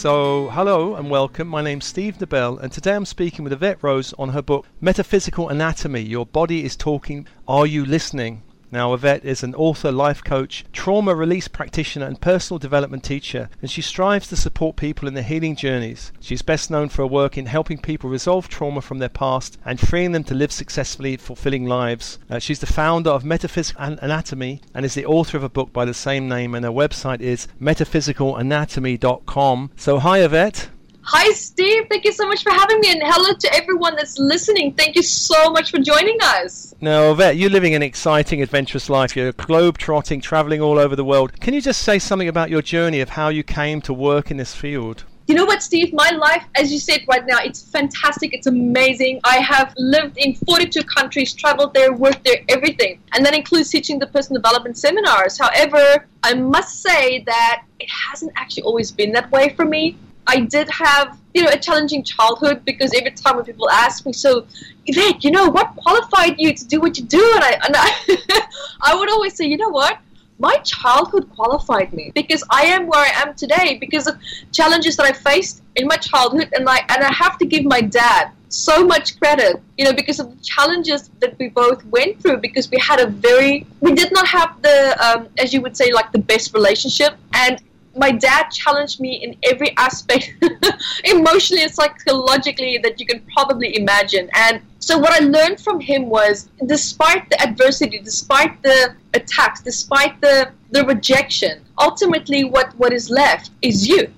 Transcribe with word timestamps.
So, 0.00 0.48
hello 0.48 0.94
and 0.94 1.10
welcome. 1.10 1.46
My 1.46 1.60
name's 1.60 1.84
Steve 1.84 2.18
Nobel, 2.18 2.56
and 2.56 2.72
today 2.72 2.94
I'm 2.94 3.04
speaking 3.04 3.44
with 3.44 3.52
Yvette 3.52 3.82
Rose 3.82 4.14
on 4.18 4.30
her 4.30 4.40
book 4.40 4.66
Metaphysical 4.80 5.50
Anatomy 5.50 6.00
Your 6.00 6.24
Body 6.24 6.64
is 6.64 6.74
Talking. 6.74 7.28
Are 7.46 7.66
You 7.66 7.84
Listening? 7.84 8.42
Now, 8.72 8.94
Yvette 8.94 9.24
is 9.24 9.42
an 9.42 9.54
author, 9.56 9.90
life 9.90 10.22
coach, 10.22 10.64
trauma 10.72 11.14
release 11.14 11.48
practitioner, 11.48 12.06
and 12.06 12.20
personal 12.20 12.58
development 12.58 13.02
teacher, 13.02 13.48
and 13.60 13.70
she 13.70 13.82
strives 13.82 14.28
to 14.28 14.36
support 14.36 14.76
people 14.76 15.08
in 15.08 15.14
their 15.14 15.24
healing 15.24 15.56
journeys. 15.56 16.12
She's 16.20 16.42
best 16.42 16.70
known 16.70 16.88
for 16.88 17.02
her 17.02 17.06
work 17.06 17.36
in 17.36 17.46
helping 17.46 17.78
people 17.78 18.08
resolve 18.08 18.48
trauma 18.48 18.80
from 18.80 18.98
their 18.98 19.08
past 19.08 19.58
and 19.64 19.80
freeing 19.80 20.12
them 20.12 20.24
to 20.24 20.34
live 20.34 20.52
successfully, 20.52 21.16
fulfilling 21.16 21.66
lives. 21.66 22.18
Uh, 22.28 22.38
she's 22.38 22.60
the 22.60 22.66
founder 22.66 23.10
of 23.10 23.24
Metaphysical 23.24 23.98
Anatomy 24.00 24.60
and 24.74 24.84
is 24.84 24.94
the 24.94 25.06
author 25.06 25.36
of 25.36 25.42
a 25.42 25.48
book 25.48 25.72
by 25.72 25.84
the 25.84 25.94
same 25.94 26.28
name, 26.28 26.54
and 26.54 26.64
her 26.64 26.70
website 26.70 27.20
is 27.20 27.48
metaphysicalanatomy.com. 27.60 29.70
So, 29.76 29.98
hi, 29.98 30.22
Yvette. 30.22 30.68
Hi, 31.02 31.32
Steve. 31.32 31.86
Thank 31.88 32.04
you 32.04 32.12
so 32.12 32.28
much 32.28 32.42
for 32.42 32.50
having 32.50 32.78
me, 32.80 32.92
and 32.92 33.02
hello 33.02 33.32
to 33.34 33.54
everyone 33.54 33.96
that's 33.96 34.18
listening. 34.18 34.74
Thank 34.74 34.96
you 34.96 35.02
so 35.02 35.50
much 35.50 35.70
for 35.70 35.78
joining 35.78 36.18
us. 36.22 36.74
Now, 36.80 37.10
Yvette, 37.10 37.36
you're 37.36 37.50
living 37.50 37.74
an 37.74 37.82
exciting, 37.82 38.42
adventurous 38.42 38.90
life. 38.90 39.16
You're 39.16 39.32
globe 39.32 39.78
trotting, 39.78 40.20
traveling 40.20 40.60
all 40.60 40.78
over 40.78 40.94
the 40.94 41.04
world. 41.04 41.40
Can 41.40 41.54
you 41.54 41.60
just 41.60 41.82
say 41.82 41.98
something 41.98 42.28
about 42.28 42.50
your 42.50 42.62
journey 42.62 43.00
of 43.00 43.10
how 43.10 43.28
you 43.28 43.42
came 43.42 43.80
to 43.82 43.94
work 43.94 44.30
in 44.30 44.36
this 44.36 44.54
field? 44.54 45.04
You 45.26 45.36
know 45.36 45.44
what, 45.44 45.62
Steve? 45.62 45.92
My 45.92 46.10
life, 46.10 46.44
as 46.56 46.72
you 46.72 46.78
said 46.78 47.04
right 47.08 47.24
now, 47.24 47.38
it's 47.38 47.62
fantastic. 47.62 48.34
It's 48.34 48.48
amazing. 48.48 49.20
I 49.24 49.36
have 49.36 49.72
lived 49.78 50.18
in 50.18 50.34
42 50.34 50.82
countries, 50.82 51.32
traveled 51.32 51.72
there, 51.72 51.92
worked 51.92 52.24
there, 52.24 52.40
everything. 52.48 53.00
And 53.12 53.24
that 53.24 53.34
includes 53.34 53.70
teaching 53.70 53.98
the 53.98 54.08
personal 54.08 54.42
development 54.42 54.76
seminars. 54.76 55.38
However, 55.38 56.06
I 56.24 56.34
must 56.34 56.82
say 56.82 57.22
that 57.26 57.62
it 57.78 57.88
hasn't 57.88 58.32
actually 58.36 58.64
always 58.64 58.90
been 58.90 59.12
that 59.12 59.30
way 59.30 59.50
for 59.50 59.64
me. 59.64 59.96
I 60.30 60.38
did 60.38 60.68
have, 60.70 61.18
you 61.34 61.42
know, 61.42 61.50
a 61.50 61.58
challenging 61.58 62.04
childhood 62.04 62.64
because 62.64 62.94
every 62.94 63.10
time 63.10 63.34
when 63.36 63.44
people 63.44 63.68
ask 63.68 64.06
me, 64.06 64.12
so 64.12 64.46
Yvette, 64.86 65.24
you 65.24 65.32
know, 65.32 65.48
what 65.48 65.74
qualified 65.74 66.36
you 66.38 66.54
to 66.54 66.64
do 66.64 66.80
what 66.80 66.96
you 66.96 67.04
do? 67.04 67.24
And 67.34 67.44
I, 67.44 67.52
and 67.66 67.74
I, 67.76 68.46
I 68.80 68.94
would 68.94 69.10
always 69.10 69.34
say, 69.34 69.46
you 69.46 69.56
know 69.56 69.70
what? 69.70 69.98
My 70.38 70.54
childhood 70.58 71.28
qualified 71.34 71.92
me 71.92 72.12
because 72.14 72.44
I 72.48 72.62
am 72.74 72.86
where 72.86 73.04
I 73.04 73.10
am 73.22 73.34
today 73.34 73.76
because 73.80 74.06
of 74.06 74.18
challenges 74.52 74.96
that 74.98 75.04
I 75.04 75.12
faced 75.12 75.62
in 75.74 75.86
my 75.86 75.96
childhood, 75.96 76.48
and 76.54 76.66
I 76.66 76.78
and 76.88 77.04
I 77.04 77.12
have 77.12 77.36
to 77.40 77.44
give 77.44 77.64
my 77.64 77.82
dad 77.82 78.30
so 78.48 78.86
much 78.86 79.20
credit, 79.20 79.60
you 79.76 79.84
know, 79.84 79.92
because 79.92 80.18
of 80.18 80.26
the 80.34 80.42
challenges 80.42 81.10
that 81.20 81.38
we 81.38 81.48
both 81.48 81.84
went 81.96 82.22
through. 82.22 82.38
Because 82.38 82.70
we 82.70 82.78
had 82.78 83.00
a 83.00 83.06
very, 83.06 83.66
we 83.80 83.92
did 83.92 84.12
not 84.12 84.26
have 84.28 84.62
the, 84.62 84.76
um, 85.06 85.28
as 85.36 85.52
you 85.52 85.60
would 85.60 85.76
say, 85.76 85.92
like 85.92 86.10
the 86.10 86.24
best 86.32 86.54
relationship, 86.54 87.12
and 87.34 87.60
my 87.96 88.12
dad 88.12 88.50
challenged 88.50 89.00
me 89.00 89.16
in 89.16 89.36
every 89.42 89.76
aspect, 89.76 90.32
emotionally 91.04 91.62
and 91.62 91.72
psychologically, 91.72 92.78
that 92.78 93.00
you 93.00 93.06
can 93.06 93.20
probably 93.34 93.76
imagine. 93.76 94.30
And 94.34 94.62
so, 94.78 94.98
what 94.98 95.12
I 95.12 95.24
learned 95.24 95.60
from 95.60 95.80
him 95.80 96.08
was 96.08 96.48
despite 96.66 97.28
the 97.30 97.40
adversity, 97.42 97.98
despite 97.98 98.62
the 98.62 98.94
attacks, 99.14 99.60
despite 99.60 100.20
the, 100.20 100.52
the 100.70 100.84
rejection, 100.84 101.62
ultimately, 101.78 102.44
what, 102.44 102.72
what 102.78 102.92
is 102.92 103.10
left 103.10 103.50
is 103.62 103.88
you. 103.88 104.12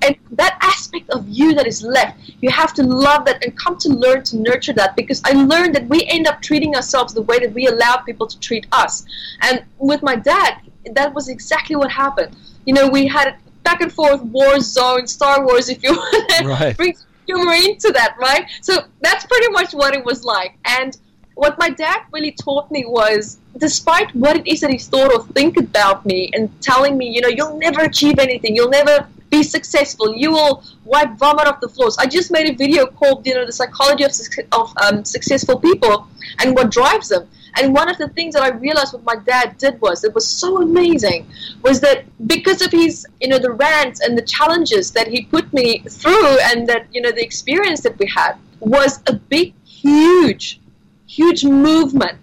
And 0.00 0.16
that 0.32 0.56
aspect 0.62 1.10
of 1.10 1.28
you 1.28 1.54
that 1.54 1.66
is 1.66 1.82
left, 1.82 2.18
you 2.40 2.50
have 2.50 2.72
to 2.74 2.84
love 2.84 3.24
that 3.24 3.44
and 3.44 3.56
come 3.58 3.76
to 3.78 3.88
learn 3.88 4.22
to 4.24 4.36
nurture 4.36 4.72
that 4.74 4.94
because 4.94 5.20
I 5.24 5.32
learned 5.32 5.74
that 5.74 5.88
we 5.88 6.04
end 6.06 6.28
up 6.28 6.40
treating 6.40 6.76
ourselves 6.76 7.14
the 7.14 7.22
way 7.22 7.40
that 7.40 7.52
we 7.52 7.66
allow 7.66 7.96
people 7.96 8.28
to 8.28 8.38
treat 8.38 8.66
us. 8.70 9.04
And 9.42 9.64
with 9.78 10.02
my 10.04 10.14
dad, 10.14 10.60
that 10.92 11.12
was 11.12 11.28
exactly 11.28 11.74
what 11.74 11.90
happened 11.90 12.36
you 12.68 12.74
know, 12.74 12.86
we 12.86 13.06
had 13.06 13.34
back 13.64 13.80
and 13.80 13.90
forth 13.90 14.20
war 14.24 14.60
zone, 14.60 15.06
Star 15.06 15.42
Wars, 15.42 15.70
if 15.70 15.82
you 15.82 15.92
want 15.96 16.30
to 16.32 16.46
right. 16.46 16.76
bring 16.76 16.94
humor 17.26 17.54
into 17.54 17.90
that, 17.92 18.14
right? 18.20 18.44
So 18.60 18.74
that's 19.00 19.24
pretty 19.24 19.50
much 19.52 19.72
what 19.72 19.94
it 19.94 20.04
was 20.04 20.22
like. 20.22 20.58
And 20.66 20.94
what 21.34 21.58
my 21.58 21.70
dad 21.70 22.02
really 22.12 22.32
taught 22.32 22.70
me 22.70 22.84
was, 22.86 23.38
despite 23.56 24.14
what 24.14 24.36
it 24.36 24.46
is 24.46 24.60
that 24.60 24.70
he 24.70 24.76
thought 24.76 25.10
or 25.10 25.24
think 25.28 25.56
about 25.56 26.04
me, 26.04 26.30
and 26.34 26.50
telling 26.60 26.98
me, 26.98 27.08
you 27.08 27.22
know, 27.22 27.28
you'll 27.28 27.56
never 27.56 27.80
achieve 27.80 28.18
anything, 28.18 28.54
you'll 28.54 28.68
never 28.68 29.08
be 29.30 29.42
successful, 29.42 30.14
you 30.14 30.32
will 30.32 30.62
wipe 30.84 31.16
vomit 31.16 31.46
off 31.46 31.60
the 31.60 31.70
floors. 31.70 31.96
I 31.96 32.04
just 32.06 32.30
made 32.30 32.50
a 32.50 32.54
video 32.54 32.84
called, 32.84 33.26
you 33.26 33.34
know, 33.34 33.46
the 33.46 33.52
psychology 33.52 34.04
of, 34.04 34.12
of 34.52 34.74
um, 34.84 35.06
successful 35.06 35.58
people 35.58 36.06
and 36.40 36.54
what 36.54 36.70
drives 36.70 37.08
them. 37.08 37.26
And 37.56 37.74
one 37.74 37.88
of 37.88 37.98
the 37.98 38.08
things 38.08 38.34
that 38.34 38.42
I 38.42 38.50
realized 38.50 38.92
what 38.92 39.04
my 39.04 39.16
dad 39.16 39.58
did 39.58 39.80
was, 39.80 40.04
it 40.04 40.14
was 40.14 40.26
so 40.26 40.62
amazing, 40.62 41.26
was 41.62 41.80
that 41.80 42.04
because 42.26 42.62
of 42.62 42.70
his, 42.70 43.06
you 43.20 43.28
know, 43.28 43.38
the 43.38 43.52
rants 43.52 44.00
and 44.00 44.16
the 44.16 44.22
challenges 44.22 44.90
that 44.92 45.08
he 45.08 45.24
put 45.24 45.52
me 45.52 45.80
through 45.88 46.38
and 46.40 46.68
that, 46.68 46.86
you 46.92 47.00
know, 47.00 47.10
the 47.10 47.22
experience 47.22 47.80
that 47.82 47.98
we 47.98 48.06
had 48.06 48.34
was 48.60 49.00
a 49.06 49.14
big, 49.14 49.54
huge, 49.64 50.60
huge 51.06 51.44
movement 51.44 52.18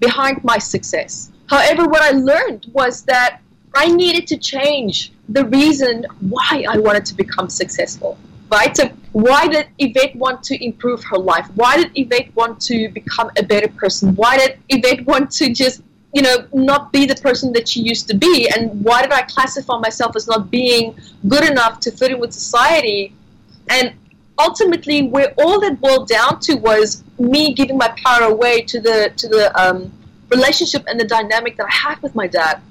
behind 0.00 0.42
my 0.44 0.58
success. 0.58 1.30
However, 1.48 1.86
what 1.86 2.02
I 2.02 2.10
learned 2.10 2.66
was 2.72 3.02
that 3.04 3.40
I 3.74 3.88
needed 3.88 4.26
to 4.28 4.36
change 4.36 5.12
the 5.28 5.44
reason 5.44 6.06
why 6.20 6.64
I 6.68 6.78
wanted 6.78 7.04
to 7.06 7.14
become 7.14 7.48
successful 7.48 8.18
right? 8.50 8.76
So 8.76 8.88
why 9.12 9.48
did 9.48 9.68
Yvette 9.78 10.16
want 10.16 10.42
to 10.44 10.64
improve 10.64 11.02
her 11.04 11.18
life? 11.18 11.48
Why 11.54 11.76
did 11.76 11.92
Yvette 11.94 12.34
want 12.34 12.60
to 12.62 12.88
become 12.90 13.30
a 13.36 13.42
better 13.42 13.68
person? 13.68 14.14
Why 14.14 14.36
did 14.38 14.58
Yvette 14.68 15.06
want 15.06 15.30
to 15.32 15.52
just, 15.52 15.82
you 16.12 16.22
know, 16.22 16.46
not 16.52 16.92
be 16.92 17.06
the 17.06 17.16
person 17.16 17.52
that 17.52 17.68
she 17.68 17.80
used 17.80 18.08
to 18.08 18.16
be? 18.16 18.48
And 18.54 18.84
why 18.84 19.02
did 19.02 19.12
I 19.12 19.22
classify 19.22 19.78
myself 19.78 20.16
as 20.16 20.26
not 20.26 20.50
being 20.50 20.96
good 21.26 21.48
enough 21.48 21.80
to 21.80 21.90
fit 21.90 22.12
in 22.12 22.18
with 22.20 22.32
society? 22.32 23.14
And 23.70 23.94
ultimately, 24.38 25.08
where 25.08 25.34
all 25.38 25.60
that 25.60 25.80
boiled 25.80 26.08
down 26.08 26.40
to 26.40 26.54
was 26.54 27.02
me 27.18 27.54
giving 27.54 27.76
my 27.76 27.94
power 28.04 28.28
away 28.28 28.62
to 28.62 28.80
the 28.80 29.12
to 29.16 29.28
the 29.28 29.60
um, 29.60 29.92
relationship 30.30 30.84
and 30.86 30.98
the 30.98 31.04
dynamic 31.04 31.56
that 31.56 31.66
I 31.66 31.74
had 31.90 32.02
with 32.02 32.14
my 32.14 32.26
dad 32.26 32.62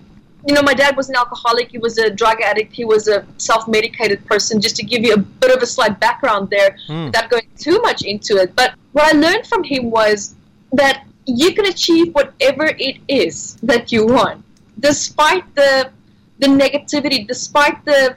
you 0.47 0.53
know, 0.53 0.61
my 0.61 0.73
dad 0.73 0.95
was 0.95 1.09
an 1.09 1.15
alcoholic. 1.17 1.69
He 1.69 1.77
was 1.77 1.97
a 1.97 2.09
drug 2.09 2.41
addict. 2.41 2.71
He 2.73 2.85
was 2.85 3.09
a 3.09 3.25
self-medicated 3.37 4.25
person. 4.25 4.61
Just 4.61 4.77
to 4.77 4.83
give 4.83 5.03
you 5.03 5.13
a 5.13 5.17
bit 5.17 5.55
of 5.55 5.61
a 5.61 5.65
slight 5.65 5.99
background 5.99 6.49
there, 6.49 6.77
mm. 6.87 7.07
without 7.07 7.29
going 7.29 7.47
too 7.57 7.79
much 7.81 8.01
into 8.03 8.37
it. 8.37 8.55
But 8.55 8.75
what 8.93 9.13
I 9.13 9.17
learned 9.17 9.45
from 9.45 9.65
him 9.65 9.91
was 9.91 10.35
that 10.71 11.05
you 11.25 11.53
can 11.53 11.65
achieve 11.65 12.13
whatever 12.13 12.65
it 12.65 12.97
is 13.09 13.57
that 13.63 13.91
you 13.91 14.05
want, 14.05 14.43
despite 14.79 15.43
the 15.55 15.91
the 16.39 16.47
negativity, 16.47 17.27
despite 17.27 17.83
the 17.83 18.15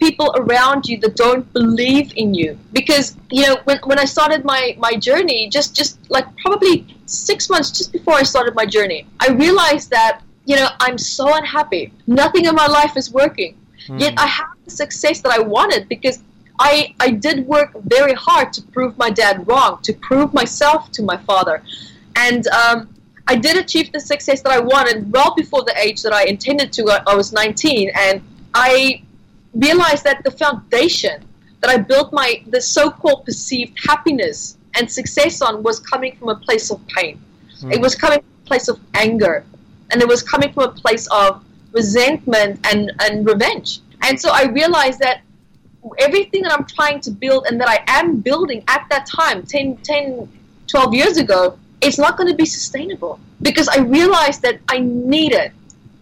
people 0.00 0.34
around 0.36 0.86
you 0.88 0.98
that 1.00 1.14
don't 1.16 1.52
believe 1.52 2.12
in 2.16 2.34
you. 2.34 2.58
Because 2.72 3.16
you 3.30 3.46
know, 3.46 3.56
when 3.64 3.78
when 3.84 4.00
I 4.00 4.04
started 4.04 4.44
my 4.44 4.76
my 4.78 4.94
journey, 4.96 5.48
just 5.48 5.76
just 5.76 6.10
like 6.10 6.26
probably 6.38 6.86
six 7.06 7.48
months 7.48 7.70
just 7.70 7.92
before 7.92 8.14
I 8.14 8.24
started 8.24 8.56
my 8.56 8.66
journey, 8.66 9.06
I 9.20 9.28
realized 9.28 9.90
that 9.90 10.22
you 10.48 10.56
know, 10.56 10.70
I'm 10.80 10.96
so 10.96 11.36
unhappy. 11.36 11.92
Nothing 12.06 12.46
in 12.46 12.54
my 12.54 12.66
life 12.66 12.96
is 12.96 13.12
working. 13.12 13.54
Mm. 13.86 14.00
Yet 14.00 14.14
I 14.16 14.26
have 14.26 14.48
the 14.64 14.70
success 14.70 15.20
that 15.20 15.30
I 15.30 15.40
wanted 15.40 15.90
because 15.90 16.22
I, 16.58 16.94
I 16.98 17.10
did 17.10 17.46
work 17.46 17.70
very 17.82 18.14
hard 18.14 18.54
to 18.54 18.62
prove 18.62 18.96
my 18.96 19.10
dad 19.10 19.46
wrong, 19.46 19.80
to 19.82 19.92
prove 19.92 20.32
myself 20.32 20.90
to 20.92 21.02
my 21.02 21.18
father. 21.18 21.62
And 22.16 22.46
um, 22.48 22.88
I 23.26 23.36
did 23.36 23.58
achieve 23.58 23.92
the 23.92 24.00
success 24.00 24.40
that 24.40 24.50
I 24.50 24.58
wanted 24.58 25.12
well 25.12 25.34
before 25.34 25.64
the 25.64 25.78
age 25.78 26.00
that 26.00 26.14
I 26.14 26.24
intended 26.24 26.72
to. 26.72 26.82
I, 26.88 27.12
I 27.12 27.14
was 27.14 27.30
19. 27.30 27.90
And 27.94 28.22
I 28.54 29.02
realized 29.52 30.04
that 30.04 30.24
the 30.24 30.30
foundation 30.30 31.22
that 31.60 31.70
I 31.70 31.76
built 31.76 32.10
my 32.10 32.42
the 32.46 32.62
so-called 32.62 33.26
perceived 33.26 33.78
happiness 33.86 34.56
and 34.76 34.90
success 34.90 35.42
on 35.42 35.62
was 35.62 35.78
coming 35.78 36.16
from 36.16 36.30
a 36.30 36.36
place 36.36 36.70
of 36.70 36.80
pain. 36.86 37.20
Mm. 37.60 37.74
It 37.74 37.80
was 37.82 37.94
coming 37.94 38.20
from 38.20 38.30
a 38.44 38.46
place 38.46 38.68
of 38.68 38.80
anger 38.94 39.44
and 39.90 40.02
it 40.02 40.08
was 40.08 40.22
coming 40.22 40.52
from 40.52 40.64
a 40.64 40.72
place 40.72 41.06
of 41.08 41.44
resentment 41.72 42.60
and, 42.72 42.92
and 43.00 43.26
revenge. 43.26 43.80
And 44.02 44.20
so 44.20 44.30
I 44.32 44.44
realized 44.44 45.00
that 45.00 45.22
everything 45.98 46.42
that 46.42 46.52
I'm 46.52 46.66
trying 46.66 47.00
to 47.02 47.10
build 47.10 47.46
and 47.46 47.60
that 47.60 47.68
I 47.68 47.84
am 47.86 48.20
building 48.20 48.64
at 48.68 48.86
that 48.90 49.06
time, 49.06 49.44
10, 49.44 49.78
10 49.78 50.28
12 50.66 50.94
years 50.94 51.16
ago, 51.16 51.58
it's 51.80 51.98
not 51.98 52.16
going 52.16 52.28
to 52.28 52.36
be 52.36 52.44
sustainable 52.44 53.18
because 53.40 53.68
I 53.68 53.78
realized 53.78 54.42
that 54.42 54.60
I 54.68 54.80
needed 54.80 55.52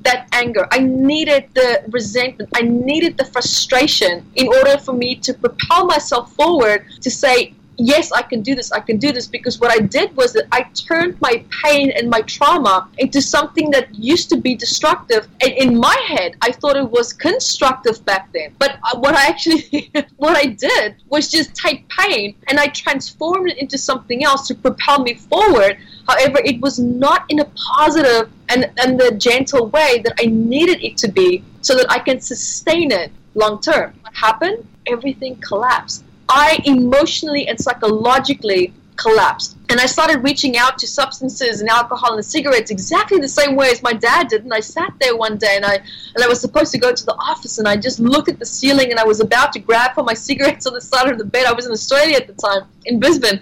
that 0.01 0.29
anger. 0.33 0.67
I 0.71 0.79
needed 0.79 1.49
the 1.55 1.85
resentment. 1.89 2.51
I 2.55 2.63
needed 2.63 3.17
the 3.17 3.25
frustration 3.25 4.25
in 4.35 4.49
order 4.49 4.79
for 4.79 4.93
me 4.93 5.17
to 5.17 5.35
propel 5.35 5.87
myself 5.87 6.33
forward 6.33 6.87
to 7.01 7.11
say, 7.11 7.55
yes, 7.79 8.13
I 8.13 8.23
can 8.23 8.43
do 8.43 8.55
this, 8.55 8.73
I 8.73 8.81
can 8.81 8.99
do 8.99 9.13
this, 9.13 9.27
because 9.27 9.61
what 9.61 9.71
I 9.71 9.79
did 9.79 10.17
was 10.17 10.33
that 10.33 10.47
I 10.53 10.63
turned 10.75 11.21
my 11.21 11.45
pain 11.63 11.91
and 11.91 12.09
my 12.09 12.21
trauma 12.23 12.89
into 12.99 13.21
something 13.21 13.71
that 13.71 13.95
used 13.95 14.29
to 14.31 14.37
be 14.37 14.55
destructive. 14.55 15.29
And 15.43 15.53
in 15.53 15.79
my 15.79 15.97
head, 16.07 16.37
I 16.43 16.53
thought 16.53 16.77
it 16.77 16.91
was 16.91 17.13
constructive 17.13 18.05
back 18.05 18.33
then. 18.33 18.55
But 18.59 18.79
uh, 18.83 18.99
what 18.99 19.15
I 19.15 19.27
actually, 19.27 19.91
what 20.17 20.37
I 20.37 20.47
did 20.47 20.97
was 21.09 21.31
just 21.31 21.55
take 21.55 21.89
pain 21.89 22.35
and 22.49 22.59
I 22.59 22.67
transformed 22.69 23.51
it 23.51 23.59
into 23.59 23.79
something 23.79 24.25
else 24.25 24.47
to 24.49 24.55
propel 24.55 25.03
me 25.03 25.15
forward. 25.15 25.79
However, 26.09 26.41
it 26.45 26.61
was 26.61 26.79
not 26.79 27.25
in 27.29 27.41
a 27.41 27.45
positive 27.55 28.31
and, 28.49 28.71
and 28.79 28.99
the 28.99 29.17
gentle 29.17 29.67
way 29.69 30.01
that 30.05 30.15
I 30.21 30.27
needed 30.27 30.83
it 30.83 30.97
to 30.99 31.09
be 31.09 31.43
so 31.61 31.75
that 31.77 31.87
I 31.91 31.99
can 31.99 32.21
sustain 32.21 32.93
it 32.93 33.11
long 33.35 33.61
term. 33.61 33.93
What 34.03 34.15
happened? 34.15 34.67
everything 34.87 35.37
collapsed. 35.37 36.05
I 36.29 36.61
emotionally 36.65 37.49
and 37.49 37.59
psychologically 37.61 38.73
collapsed. 38.97 39.57
And 39.69 39.81
I 39.81 39.87
started 39.87 40.23
reaching 40.23 40.57
out 40.57 40.79
to 40.79 40.87
substances 40.87 41.61
and 41.61 41.69
alcohol 41.69 42.15
and 42.15 42.25
cigarettes 42.25 42.71
exactly 42.71 43.19
the 43.19 43.29
same 43.29 43.57
way 43.57 43.69
as 43.71 43.83
my 43.83 43.93
dad 43.93 44.29
did. 44.29 44.45
And 44.45 44.55
I 44.55 44.61
sat 44.61 44.93
there 45.01 45.17
one 45.17 45.37
day 45.39 45.55
and 45.57 45.65
I 45.65 45.75
and 45.75 46.25
I 46.25 46.29
was 46.29 46.41
supposed 46.41 46.73
to 46.73 46.79
go 46.79 46.93
to 46.95 47.05
the 47.05 47.15
office 47.15 47.59
and 47.59 47.67
I 47.69 47.77
just 47.77 47.99
looked 47.99 48.29
at 48.29 48.39
the 48.39 48.47
ceiling 48.47 48.91
and 48.91 48.99
I 48.99 49.05
was 49.05 49.21
about 49.21 49.53
to 49.55 49.59
grab 49.59 49.95
for 49.95 50.05
my 50.05 50.15
cigarettes 50.29 50.67
on 50.67 50.75
the 50.75 50.81
side 50.81 51.11
of 51.11 51.19
the 51.19 51.25
bed. 51.25 51.47
I 51.47 51.53
was 51.53 51.67
in 51.67 51.73
Australia 51.73 52.17
at 52.17 52.27
the 52.27 52.35
time, 52.35 52.63
in 52.85 52.99
Brisbane. 53.01 53.41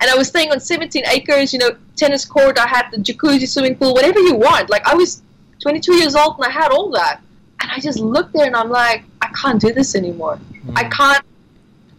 And 0.00 0.10
I 0.10 0.16
was 0.16 0.28
staying 0.28 0.50
on 0.50 0.60
17 0.60 1.04
acres, 1.06 1.52
you 1.52 1.58
know, 1.58 1.76
tennis 1.96 2.24
court, 2.24 2.58
I 2.58 2.66
had 2.66 2.90
the 2.90 2.98
jacuzzi, 2.98 3.48
swimming 3.48 3.76
pool, 3.76 3.94
whatever 3.94 4.20
you 4.20 4.34
want. 4.34 4.70
Like 4.70 4.86
I 4.86 4.94
was 4.94 5.22
22 5.60 5.94
years 5.94 6.14
old 6.14 6.36
and 6.36 6.44
I 6.46 6.50
had 6.50 6.70
all 6.70 6.90
that. 6.90 7.20
And 7.60 7.70
I 7.70 7.80
just 7.80 7.98
looked 7.98 8.32
there 8.34 8.46
and 8.46 8.56
I'm 8.56 8.70
like, 8.70 9.04
I 9.22 9.28
can't 9.28 9.60
do 9.60 9.72
this 9.72 9.94
anymore. 9.94 10.38
Mm. 10.66 10.72
I 10.76 10.84
can't 10.84 11.24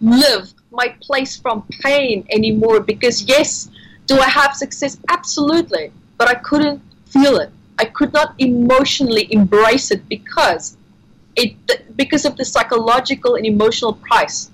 live 0.02 0.54
my 0.72 0.96
place 1.02 1.36
from 1.38 1.66
pain 1.82 2.26
anymore 2.32 2.80
because 2.80 3.24
yes, 3.24 3.70
do 4.06 4.20
I 4.20 4.30
have 4.30 4.56
success? 4.56 4.98
Absolutely. 5.10 5.92
But 6.18 6.28
I 6.30 6.36
couldn't 6.36 6.82
feel 7.08 7.38
it. 7.38 7.52
I 7.80 7.86
could 7.86 8.14
not 8.14 8.34
emotionally 8.40 9.32
embrace 9.32 9.92
it 9.92 10.08
because 10.10 10.78
it 11.36 11.54
because 11.96 12.26
of 12.26 12.36
the 12.38 12.46
psychological 12.46 13.36
and 13.36 13.46
emotional 13.46 13.94
price 13.94 14.50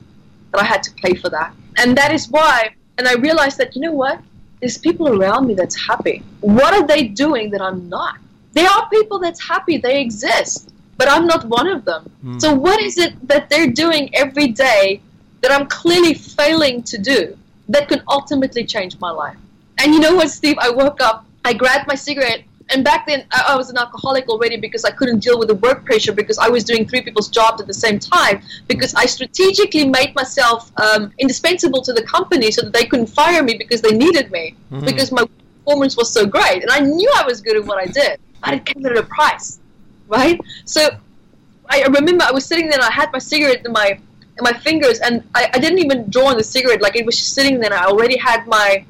that 0.52 0.62
I 0.62 0.66
had 0.66 0.84
to 0.84 0.92
pay 1.04 1.14
for 1.16 1.30
that. 1.30 1.54
And 1.78 1.98
that 1.98 2.12
is 2.12 2.30
why 2.30 2.76
and 2.98 3.08
I 3.08 3.14
realized 3.14 3.58
that 3.58 3.76
you 3.76 3.82
know 3.82 3.94
what? 3.94 4.20
There's 4.60 4.78
people 4.78 5.08
around 5.10 5.48
me 5.48 5.54
that's 5.56 5.76
happy. 5.76 6.24
What 6.42 6.74
are 6.74 6.86
they 6.86 7.04
doing 7.08 7.50
that 7.52 7.62
I'm 7.62 7.90
not? 7.90 8.18
There 8.54 8.70
are 8.70 8.88
people 8.90 9.20
that's 9.20 9.42
happy, 9.42 9.78
they 9.78 10.00
exist, 10.00 10.72
but 10.98 11.10
I'm 11.10 11.26
not 11.26 11.46
one 11.46 11.68
of 11.68 11.86
them. 11.86 12.10
Mm. 12.24 12.40
So 12.40 12.54
what 12.54 12.80
is 12.82 12.98
it 12.98 13.28
that 13.28 13.50
they're 13.50 13.72
doing 13.72 14.14
every 14.14 14.48
day 14.48 15.02
that 15.44 15.52
I'm 15.52 15.68
clearly 15.68 16.14
failing 16.14 16.82
to 16.84 16.98
do 16.98 17.38
that 17.70 17.88
could 17.90 18.02
ultimately 18.08 18.66
change 18.66 18.98
my 19.00 19.12
life. 19.12 19.38
And 19.80 19.94
you 19.94 20.00
know 20.00 20.16
what, 20.16 20.30
Steve? 20.30 20.58
I 20.60 20.70
woke 20.70 21.02
up, 21.02 21.26
I 21.44 21.54
grabbed 21.54 21.86
my 21.88 21.96
cigarette, 21.96 22.44
and 22.70 22.82
back 22.84 23.06
then 23.06 23.26
I, 23.32 23.56
was 23.58 23.70
an 23.70 23.78
alcoholic 23.78 24.30
already 24.30 24.56
because 24.56 24.86
I 24.86 24.92
couldn't 24.92 25.20
deal 25.20 25.38
with 25.38 25.50
the 25.50 25.56
work 25.56 25.84
pressure 25.84 26.14
because 26.14 26.38
I 26.38 26.48
was 26.48 26.64
doing 26.64 26.88
three 26.88 27.02
people's 27.02 27.28
jobs 27.28 27.62
at 27.62 27.68
the 27.68 27.74
same 27.74 28.00
time 28.00 28.42
because 28.70 28.94
I 28.96 29.06
strategically 29.06 29.88
made 29.88 30.16
myself 30.16 30.72
um, 30.80 31.12
indispensable 31.20 31.82
to 31.82 31.92
the 31.92 32.04
company 32.04 32.50
so 32.50 32.62
that 32.62 32.72
they 32.72 32.86
couldn't 32.86 33.08
fire 33.08 33.44
me 33.44 33.58
because 33.58 33.82
they 33.82 33.92
needed 33.92 34.32
me 34.32 34.56
mm-hmm. 34.72 34.86
because 34.86 35.12
my 35.12 35.26
performance 35.66 35.98
was 35.98 36.12
so 36.12 36.26
great 36.26 36.62
and 36.64 36.72
I 36.72 36.80
knew 36.80 37.12
I 37.18 37.26
was 37.26 37.42
good 37.42 37.58
at 37.58 37.66
what 37.66 37.80
I 37.80 37.86
did, 37.92 38.18
but 38.42 38.54
it 38.54 38.66
came 38.66 38.86
at 38.86 38.96
a 38.96 39.04
price, 39.04 39.60
right? 40.08 40.40
So 40.64 40.90
I 41.70 41.84
remember 41.84 42.24
I 42.24 42.32
was 42.32 42.46
sitting 42.46 42.68
there 42.68 42.80
and 42.80 42.84
I 42.84 42.92
had 42.92 43.12
my 43.12 43.20
cigarette 43.20 43.66
in 43.66 43.74
my 43.74 44.00
my 44.42 44.54
fingers, 44.54 45.00
and 45.00 45.24
I, 45.36 45.50
I 45.54 45.60
didn't 45.60 45.80
even 45.80 46.10
draw 46.10 46.28
on 46.28 46.38
the 46.38 46.44
cigarette. 46.44 46.82
Like 46.82 46.96
it 46.96 47.06
was 47.06 47.18
just 47.18 47.34
sitting 47.34 47.60
there. 47.60 47.74
I 47.74 47.86
already 47.86 48.18
had 48.18 48.48
my, 48.48 48.86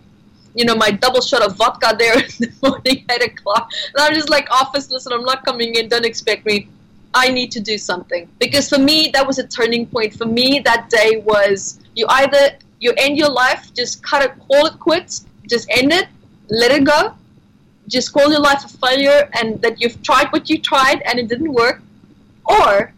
you 0.56 0.66
know, 0.66 0.75
my 0.75 0.92
double 0.92 1.22
shot 1.22 1.42
of 1.42 1.56
vodka 1.57 1.95
there 1.98 2.13
in 2.18 2.30
the 2.40 2.54
morning, 2.62 3.06
eight 3.12 3.24
o'clock. 3.24 3.72
And 3.94 4.04
I'm 4.04 4.13
just 4.13 4.30
like, 4.30 4.50
office, 4.51 4.90
listen, 4.90 5.12
I'm 5.13 5.24
not 5.24 5.45
coming 5.45 5.75
in. 5.75 5.90
Don't 5.90 6.06
expect 6.06 6.45
me. 6.45 6.69
I 7.13 7.30
need 7.30 7.51
to 7.51 7.60
do 7.60 7.78
something 7.78 8.28
because 8.40 8.68
for 8.68 8.80
me 8.80 9.12
that 9.13 9.25
was 9.25 9.38
a 9.38 9.45
turning 9.45 9.86
point. 9.86 10.16
For 10.16 10.25
me, 10.25 10.60
that 10.66 10.90
day 10.90 11.22
was 11.24 11.80
you 11.96 12.07
either 12.10 12.57
you 12.80 12.92
end 12.98 13.18
your 13.18 13.30
life, 13.30 13.72
just 13.74 14.01
cut 14.04 14.24
it, 14.24 14.31
call 14.48 14.66
it 14.66 14.80
quits, 14.80 15.28
just 15.48 15.69
end 15.69 15.94
it, 15.94 16.07
let 16.50 16.72
it 16.72 16.86
go, 16.86 17.13
just 17.88 18.12
call 18.13 18.31
your 18.31 18.39
life 18.39 18.66
a 18.66 18.68
failure, 18.68 19.30
and 19.39 19.62
that 19.62 19.80
you've 19.80 20.01
tried 20.01 20.31
what 20.34 20.50
you 20.50 20.57
tried 20.57 21.01
and 21.04 21.19
it 21.19 21.28
didn't 21.28 21.54
work, 21.54 21.84
or 22.46 22.94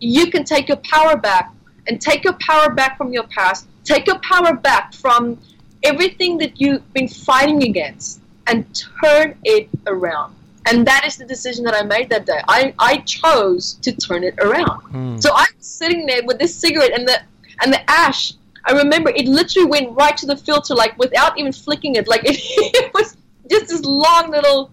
you 0.00 0.30
can 0.30 0.44
take 0.44 0.66
your 0.68 0.78
power 0.78 1.16
back 1.16 1.52
and 1.90 2.00
take 2.00 2.22
your 2.22 2.34
power 2.34 2.70
back 2.70 2.96
from 2.96 3.12
your 3.12 3.24
past, 3.24 3.66
take 3.82 4.06
your 4.06 4.20
power 4.20 4.54
back 4.54 4.94
from 4.94 5.36
everything 5.82 6.38
that 6.38 6.60
you've 6.60 6.86
been 6.94 7.08
fighting 7.08 7.64
against 7.64 8.20
and 8.46 8.64
turn 9.02 9.36
it 9.42 9.68
around. 9.88 10.36
And 10.68 10.86
that 10.86 11.04
is 11.04 11.16
the 11.16 11.24
decision 11.24 11.64
that 11.64 11.74
I 11.74 11.82
made 11.82 12.08
that 12.10 12.26
day. 12.26 12.40
I, 12.46 12.72
I 12.78 12.98
chose 12.98 13.74
to 13.82 13.90
turn 13.90 14.22
it 14.22 14.38
around. 14.38 14.82
Mm. 14.92 15.20
So 15.20 15.30
I'm 15.34 15.56
sitting 15.58 16.06
there 16.06 16.22
with 16.24 16.38
this 16.38 16.54
cigarette 16.54 16.92
and 16.96 17.08
the 17.08 17.20
and 17.62 17.72
the 17.72 17.90
ash. 17.90 18.34
I 18.66 18.72
remember 18.72 19.10
it 19.10 19.26
literally 19.26 19.68
went 19.68 19.96
right 19.96 20.16
to 20.18 20.26
the 20.26 20.36
filter, 20.36 20.74
like 20.76 20.96
without 20.96 21.36
even 21.38 21.52
flicking 21.52 21.96
it. 21.96 22.06
Like 22.06 22.22
it, 22.24 22.36
it 22.80 22.94
was 22.94 23.16
just 23.50 23.66
this 23.68 23.82
long 23.84 24.30
little 24.30 24.70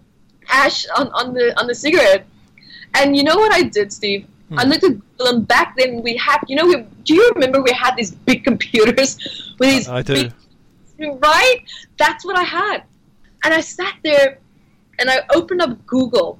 ash 0.48 0.86
on, 0.96 1.08
on 1.08 1.34
the 1.34 1.58
on 1.58 1.66
the 1.66 1.74
cigarette. 1.74 2.26
And 2.94 3.16
you 3.16 3.24
know 3.24 3.36
what 3.36 3.52
I 3.52 3.62
did, 3.62 3.92
Steve? 3.92 4.26
Hmm. 4.48 4.58
I 4.58 4.64
looked 4.64 4.84
at 4.84 4.96
them 5.18 5.44
back 5.44 5.76
then. 5.76 6.02
We 6.02 6.16
had, 6.16 6.38
you 6.46 6.56
know, 6.56 6.66
we, 6.66 6.76
do 7.04 7.14
you 7.14 7.30
remember 7.34 7.62
we 7.62 7.72
had 7.72 7.96
these 7.96 8.12
big 8.12 8.44
computers 8.50 9.18
with 9.58 9.68
these? 9.68 9.88
I 9.88 10.02
do. 10.02 10.30
Big, 10.98 11.22
right? 11.22 11.58
That's 11.98 12.24
what 12.24 12.36
I 12.36 12.42
had, 12.42 12.82
and 13.44 13.52
I 13.52 13.60
sat 13.60 13.94
there, 14.02 14.38
and 14.98 15.10
I 15.10 15.20
opened 15.34 15.60
up 15.60 15.86
Google, 15.86 16.38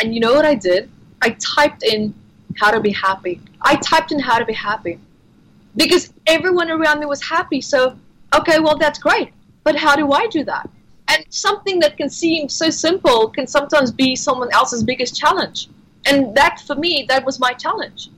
and 0.00 0.14
you 0.14 0.20
know 0.20 0.32
what 0.34 0.44
I 0.44 0.54
did? 0.54 0.90
I 1.22 1.30
typed 1.40 1.82
in 1.82 2.14
how 2.58 2.70
to 2.70 2.80
be 2.80 2.90
happy. 2.90 3.40
I 3.62 3.76
typed 3.76 4.12
in 4.12 4.18
how 4.18 4.38
to 4.38 4.44
be 4.44 4.54
happy, 4.54 4.98
because 5.76 6.12
everyone 6.26 6.70
around 6.70 7.00
me 7.00 7.06
was 7.06 7.22
happy. 7.22 7.60
So, 7.60 7.98
okay, 8.34 8.60
well 8.60 8.78
that's 8.78 8.98
great, 8.98 9.32
but 9.64 9.76
how 9.76 9.96
do 9.96 10.12
I 10.12 10.28
do 10.28 10.44
that? 10.44 10.70
And 11.08 11.26
something 11.28 11.80
that 11.80 11.96
can 11.96 12.08
seem 12.08 12.48
so 12.48 12.70
simple 12.70 13.28
can 13.28 13.48
sometimes 13.48 13.90
be 13.90 14.14
someone 14.14 14.48
else's 14.52 14.84
biggest 14.84 15.16
challenge 15.18 15.68
and 16.06 16.34
that 16.34 16.60
for 16.60 16.74
me 16.74 17.04
that 17.08 17.24
was 17.24 17.38
my 17.38 17.52
challenge 17.52 18.08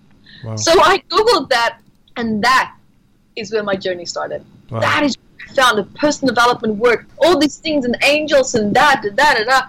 wow. 0.45 0.57
so 0.57 0.73
i 0.83 0.99
googled 1.11 1.49
that 1.49 1.79
and 2.17 2.43
that 2.43 2.75
is 3.37 3.53
where 3.53 3.63
my 3.63 3.75
journey 3.75 4.05
started 4.05 4.45
wow. 4.71 4.81
that 4.81 5.03
is 5.03 5.17
I 5.49 5.55
found 5.55 5.79
the 5.79 5.85
personal 5.99 6.35
development 6.35 6.77
work 6.77 7.07
all 7.19 7.39
these 7.39 7.59
things 7.59 7.85
and 7.85 7.97
angels 8.03 8.55
and 8.55 8.75
that 8.75 9.03
da, 9.03 9.11
da, 9.11 9.35
da, 9.35 9.45
da. 9.45 9.61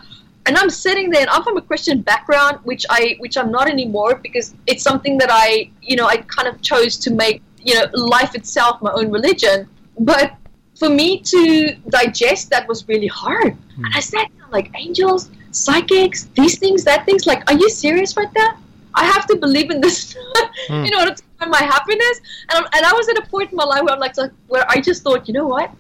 and 0.45 0.57
i'm 0.57 0.69
sitting 0.69 1.10
there 1.10 1.21
and 1.21 1.30
i'm 1.30 1.44
from 1.44 1.57
a 1.57 1.62
christian 1.62 2.01
background 2.01 2.60
which 2.63 2.86
i 2.89 3.15
which 3.19 3.38
i'm 3.38 3.51
not 3.51 3.69
anymore 3.69 4.15
because 4.15 4.54
it's 4.68 4.83
something 4.83 5.18
that 5.18 5.30
i 5.31 5.69
you 5.81 5.95
know 5.95 6.07
i 6.07 6.18
kind 6.18 6.48
of 6.48 6.62
chose 6.62 6.98
to 6.98 7.12
make 7.12 7.42
you 7.57 7.74
know 7.74 7.86
life 7.94 8.36
itself 8.36 8.82
my 8.82 8.91
own 8.93 9.10
religion 9.12 9.67
but 10.00 10.36
for 10.77 10.89
me 10.89 11.20
to 11.20 11.75
digest 11.89 12.50
that 12.50 12.67
was 12.67 12.88
really 12.88 13.08
hard 13.08 13.53
mm. 13.53 13.77
and 13.77 13.93
i 13.96 14.00
sat 14.00 14.27
down 14.38 14.51
like 14.51 14.70
angels 14.75 15.29
psychics, 15.53 16.25
these 16.36 16.57
things, 16.57 16.83
that 16.83 17.05
things. 17.05 17.25
Like, 17.25 17.50
are 17.50 17.57
you 17.57 17.69
serious 17.69 18.17
right 18.17 18.33
there? 18.33 18.57
I 18.95 19.05
have 19.05 19.25
to 19.27 19.36
believe 19.38 19.72
in 19.72 19.81
this 19.81 20.15
mm. 20.67 20.88
in 20.88 20.93
order 20.93 21.13
to 21.13 21.24
find 21.39 21.51
my 21.51 21.63
happiness. 21.63 22.22
And, 22.53 22.65
and 22.74 22.86
I 22.86 22.93
was 22.93 23.07
at 23.10 23.17
a 23.17 23.27
point 23.27 23.51
in 23.51 23.55
my 23.55 23.63
life 23.63 23.83
where 23.83 23.93
I'm 23.93 24.00
like, 24.00 24.15
where 24.48 24.65
I 24.69 24.81
just 24.81 25.03
thought, 25.03 25.27
you 25.27 25.33
know 25.33 25.48
what? 25.48 25.72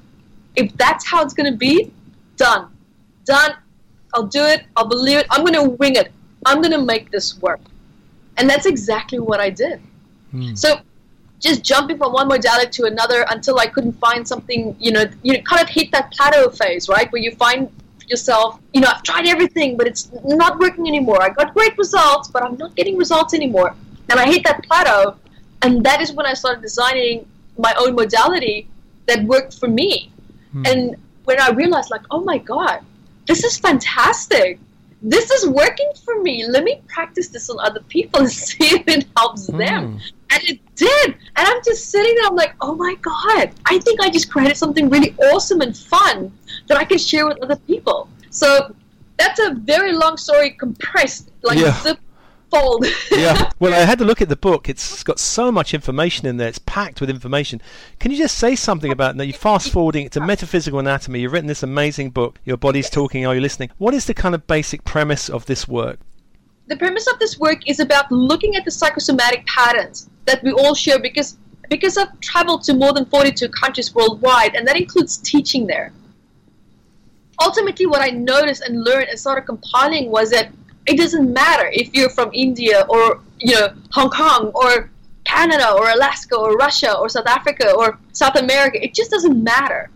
If 0.55 0.75
that's 0.77 1.05
how 1.05 1.23
it's 1.23 1.33
going 1.33 1.51
to 1.51 1.57
be, 1.57 1.91
done. 2.37 2.69
Done. 3.25 3.55
I'll 4.13 4.27
do 4.27 4.43
it. 4.43 4.65
I'll 4.75 4.87
believe 4.87 5.17
it. 5.17 5.27
I'm 5.31 5.43
going 5.43 5.53
to 5.53 5.69
wing 5.77 5.95
it. 5.95 6.11
I'm 6.45 6.61
going 6.61 6.71
to 6.71 6.83
make 6.83 7.11
this 7.11 7.39
work. 7.41 7.61
And 8.37 8.49
that's 8.49 8.65
exactly 8.65 9.19
what 9.19 9.39
I 9.39 9.49
did. 9.49 9.81
Mm. 10.33 10.57
So 10.57 10.79
just 11.39 11.63
jumping 11.63 11.97
from 11.97 12.13
one 12.13 12.27
modality 12.27 12.69
to 12.71 12.85
another 12.85 13.25
until 13.29 13.59
I 13.59 13.67
couldn't 13.67 13.93
find 13.93 14.27
something, 14.27 14.75
you 14.79 14.91
know, 14.91 15.05
you 15.23 15.41
kind 15.43 15.61
of 15.61 15.69
hit 15.69 15.91
that 15.91 16.11
plateau 16.11 16.49
phase, 16.49 16.89
right? 16.89 17.11
Where 17.11 17.21
you 17.21 17.31
find 17.35 17.69
yourself, 18.09 18.59
you 18.73 18.81
know, 18.81 18.87
I've 18.87 19.03
tried 19.03 19.27
everything, 19.27 19.77
but 19.77 19.87
it's 19.87 20.11
not 20.23 20.59
working 20.59 20.87
anymore. 20.87 21.21
I 21.21 21.29
got 21.29 21.53
great 21.53 21.77
results, 21.77 22.29
but 22.29 22.43
I'm 22.43 22.57
not 22.57 22.75
getting 22.75 22.97
results 22.97 23.33
anymore. 23.33 23.75
And 24.09 24.19
I 24.19 24.25
hit 24.25 24.43
that 24.43 24.63
plateau. 24.63 25.15
And 25.61 25.83
that 25.85 26.01
is 26.01 26.11
when 26.11 26.25
I 26.25 26.33
started 26.33 26.61
designing 26.61 27.25
my 27.57 27.73
own 27.77 27.95
modality 27.95 28.67
that 29.07 29.23
worked 29.23 29.53
for 29.59 29.67
me. 29.67 30.11
Hmm. 30.51 30.63
And 30.65 30.95
when 31.25 31.39
I 31.39 31.51
realized, 31.51 31.89
like, 31.89 32.01
oh 32.11 32.21
my 32.21 32.37
God, 32.37 32.81
this 33.27 33.43
is 33.43 33.57
fantastic. 33.57 34.59
This 35.03 35.29
is 35.31 35.49
working 35.49 35.91
for 36.03 36.21
me. 36.21 36.47
Let 36.47 36.63
me 36.63 36.81
practice 36.87 37.27
this 37.27 37.49
on 37.49 37.59
other 37.59 37.81
people 37.81 38.21
and 38.21 38.31
see 38.47 38.63
if 38.63 38.87
it 38.87 39.05
helps 39.17 39.47
hmm. 39.47 39.57
them. 39.57 39.99
And 40.31 40.43
it 40.45 40.59
did. 40.75 41.07
And 41.35 41.47
I'm 41.47 41.61
just 41.63 41.89
sitting 41.89 42.15
there, 42.15 42.25
I'm 42.25 42.35
like, 42.35 42.55
oh 42.61 42.73
my 42.73 42.95
God, 43.01 43.51
I 43.65 43.77
think 43.79 44.01
I 44.01 44.09
just 44.09 44.31
created 44.31 44.57
something 44.57 44.89
really 44.89 45.13
awesome 45.31 45.61
and 45.61 45.77
fun 45.77 46.31
that 46.67 46.77
I 46.77 46.85
can 46.85 46.97
share 46.97 47.27
with 47.27 47.41
other 47.43 47.57
people. 47.67 48.09
So 48.29 48.73
that's 49.17 49.39
a 49.39 49.53
very 49.53 49.91
long 49.91 50.17
story 50.17 50.51
compressed, 50.51 51.29
like 51.43 51.59
yeah. 51.59 51.95
Fold. 52.53 52.85
yeah. 53.11 53.49
Well, 53.59 53.73
I 53.73 53.85
had 53.85 53.99
to 53.99 54.05
look 54.05 54.21
at 54.21 54.27
the 54.27 54.35
book. 54.35 54.67
It's 54.67 55.03
got 55.03 55.19
so 55.19 55.49
much 55.51 55.73
information 55.73 56.27
in 56.27 56.35
there. 56.35 56.49
It's 56.49 56.59
packed 56.59 56.99
with 56.99 57.09
information. 57.09 57.61
Can 57.99 58.11
you 58.11 58.17
just 58.17 58.37
say 58.37 58.55
something 58.55 58.91
about 58.91 59.15
now? 59.15 59.23
You're 59.23 59.33
fast 59.33 59.71
forwarding 59.71 60.09
to 60.09 60.19
metaphysical 60.19 60.79
anatomy. 60.79 61.21
You've 61.21 61.31
written 61.31 61.47
this 61.47 61.63
amazing 61.63 62.09
book. 62.09 62.39
Your 62.43 62.57
body's 62.57 62.89
talking. 62.89 63.25
Are 63.25 63.33
you 63.33 63.39
listening? 63.39 63.69
What 63.77 63.93
is 63.93 64.05
the 64.05 64.13
kind 64.13 64.35
of 64.35 64.45
basic 64.47 64.83
premise 64.83 65.29
of 65.29 65.45
this 65.45 65.65
work? 65.67 65.99
The 66.67 66.75
premise 66.75 67.07
of 67.07 67.19
this 67.19 67.39
work 67.39 67.69
is 67.69 67.79
about 67.79 68.11
looking 68.11 68.55
at 68.57 68.65
the 68.65 68.71
psychosomatic 68.71 69.45
patterns 69.45 70.09
that 70.25 70.43
we 70.43 70.51
all 70.51 70.73
share 70.75 70.99
because 70.99 71.37
because 71.69 71.97
I've 71.97 72.19
traveled 72.19 72.63
to 72.63 72.73
more 72.73 72.91
than 72.91 73.05
42 73.05 73.47
countries 73.49 73.95
worldwide, 73.95 74.55
and 74.55 74.67
that 74.67 74.75
includes 74.75 75.17
teaching 75.17 75.65
there 75.65 75.93
ultimately 77.41 77.85
what 77.85 78.01
I 78.01 78.09
noticed 78.09 78.61
and 78.61 78.83
learned 78.83 79.09
and 79.09 79.19
started 79.19 79.43
compiling 79.43 80.11
was 80.11 80.29
that 80.31 80.51
it 80.85 80.97
doesn't 80.97 81.31
matter 81.31 81.69
if 81.71 81.93
you're 81.93 82.09
from 82.09 82.29
India 82.33 82.85
or 82.89 83.21
you 83.39 83.53
know 83.53 83.73
Hong 83.91 84.09
Kong 84.09 84.51
or 84.53 84.89
Canada 85.23 85.71
or 85.73 85.89
Alaska 85.89 86.35
or 86.35 86.55
Russia 86.55 86.97
or 86.97 87.09
South 87.09 87.27
Africa 87.27 87.73
or 87.73 87.97
South 88.11 88.35
America. 88.35 88.83
It 88.83 88.93
just 88.93 89.11
doesn't 89.11 89.41
matter. 89.43 89.89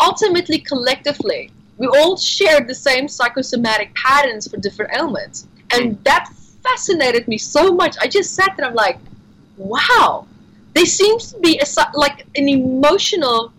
Ultimately, 0.00 0.58
collectively, 0.58 1.50
we 1.78 1.86
all 1.86 2.16
share 2.16 2.60
the 2.60 2.74
same 2.74 3.08
psychosomatic 3.08 3.94
patterns 3.94 4.48
for 4.48 4.58
different 4.58 4.92
ailments. 4.94 5.46
And 5.72 5.96
hmm. 5.96 6.02
that 6.04 6.28
fascinated 6.62 7.28
me 7.28 7.38
so 7.38 7.72
much. 7.72 7.96
I 8.00 8.08
just 8.08 8.34
sat 8.34 8.54
there, 8.56 8.66
I'm 8.66 8.74
like, 8.74 8.98
wow, 9.56 10.26
there 10.74 10.86
seems 10.86 11.32
to 11.32 11.38
be 11.40 11.58
a, 11.58 11.66
like 11.94 12.26
an 12.34 12.48
emotional 12.48 13.52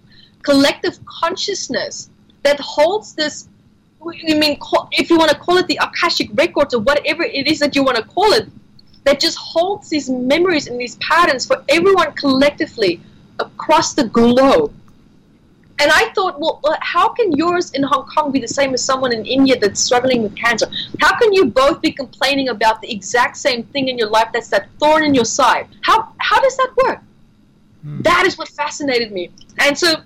collective 0.43 1.03
consciousness 1.05 2.09
that 2.43 2.59
holds 2.59 3.13
this 3.13 3.47
I 4.01 4.33
mean, 4.35 4.57
if 4.91 5.09
you 5.09 5.17
want 5.17 5.31
to 5.31 5.37
call 5.37 5.57
it 5.57 5.67
the 5.67 5.79
Akashic 5.81 6.29
records 6.33 6.73
or 6.73 6.79
whatever 6.79 7.23
it 7.23 7.47
is 7.47 7.59
that 7.59 7.75
you 7.75 7.83
want 7.83 7.97
to 7.97 8.03
call 8.03 8.31
it, 8.33 8.47
that 9.03 9.19
just 9.19 9.37
holds 9.37 9.89
these 9.89 10.09
memories 10.09 10.67
and 10.67 10.79
these 10.79 10.95
patterns 10.97 11.45
for 11.45 11.63
everyone 11.69 12.13
collectively 12.13 13.01
across 13.39 13.93
the 13.93 14.05
globe. 14.05 14.73
And 15.79 15.91
I 15.91 16.11
thought, 16.13 16.39
well, 16.39 16.59
how 16.81 17.09
can 17.09 17.31
yours 17.33 17.71
in 17.71 17.83
Hong 17.83 18.07
Kong 18.07 18.31
be 18.31 18.39
the 18.39 18.47
same 18.47 18.73
as 18.73 18.83
someone 18.83 19.13
in 19.13 19.25
India 19.25 19.59
that's 19.59 19.79
struggling 19.79 20.23
with 20.23 20.35
cancer? 20.35 20.67
How 20.99 21.15
can 21.17 21.31
you 21.33 21.45
both 21.45 21.81
be 21.81 21.91
complaining 21.91 22.49
about 22.49 22.81
the 22.81 22.91
exact 22.91 23.37
same 23.37 23.63
thing 23.63 23.87
in 23.87 23.97
your 23.97 24.09
life 24.09 24.29
that's 24.33 24.49
that 24.49 24.69
thorn 24.79 25.03
in 25.03 25.13
your 25.13 25.25
side? 25.25 25.67
How, 25.83 26.11
how 26.17 26.41
does 26.41 26.57
that 26.57 26.71
work? 26.83 26.99
Hmm. 27.83 28.01
That 28.01 28.25
is 28.25 28.37
what 28.37 28.47
fascinated 28.49 29.11
me. 29.11 29.29
And 29.59 29.77
so 29.77 30.01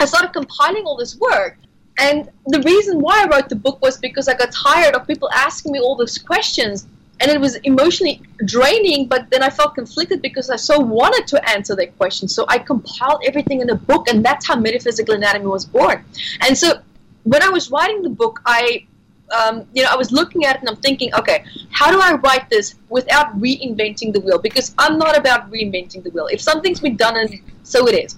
I 0.00 0.06
started 0.06 0.32
compiling 0.32 0.84
all 0.84 0.96
this 0.96 1.16
work 1.18 1.58
and 1.98 2.30
the 2.46 2.60
reason 2.60 3.00
why 3.00 3.24
I 3.24 3.28
wrote 3.28 3.48
the 3.48 3.56
book 3.56 3.80
was 3.82 3.98
because 3.98 4.28
I 4.28 4.34
got 4.34 4.52
tired 4.52 4.94
of 4.94 5.06
people 5.06 5.30
asking 5.32 5.72
me 5.72 5.80
all 5.80 5.96
those 5.96 6.18
questions. 6.18 6.86
And 7.20 7.30
it 7.30 7.40
was 7.40 7.54
emotionally 7.56 8.20
draining, 8.46 9.06
but 9.06 9.30
then 9.30 9.44
I 9.44 9.50
felt 9.50 9.76
conflicted 9.76 10.22
because 10.22 10.50
I 10.50 10.56
so 10.56 10.80
wanted 10.80 11.28
to 11.28 11.48
answer 11.48 11.76
their 11.76 11.86
questions. 11.86 12.34
So 12.34 12.44
I 12.48 12.58
compiled 12.58 13.22
everything 13.24 13.60
in 13.60 13.70
a 13.70 13.76
book, 13.76 14.08
and 14.08 14.24
that's 14.24 14.48
how 14.48 14.56
Metaphysical 14.56 15.14
Anatomy 15.14 15.46
was 15.46 15.64
born. 15.64 16.04
And 16.40 16.58
so 16.58 16.80
when 17.22 17.40
I 17.42 17.48
was 17.48 17.70
writing 17.70 18.02
the 18.02 18.10
book, 18.10 18.40
I 18.44 18.86
um, 19.32 19.66
you 19.72 19.82
know, 19.82 19.88
I 19.90 19.96
was 19.96 20.12
looking 20.12 20.44
at 20.44 20.56
it 20.56 20.60
and 20.60 20.68
I'm 20.68 20.76
thinking, 20.76 21.14
okay, 21.14 21.44
how 21.70 21.90
do 21.90 22.00
I 22.00 22.14
write 22.16 22.50
this 22.50 22.74
without 22.90 23.38
reinventing 23.40 24.12
the 24.12 24.20
wheel? 24.20 24.38
Because 24.38 24.74
I'm 24.78 24.98
not 24.98 25.16
about 25.16 25.50
reinventing 25.50 26.02
the 26.02 26.10
wheel. 26.10 26.26
If 26.26 26.40
something's 26.40 26.80
been 26.80 26.96
done, 26.96 27.16
and 27.16 27.40
so 27.62 27.86
it 27.88 27.94
is. 27.94 28.16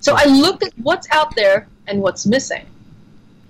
So 0.00 0.14
I 0.16 0.26
looked 0.26 0.62
at 0.62 0.72
what's 0.78 1.08
out 1.10 1.34
there 1.34 1.66
and 1.88 2.00
what's 2.00 2.26
missing. 2.26 2.64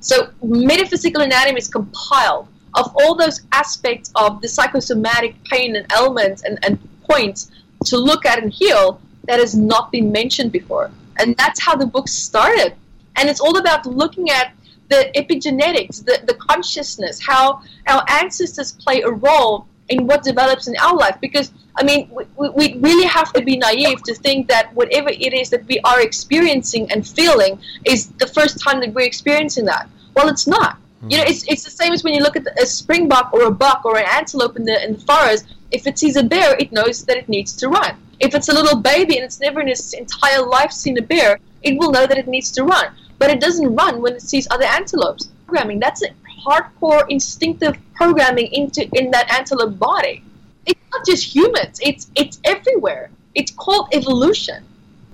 So 0.06 0.30
metaphysical 0.40 1.22
anatomy 1.22 1.58
is 1.58 1.66
compiled 1.66 2.46
of 2.74 2.94
all 2.94 3.16
those 3.16 3.40
aspects 3.50 4.12
of 4.14 4.40
the 4.40 4.46
psychosomatic 4.46 5.34
pain 5.46 5.74
and 5.74 5.84
elements 5.92 6.44
and, 6.44 6.60
and 6.64 6.78
points 7.10 7.50
to 7.86 7.98
look 7.98 8.24
at 8.24 8.40
and 8.40 8.52
heal 8.52 9.00
that 9.24 9.40
has 9.40 9.56
not 9.56 9.90
been 9.90 10.12
mentioned 10.12 10.52
before. 10.52 10.92
And 11.18 11.36
that's 11.36 11.60
how 11.60 11.74
the 11.74 11.86
book 11.86 12.06
started. 12.06 12.74
And 13.16 13.28
it's 13.28 13.40
all 13.40 13.58
about 13.58 13.84
looking 13.84 14.30
at 14.30 14.54
the 14.90 15.10
epigenetics, 15.16 16.04
the, 16.04 16.20
the 16.24 16.34
consciousness, 16.34 17.20
how 17.20 17.62
our 17.88 18.04
ancestors 18.08 18.70
play 18.70 19.02
a 19.02 19.10
role 19.10 19.66
in 19.88 20.06
what 20.06 20.22
develops 20.22 20.68
in 20.68 20.76
our 20.76 20.94
life. 20.94 21.16
Because, 21.20 21.50
I 21.74 21.82
mean, 21.82 22.08
we, 22.36 22.50
we 22.50 22.74
really 22.78 23.08
have 23.08 23.32
to 23.32 23.42
be 23.42 23.56
naive 23.56 24.04
to 24.04 24.14
think 24.14 24.46
that 24.46 24.72
whatever 24.72 25.08
it 25.08 25.34
is 25.34 25.50
that 25.50 25.66
we 25.66 25.80
are 25.80 26.00
experiencing 26.00 26.92
and 26.92 27.04
feeling 27.04 27.58
is 27.84 28.06
the 28.18 28.28
first 28.28 28.60
time 28.60 28.78
that 28.82 28.94
we're 28.94 29.06
experiencing 29.06 29.64
that. 29.64 29.88
Well, 30.16 30.28
it's 30.28 30.46
not. 30.46 30.78
Mm. 31.04 31.10
You 31.10 31.18
know, 31.18 31.24
it's, 31.26 31.46
it's 31.46 31.62
the 31.62 31.70
same 31.70 31.92
as 31.92 32.02
when 32.02 32.14
you 32.14 32.22
look 32.22 32.36
at 32.36 32.46
a 32.60 32.66
springbok 32.66 33.32
or 33.34 33.42
a 33.44 33.50
buck 33.50 33.84
or 33.84 33.98
an 33.98 34.06
antelope 34.08 34.56
in 34.56 34.64
the 34.64 34.82
in 34.84 34.94
the 34.94 35.00
forest. 35.00 35.46
If 35.70 35.86
it 35.86 35.98
sees 35.98 36.16
a 36.16 36.22
bear, 36.22 36.56
it 36.58 36.72
knows 36.72 37.04
that 37.04 37.16
it 37.16 37.28
needs 37.28 37.54
to 37.56 37.68
run. 37.68 37.96
If 38.18 38.34
it's 38.34 38.48
a 38.48 38.54
little 38.54 38.80
baby 38.80 39.16
and 39.16 39.24
it's 39.24 39.40
never 39.40 39.60
in 39.60 39.68
its 39.68 39.92
entire 39.92 40.42
life 40.42 40.72
seen 40.72 40.96
a 40.96 41.02
bear, 41.02 41.38
it 41.62 41.78
will 41.78 41.90
know 41.90 42.06
that 42.06 42.16
it 42.16 42.28
needs 42.28 42.50
to 42.52 42.64
run. 42.64 42.86
But 43.18 43.30
it 43.30 43.40
doesn't 43.40 43.74
run 43.74 44.00
when 44.00 44.14
it 44.14 44.22
sees 44.22 44.48
other 44.50 44.64
antelopes. 44.64 45.28
Programming 45.46 45.80
that's 45.80 46.02
a 46.02 46.08
hardcore 46.46 47.04
instinctive 47.08 47.76
programming 47.94 48.46
into 48.52 48.88
in 48.98 49.10
that 49.10 49.30
antelope 49.32 49.78
body. 49.78 50.24
It's 50.64 50.80
not 50.92 51.04
just 51.04 51.24
humans. 51.34 51.78
It's 51.82 52.10
it's 52.14 52.40
everywhere. 52.44 53.10
It's 53.34 53.50
called 53.50 53.88
evolution. 53.92 54.64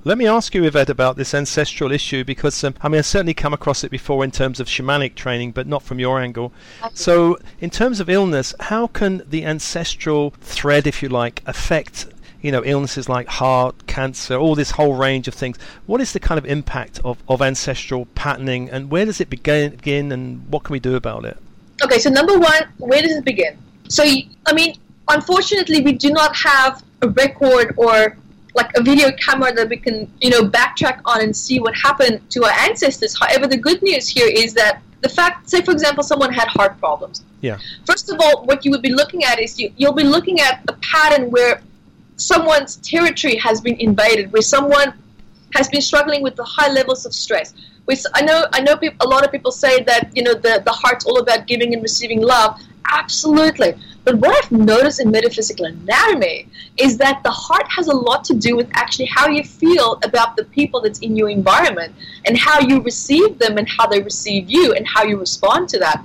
Let 0.04 0.18
me 0.18 0.26
ask 0.26 0.52
you, 0.52 0.64
Yvette, 0.64 0.90
about 0.90 1.16
this 1.16 1.32
ancestral 1.32 1.92
issue 1.92 2.24
because 2.24 2.64
um, 2.64 2.74
I 2.80 2.88
mean, 2.88 2.98
I've 2.98 3.06
certainly 3.06 3.34
come 3.34 3.54
across 3.54 3.84
it 3.84 3.90
before 3.90 4.24
in 4.24 4.32
terms 4.32 4.58
of 4.58 4.66
shamanic 4.66 5.14
training, 5.14 5.52
but 5.52 5.68
not 5.68 5.84
from 5.84 6.00
your 6.00 6.20
angle. 6.20 6.52
So, 6.92 7.38
in 7.60 7.70
terms 7.70 8.00
of 8.00 8.10
illness, 8.10 8.52
how 8.58 8.88
can 8.88 9.22
the 9.30 9.44
ancestral 9.44 10.30
thread, 10.40 10.88
if 10.88 11.04
you 11.04 11.08
like, 11.08 11.42
affect 11.46 12.06
you 12.40 12.50
know 12.50 12.64
illnesses 12.64 13.08
like 13.08 13.28
heart 13.28 13.86
cancer 13.86 14.34
all 14.34 14.56
this 14.56 14.72
whole 14.72 14.94
range 14.94 15.28
of 15.28 15.34
things? 15.34 15.56
What 15.86 16.00
is 16.00 16.12
the 16.12 16.20
kind 16.20 16.36
of 16.36 16.46
impact 16.46 16.98
of, 17.04 17.22
of 17.28 17.40
ancestral 17.40 18.06
patterning 18.16 18.70
and 18.70 18.90
where 18.90 19.04
does 19.04 19.20
it 19.20 19.30
begin, 19.30 19.70
begin 19.70 20.10
and 20.10 20.48
what 20.48 20.64
can 20.64 20.72
we 20.72 20.80
do 20.80 20.96
about 20.96 21.24
it? 21.24 21.36
Okay 21.84 22.00
so 22.00 22.10
number 22.10 22.36
one 22.36 22.64
where 22.78 23.02
does 23.02 23.12
it 23.12 23.24
begin? 23.24 23.56
So 23.88 24.02
i 24.02 24.52
mean 24.52 24.74
unfortunately 25.08 25.82
we 25.82 25.92
do 25.92 26.10
not 26.10 26.34
have 26.34 26.82
a 27.02 27.08
record 27.08 27.74
or 27.76 28.16
like 28.54 28.70
a 28.76 28.82
video 28.82 29.10
camera 29.12 29.52
that 29.52 29.68
we 29.68 29.76
can 29.76 30.10
you 30.20 30.30
know 30.30 30.42
backtrack 30.42 31.00
on 31.04 31.20
and 31.22 31.34
see 31.34 31.58
what 31.60 31.74
happened 31.74 32.20
to 32.30 32.44
our 32.44 32.52
ancestors. 32.52 33.18
However 33.18 33.46
the 33.46 33.56
good 33.56 33.82
news 33.82 34.08
here 34.08 34.28
is 34.28 34.54
that 34.54 34.82
the 35.00 35.08
fact 35.08 35.48
say 35.50 35.62
for 35.62 35.72
example 35.72 36.02
someone 36.02 36.32
had 36.32 36.48
heart 36.48 36.78
problems. 36.78 37.24
Yeah. 37.40 37.58
First 37.86 38.10
of 38.10 38.20
all 38.20 38.44
what 38.44 38.64
you 38.64 38.70
would 38.70 38.82
be 38.82 38.92
looking 38.92 39.24
at 39.24 39.38
is 39.40 39.58
you, 39.58 39.72
you'll 39.76 39.94
be 39.94 40.04
looking 40.04 40.40
at 40.40 40.62
a 40.68 40.74
pattern 40.74 41.30
where 41.30 41.62
someone's 42.16 42.76
territory 42.76 43.36
has 43.36 43.60
been 43.60 43.76
invaded 43.80 44.32
where 44.32 44.42
someone 44.42 44.94
has 45.54 45.68
been 45.68 45.82
struggling 45.82 46.22
with 46.22 46.36
the 46.36 46.44
high 46.44 46.70
levels 46.70 47.04
of 47.04 47.14
stress. 47.14 47.54
Which 47.84 48.00
I 48.14 48.22
know 48.22 48.46
I 48.52 48.60
know 48.60 48.76
people, 48.76 49.06
a 49.06 49.08
lot 49.08 49.24
of 49.24 49.32
people 49.32 49.50
say 49.50 49.82
that 49.84 50.10
you 50.14 50.22
know 50.22 50.34
the, 50.34 50.62
the 50.64 50.70
heart's 50.70 51.04
all 51.04 51.18
about 51.18 51.46
giving 51.46 51.74
and 51.74 51.82
receiving 51.82 52.20
love. 52.20 52.60
Absolutely 52.84 53.74
but 54.04 54.16
what 54.16 54.44
I've 54.44 54.50
noticed 54.52 55.00
in 55.00 55.10
metaphysical 55.10 55.66
anatomy 55.66 56.48
is 56.76 56.96
that 56.98 57.22
the 57.22 57.30
heart 57.30 57.66
has 57.70 57.86
a 57.86 57.94
lot 57.94 58.24
to 58.24 58.34
do 58.34 58.56
with 58.56 58.68
actually 58.74 59.06
how 59.06 59.28
you 59.28 59.44
feel 59.44 59.98
about 60.02 60.36
the 60.36 60.44
people 60.44 60.80
that's 60.80 60.98
in 61.00 61.14
your 61.16 61.30
environment 61.30 61.94
and 62.24 62.36
how 62.36 62.60
you 62.60 62.80
receive 62.80 63.38
them 63.38 63.58
and 63.58 63.68
how 63.68 63.86
they 63.86 64.02
receive 64.02 64.50
you 64.50 64.72
and 64.72 64.86
how 64.86 65.04
you 65.04 65.18
respond 65.18 65.68
to 65.70 65.78
that. 65.78 66.04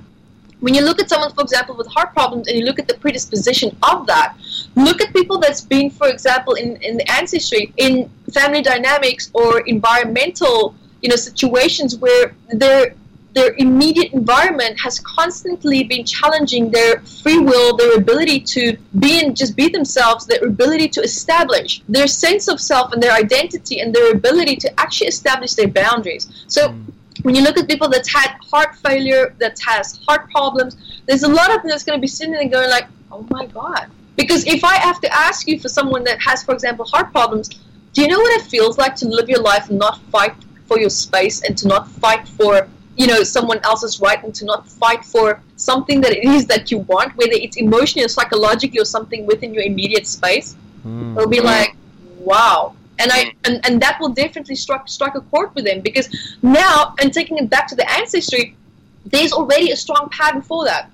When 0.60 0.74
you 0.74 0.82
look 0.82 1.00
at 1.00 1.08
someone, 1.08 1.32
for 1.32 1.42
example, 1.42 1.76
with 1.76 1.86
heart 1.88 2.12
problems 2.12 2.48
and 2.48 2.58
you 2.58 2.64
look 2.64 2.78
at 2.78 2.88
the 2.88 2.94
predisposition 2.94 3.76
of 3.82 4.06
that, 4.06 4.36
look 4.74 5.00
at 5.00 5.12
people 5.12 5.38
that's 5.38 5.60
been, 5.60 5.88
for 5.90 6.08
example, 6.08 6.54
in, 6.54 6.76
in 6.82 6.96
the 6.96 7.08
ancestry, 7.10 7.72
in 7.76 8.10
family 8.32 8.62
dynamics 8.62 9.30
or 9.34 9.60
environmental 9.60 10.74
you 11.02 11.08
know 11.08 11.16
situations 11.16 11.96
where 11.96 12.34
they're 12.54 12.94
their 13.34 13.54
immediate 13.58 14.12
environment 14.12 14.78
has 14.80 14.98
constantly 15.00 15.84
been 15.84 16.04
challenging 16.04 16.70
their 16.70 17.00
free 17.00 17.38
will, 17.38 17.76
their 17.76 17.96
ability 17.96 18.40
to 18.40 18.76
be 18.98 19.20
and 19.20 19.36
just 19.36 19.56
be 19.56 19.68
themselves, 19.68 20.26
their 20.26 20.44
ability 20.44 20.88
to 20.88 21.00
establish 21.02 21.82
their 21.88 22.06
sense 22.06 22.48
of 22.48 22.60
self 22.60 22.92
and 22.92 23.02
their 23.02 23.12
identity, 23.12 23.80
and 23.80 23.94
their 23.94 24.12
ability 24.12 24.56
to 24.56 24.80
actually 24.80 25.08
establish 25.08 25.54
their 25.54 25.68
boundaries. 25.68 26.28
So. 26.46 26.68
Mm. 26.68 26.92
When 27.22 27.34
you 27.34 27.42
look 27.42 27.58
at 27.58 27.66
people 27.66 27.88
that's 27.88 28.14
had 28.14 28.36
heart 28.48 28.76
failure, 28.76 29.34
that 29.40 29.58
has 29.66 29.98
heart 30.06 30.30
problems, 30.30 30.76
there's 31.06 31.24
a 31.24 31.28
lot 31.28 31.52
of 31.52 31.62
them 31.62 31.70
that's 31.70 31.82
going 31.82 31.98
to 31.98 32.00
be 32.00 32.06
sitting 32.06 32.32
there 32.32 32.48
going 32.48 32.70
like, 32.70 32.86
"Oh 33.10 33.26
my 33.28 33.44
God!" 33.46 33.90
Because 34.14 34.46
if 34.46 34.62
I 34.62 34.76
have 34.76 35.00
to 35.00 35.12
ask 35.12 35.48
you 35.48 35.58
for 35.58 35.68
someone 35.68 36.04
that 36.04 36.20
has, 36.20 36.44
for 36.44 36.54
example, 36.54 36.84
heart 36.84 37.10
problems, 37.10 37.48
do 37.92 38.02
you 38.02 38.06
know 38.06 38.20
what 38.20 38.40
it 38.40 38.46
feels 38.46 38.78
like 38.78 38.94
to 38.96 39.08
live 39.08 39.28
your 39.28 39.40
life 39.40 39.68
and 39.68 39.80
not 39.80 40.00
fight 40.12 40.34
for 40.66 40.78
your 40.78 40.90
space 40.90 41.42
and 41.42 41.58
to 41.58 41.66
not 41.66 41.88
fight 41.88 42.28
for 42.28 42.68
you 42.98 43.06
know 43.06 43.22
someone 43.22 43.60
else's 43.64 44.00
right 44.00 44.22
and 44.24 44.34
to 44.34 44.44
not 44.44 44.68
fight 44.68 45.04
for 45.04 45.40
something 45.56 46.00
that 46.00 46.12
it 46.12 46.24
is 46.24 46.46
that 46.46 46.70
you 46.70 46.78
want 46.92 47.16
whether 47.16 47.32
it's 47.34 47.56
emotionally 47.56 48.04
or 48.04 48.08
psychologically 48.08 48.80
or 48.80 48.84
something 48.84 49.24
within 49.24 49.54
your 49.54 49.62
immediate 49.62 50.06
space 50.06 50.56
mm. 50.84 51.16
it'll 51.16 51.28
be 51.28 51.40
like 51.40 51.74
wow. 52.28 52.74
And 53.00 53.12
I 53.12 53.32
and, 53.44 53.64
and 53.64 53.80
that 53.80 53.98
will 54.00 54.08
definitely 54.08 54.56
strike 54.56 54.88
strike 54.88 55.14
a 55.14 55.20
chord 55.20 55.54
with 55.54 55.64
them 55.64 55.80
because 55.80 56.08
now 56.42 56.94
and 57.00 57.12
taking 57.12 57.38
it 57.38 57.48
back 57.48 57.68
to 57.68 57.76
the 57.76 57.88
ancestry 57.92 58.56
there's 59.06 59.32
already 59.32 59.70
a 59.70 59.76
strong 59.76 60.08
pattern 60.10 60.42
for 60.42 60.64
that 60.64 60.90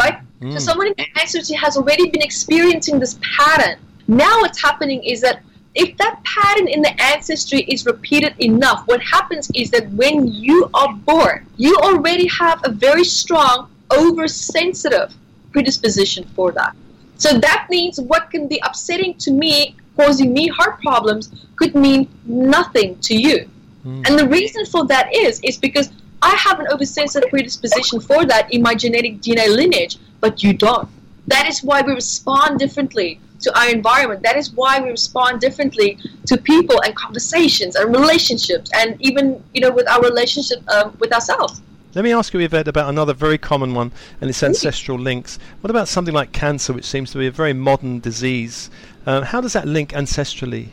right? 0.00 0.18
Mm. 0.40 0.52
so 0.52 0.58
someone 0.60 0.86
in 0.86 0.94
the 0.96 1.06
ancestry 1.20 1.56
has 1.56 1.76
already 1.76 2.08
been 2.10 2.22
experiencing 2.22 3.00
this 3.00 3.18
pattern. 3.36 3.76
Now 4.06 4.40
what's 4.42 4.62
happening 4.62 5.02
is 5.02 5.20
that 5.22 5.42
if 5.78 5.96
that 5.98 6.20
pattern 6.24 6.66
in 6.66 6.82
the 6.82 7.00
ancestry 7.00 7.60
is 7.62 7.86
repeated 7.86 8.34
enough, 8.40 8.82
what 8.86 9.00
happens 9.00 9.48
is 9.54 9.70
that 9.70 9.88
when 9.92 10.26
you 10.26 10.68
are 10.74 10.92
born, 10.92 11.46
you 11.56 11.76
already 11.76 12.26
have 12.26 12.60
a 12.64 12.70
very 12.70 13.04
strong 13.04 13.70
oversensitive 13.96 15.14
predisposition 15.52 16.24
for 16.34 16.50
that. 16.50 16.74
So 17.16 17.38
that 17.38 17.68
means 17.70 18.00
what 18.00 18.28
can 18.30 18.48
be 18.48 18.60
upsetting 18.64 19.14
to 19.18 19.30
me, 19.30 19.76
causing 19.96 20.32
me 20.32 20.48
heart 20.48 20.80
problems, 20.80 21.30
could 21.54 21.76
mean 21.76 22.08
nothing 22.24 22.98
to 23.00 23.14
you. 23.16 23.48
Mm. 23.86 24.08
And 24.08 24.18
the 24.18 24.26
reason 24.26 24.66
for 24.66 24.84
that 24.86 25.14
is 25.14 25.40
is 25.44 25.56
because 25.58 25.90
I 26.20 26.34
have 26.34 26.58
an 26.58 26.66
oversensitive 26.72 27.30
predisposition 27.30 28.00
for 28.00 28.24
that 28.26 28.52
in 28.52 28.62
my 28.62 28.74
genetic 28.74 29.20
DNA 29.20 29.48
lineage, 29.54 29.98
but 30.20 30.42
you 30.42 30.52
don't. 30.52 30.88
That 31.28 31.46
is 31.46 31.62
why 31.62 31.82
we 31.82 31.92
respond 31.92 32.58
differently 32.58 33.20
to 33.40 33.58
our 33.58 33.68
environment. 33.70 34.22
That 34.22 34.36
is 34.36 34.52
why 34.52 34.80
we 34.80 34.90
respond 34.90 35.40
differently 35.40 35.98
to 36.26 36.36
people 36.36 36.80
and 36.82 36.94
conversations 36.94 37.76
and 37.76 37.94
relationships, 37.94 38.70
and 38.74 38.96
even 39.00 39.42
you 39.54 39.60
know 39.60 39.70
with 39.70 39.88
our 39.88 40.00
relationship 40.02 40.58
um, 40.70 40.96
with 40.98 41.12
ourselves. 41.12 41.62
Let 41.94 42.04
me 42.04 42.12
ask 42.12 42.34
you, 42.34 42.40
Yvette, 42.40 42.68
about 42.68 42.90
another 42.90 43.14
very 43.14 43.38
common 43.38 43.74
one, 43.74 43.92
and 44.20 44.28
it's 44.28 44.42
ancestral 44.42 44.98
links. 44.98 45.38
What 45.62 45.70
about 45.70 45.88
something 45.88 46.14
like 46.14 46.32
cancer, 46.32 46.72
which 46.72 46.84
seems 46.84 47.10
to 47.12 47.18
be 47.18 47.26
a 47.26 47.30
very 47.30 47.54
modern 47.54 48.00
disease? 48.00 48.70
Uh, 49.06 49.22
how 49.22 49.40
does 49.40 49.54
that 49.54 49.66
link 49.66 49.92
ancestrally? 49.92 50.68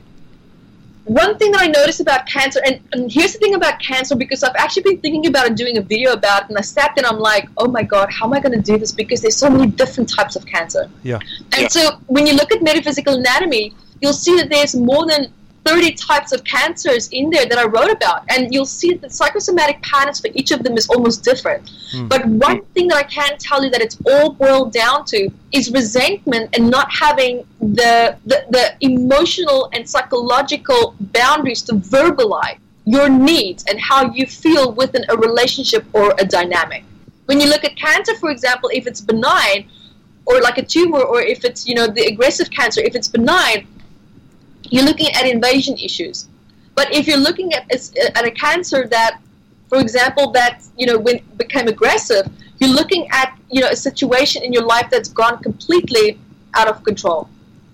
One 1.06 1.38
thing 1.38 1.52
that 1.52 1.62
I 1.62 1.68
noticed 1.68 2.00
about 2.00 2.26
cancer, 2.26 2.60
and, 2.66 2.80
and, 2.92 3.12
here's 3.12 3.34
the 3.34 3.40
thing 3.40 3.54
about 3.54 3.80
cancer, 3.80 4.16
because 4.16 4.44
I've 4.44 4.56
actually 4.56 4.84
been 4.84 5.02
thinking 5.02 5.28
about 5.28 5.46
it, 5.46 5.56
doing 5.56 5.78
a 5.78 5.82
video 5.82 6.14
about 6.14 6.44
it, 6.44 6.50
and 6.50 6.58
I 6.58 6.62
sat 6.62 6.94
there 6.96 7.06
and 7.06 7.16
I'm 7.16 7.20
like, 7.20 7.48
oh 7.58 7.68
my 7.68 7.84
god, 7.84 8.12
how 8.12 8.26
am 8.26 8.34
I 8.34 8.40
going 8.40 8.54
to 8.54 8.62
do 8.62 8.78
this? 8.78 8.92
Because 8.92 9.22
there's 9.22 9.38
so 9.38 9.50
many 9.50 9.68
different 9.68 10.10
types 10.10 10.36
of 10.36 10.46
cancer. 10.48 10.90
Yeah. 11.04 11.20
And 11.54 11.64
yeah. 11.64 11.68
so 11.68 11.98
when 12.08 12.26
you 12.26 12.34
look 12.34 12.52
at 12.52 12.64
metaphysical 12.64 13.16
anatomy, 13.16 13.76
you'll 14.02 14.14
see 14.14 14.36
that 14.38 14.50
there's 14.50 14.76
more 14.76 15.06
than 15.06 15.32
30 15.66 15.94
types 15.94 16.32
of 16.32 16.44
cancers 16.44 17.10
in 17.10 17.30
there 17.30 17.46
that 17.48 17.58
I 17.58 17.66
wrote 17.66 17.92
about. 17.92 18.24
And 18.30 18.54
you'll 18.54 18.66
see 18.68 18.94
that 18.94 19.02
the 19.02 19.10
psychosomatic 19.10 19.82
patterns 19.82 20.20
for 20.20 20.30
each 20.36 20.52
of 20.52 20.64
them 20.64 20.78
is 20.78 20.88
almost 20.90 21.24
different. 21.24 21.72
Mm. 21.94 22.08
But 22.08 22.26
one 22.26 22.64
thing 22.74 22.88
that 22.90 22.98
I 22.98 23.04
can 23.04 23.38
tell 23.40 23.64
you 23.64 23.72
that 23.72 23.82
it's 23.82 23.98
all 24.06 24.32
boiled 24.32 24.72
down 24.72 25.06
to 25.06 25.30
is 25.52 25.72
resentment 25.72 26.56
and 26.56 26.70
not 26.70 26.88
having 26.92 27.48
the, 27.60 28.16
the, 28.26 28.46
the 28.52 28.76
emotional 28.82 29.70
and 29.74 29.90
psychological 29.90 30.96
boundaries 31.00 31.64
to 31.64 31.74
verbalize 31.74 32.60
your 32.86 33.10
needs 33.10 33.66
and 33.68 33.80
how 33.80 34.12
you 34.14 34.28
feel 34.28 34.72
within 34.72 35.04
a 35.10 35.18
relationship 35.18 35.84
or 35.94 36.14
a 36.20 36.26
dynamic. 36.26 36.84
When 37.26 37.42
you 37.42 37.50
look 37.50 37.64
at 37.64 37.76
cancer, 37.76 38.16
for 38.18 38.30
example, 38.30 38.70
if 38.72 38.86
it's 38.86 39.02
benign, 39.02 39.68
or 40.28 40.42
like 40.42 40.58
a 40.58 40.66
tumor, 40.66 41.02
or 41.02 41.22
if 41.22 41.46
it's 41.46 41.68
you 41.68 41.76
know 41.76 41.88
the 41.88 42.06
aggressive 42.06 42.50
cancer, 42.50 42.82
if 42.82 42.96
it's 42.96 43.08
benign, 43.08 43.68
you're 44.72 44.86
looking 44.86 45.14
at 45.16 45.26
invasion 45.26 45.78
issues. 45.78 46.28
But 46.76 46.94
if 46.94 47.08
you're 47.08 47.18
looking 47.18 47.54
at 47.54 47.64
a, 47.72 47.78
uh, 47.78 48.20
at 48.20 48.26
a 48.26 48.32
cancer 48.32 48.88
that, 48.88 49.20
for 49.70 49.80
example, 49.80 50.32
that 50.32 50.64
you 50.78 50.86
know 50.86 50.98
when 50.98 51.20
became 51.38 51.68
aggressive, 51.68 52.28
you're 52.60 52.76
looking 52.82 53.08
at 53.12 53.38
you 53.50 53.62
know 53.62 53.70
a 53.70 53.76
situation 53.76 54.44
in 54.44 54.54
your 54.54 54.64
life 54.64 54.90
that's 54.90 55.10
gone 55.10 55.42
completely 55.42 56.20
out 56.54 56.68
of 56.68 56.84
control, 56.84 57.30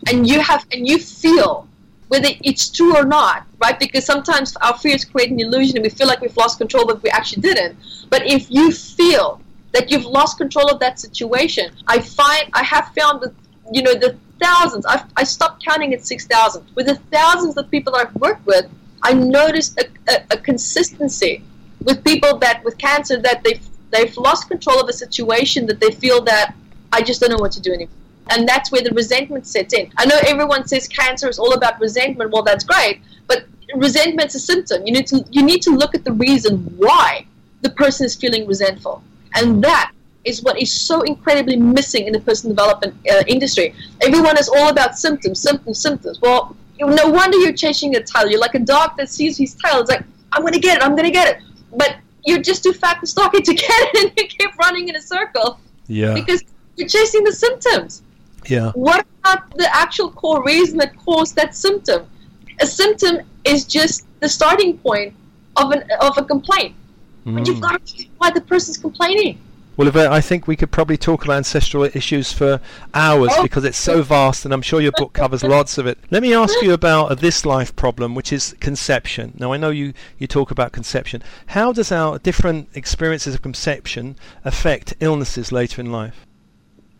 and 0.07 0.27
you 0.27 0.39
have 0.39 0.65
and 0.71 0.87
you 0.87 0.97
feel 0.97 1.67
whether 2.11 2.27
it's 2.43 2.69
true 2.69 2.93
or 2.93 3.05
not, 3.05 3.47
right? 3.59 3.79
Because 3.79 4.05
sometimes 4.05 4.57
our 4.57 4.77
fears 4.77 5.05
create 5.05 5.31
an 5.31 5.39
illusion 5.39 5.77
and 5.77 5.83
we 5.83 5.89
feel 5.89 6.07
like 6.07 6.19
we've 6.19 6.35
lost 6.35 6.57
control, 6.57 6.85
but 6.85 7.01
we 7.01 7.09
actually 7.09 7.41
didn't. 7.41 7.77
But 8.09 8.27
if 8.27 8.51
you 8.51 8.69
feel 8.73 9.39
that 9.71 9.89
you've 9.89 10.03
lost 10.03 10.37
control 10.37 10.69
of 10.69 10.81
that 10.81 10.99
situation, 10.99 11.71
I 11.87 12.01
find 12.01 12.49
I 12.53 12.63
have 12.63 12.91
found 12.97 13.21
that 13.21 13.33
you 13.71 13.81
know 13.81 13.93
the 13.93 14.17
thousands. 14.41 14.85
I've, 14.85 15.03
I 15.15 15.23
stopped 15.23 15.63
counting 15.63 15.93
at 15.93 16.05
6,000. 16.05 16.65
With 16.75 16.87
the 16.87 16.95
thousands 17.11 17.57
of 17.57 17.69
people 17.69 17.95
I've 17.95 18.13
worked 18.15 18.45
with, 18.45 18.69
I 19.03 19.13
noticed 19.13 19.79
a, 19.79 19.87
a, 20.11 20.23
a, 20.31 20.37
consistency 20.37 21.43
with 21.83 22.03
people 22.03 22.37
that 22.39 22.63
with 22.63 22.77
cancer 22.77 23.17
that 23.21 23.43
they've 23.43 23.65
they've 23.89 24.15
lost 24.15 24.47
control 24.47 24.79
of 24.79 24.87
a 24.87 24.93
situation 24.93 25.65
that 25.65 25.79
they 25.79 25.91
feel 25.91 26.21
that 26.21 26.53
I 26.93 27.01
just 27.01 27.19
don't 27.19 27.31
know 27.31 27.37
what 27.37 27.51
to 27.53 27.61
do 27.61 27.73
anymore. 27.73 27.93
And 28.29 28.47
that's 28.47 28.71
where 28.71 28.83
the 28.83 28.91
resentment 28.91 29.47
sets 29.47 29.73
in. 29.73 29.91
I 29.97 30.05
know 30.05 30.19
everyone 30.27 30.67
says 30.67 30.87
cancer 30.87 31.27
is 31.27 31.39
all 31.39 31.53
about 31.53 31.79
resentment. 31.79 32.31
Well, 32.31 32.43
that's 32.43 32.63
great, 32.63 33.01
but 33.27 33.45
resentment's 33.75 34.35
a 34.35 34.39
symptom. 34.39 34.85
You 34.85 34.93
need 34.93 35.07
to 35.07 35.25
you 35.31 35.43
need 35.43 35.61
to 35.63 35.71
look 35.71 35.95
at 35.95 36.03
the 36.03 36.13
reason 36.13 36.57
why 36.77 37.25
the 37.61 37.71
person 37.71 38.05
is 38.05 38.15
feeling 38.15 38.45
resentful, 38.47 39.03
and 39.35 39.63
that 39.63 39.91
is 40.23 40.43
what 40.43 40.61
is 40.61 40.71
so 40.71 41.01
incredibly 41.01 41.57
missing 41.57 42.07
in 42.07 42.13
the 42.13 42.19
personal 42.19 42.55
development 42.55 42.95
uh, 43.11 43.23
industry. 43.27 43.73
Everyone 44.01 44.37
is 44.37 44.49
all 44.49 44.69
about 44.69 44.97
symptoms, 44.97 45.41
symptoms, 45.41 45.81
symptoms. 45.81 46.19
Well, 46.21 46.55
no 46.79 47.09
wonder 47.09 47.37
you're 47.37 47.53
chasing 47.53 47.95
a 47.95 48.03
tail. 48.03 48.29
You're 48.29 48.39
like 48.39 48.55
a 48.55 48.59
dog 48.59 48.97
that 48.97 49.09
sees 49.09 49.37
his 49.37 49.55
tail. 49.55 49.81
It's 49.81 49.89
like, 49.89 50.03
I'm 50.31 50.41
going 50.41 50.53
to 50.53 50.59
get 50.59 50.77
it, 50.77 50.83
I'm 50.83 50.91
going 50.91 51.05
to 51.05 51.11
get 51.11 51.27
it. 51.35 51.43
But 51.75 51.97
you're 52.25 52.41
just 52.41 52.63
too 52.63 52.73
fat 52.73 52.97
and 52.99 53.09
stocky 53.09 53.41
to 53.49 53.53
get 53.53 53.69
it, 53.69 54.03
and 54.03 54.13
you 54.17 54.27
keep 54.27 54.55
running 54.57 54.89
in 54.89 54.95
a 54.95 55.01
circle. 55.01 55.59
Yeah. 55.87 56.13
Because 56.13 56.43
you're 56.77 56.87
chasing 56.87 57.23
the 57.23 57.33
symptoms. 57.33 58.03
Yeah. 58.47 58.71
What 58.71 59.05
about 59.19 59.55
the 59.57 59.73
actual 59.75 60.11
core 60.11 60.43
reason 60.43 60.77
that 60.79 60.95
caused 60.97 61.35
that 61.35 61.55
symptom? 61.55 62.07
A 62.59 62.67
symptom 62.67 63.19
is 63.43 63.65
just 63.65 64.05
the 64.19 64.29
starting 64.29 64.77
point 64.77 65.13
of 65.57 65.71
an 65.71 65.83
of 65.99 66.17
a 66.17 66.23
complaint. 66.23 66.75
Mm. 67.25 67.35
But 67.35 67.47
you've 67.47 67.61
got 67.61 67.79
to 67.79 67.87
see 67.87 68.09
why 68.17 68.31
the 68.31 68.41
person's 68.41 68.77
complaining. 68.77 69.39
Well, 69.77 69.87
uh, 69.97 70.09
I 70.11 70.19
think 70.19 70.47
we 70.47 70.55
could 70.57 70.69
probably 70.69 70.97
talk 70.97 71.23
about 71.23 71.37
ancestral 71.37 71.83
issues 71.83 72.33
for 72.33 72.59
hours 72.93 73.29
oh. 73.33 73.43
because 73.43 73.63
it's 73.63 73.77
so 73.77 74.01
vast, 74.03 74.43
and 74.43 74.53
I'm 74.53 74.61
sure 74.61 74.81
your 74.81 74.91
book 74.91 75.13
covers 75.13 75.43
lots 75.43 75.77
of 75.77 75.87
it. 75.87 75.97
Let 76.09 76.21
me 76.21 76.33
ask 76.33 76.61
you 76.61 76.73
about 76.73 77.11
a 77.11 77.15
this 77.15 77.45
life 77.45 77.73
problem, 77.75 78.13
which 78.13 78.33
is 78.33 78.53
conception. 78.59 79.33
Now, 79.39 79.53
I 79.53 79.57
know 79.57 79.69
you, 79.69 79.93
you 80.17 80.27
talk 80.27 80.51
about 80.51 80.73
conception. 80.73 81.23
How 81.47 81.71
does 81.71 81.91
our 81.91 82.19
different 82.19 82.67
experiences 82.73 83.33
of 83.33 83.41
conception 83.41 84.17
affect 84.43 84.93
illnesses 84.99 85.51
later 85.51 85.79
in 85.79 85.91
life? 85.91 86.25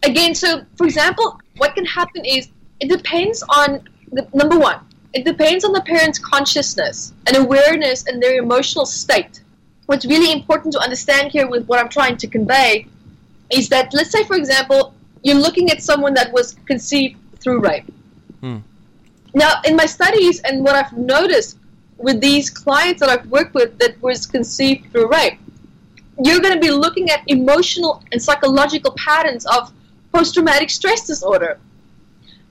Again, 0.04 0.34
so 0.34 0.66
for 0.78 0.86
example, 0.86 1.40
what 1.58 1.76
can 1.76 1.86
happen 1.86 2.24
is 2.26 2.50
it 2.80 2.90
depends 2.90 3.44
on 3.50 3.88
the 4.12 4.28
number 4.34 4.58
one. 4.58 4.80
It 5.14 5.26
depends 5.26 5.66
on 5.66 5.74
the 5.74 5.82
parent's 5.82 6.18
consciousness 6.18 7.14
and 7.28 7.36
awareness 7.36 8.08
and 8.08 8.24
their 8.24 8.40
emotional 8.40 8.86
state 8.86 9.42
what's 9.86 10.06
really 10.06 10.32
important 10.32 10.74
to 10.74 10.80
understand 10.80 11.32
here 11.32 11.48
with 11.48 11.66
what 11.68 11.80
I'm 11.80 11.90
trying 11.90 12.18
to 12.18 12.28
convey 12.28 12.88
is 13.52 13.70
that, 13.70 13.94
let's 13.94 14.12
say, 14.12 14.24
for 14.24 14.36
example, 14.36 14.94
you're 15.24 15.36
looking 15.36 15.70
at 15.70 15.84
someone 15.84 16.14
that 16.16 16.32
was 16.32 16.56
conceived 16.66 17.18
through 17.40 17.60
rape. 17.60 17.86
Hmm. 18.40 18.58
Now, 19.34 19.62
in 19.66 19.76
my 19.76 19.86
studies 19.86 20.42
and 20.42 20.64
what 20.64 20.76
I've 20.76 20.94
noticed 20.94 21.58
with 21.98 22.20
these 22.22 22.50
clients 22.50 23.00
that 23.02 23.10
I've 23.10 23.28
worked 23.28 23.54
with 23.54 23.78
that 23.80 24.02
was 24.02 24.26
conceived 24.26 24.92
through 24.92 25.10
rape, 25.10 25.40
you're 26.24 26.40
going 26.40 26.54
to 26.54 26.60
be 26.60 26.72
looking 26.72 27.10
at 27.10 27.22
emotional 27.28 28.04
and 28.12 28.22
psychological 28.22 28.94
patterns 28.98 29.46
of 29.46 29.72
post 30.14 30.34
traumatic 30.34 30.70
stress 30.70 31.08
disorder. 31.08 31.60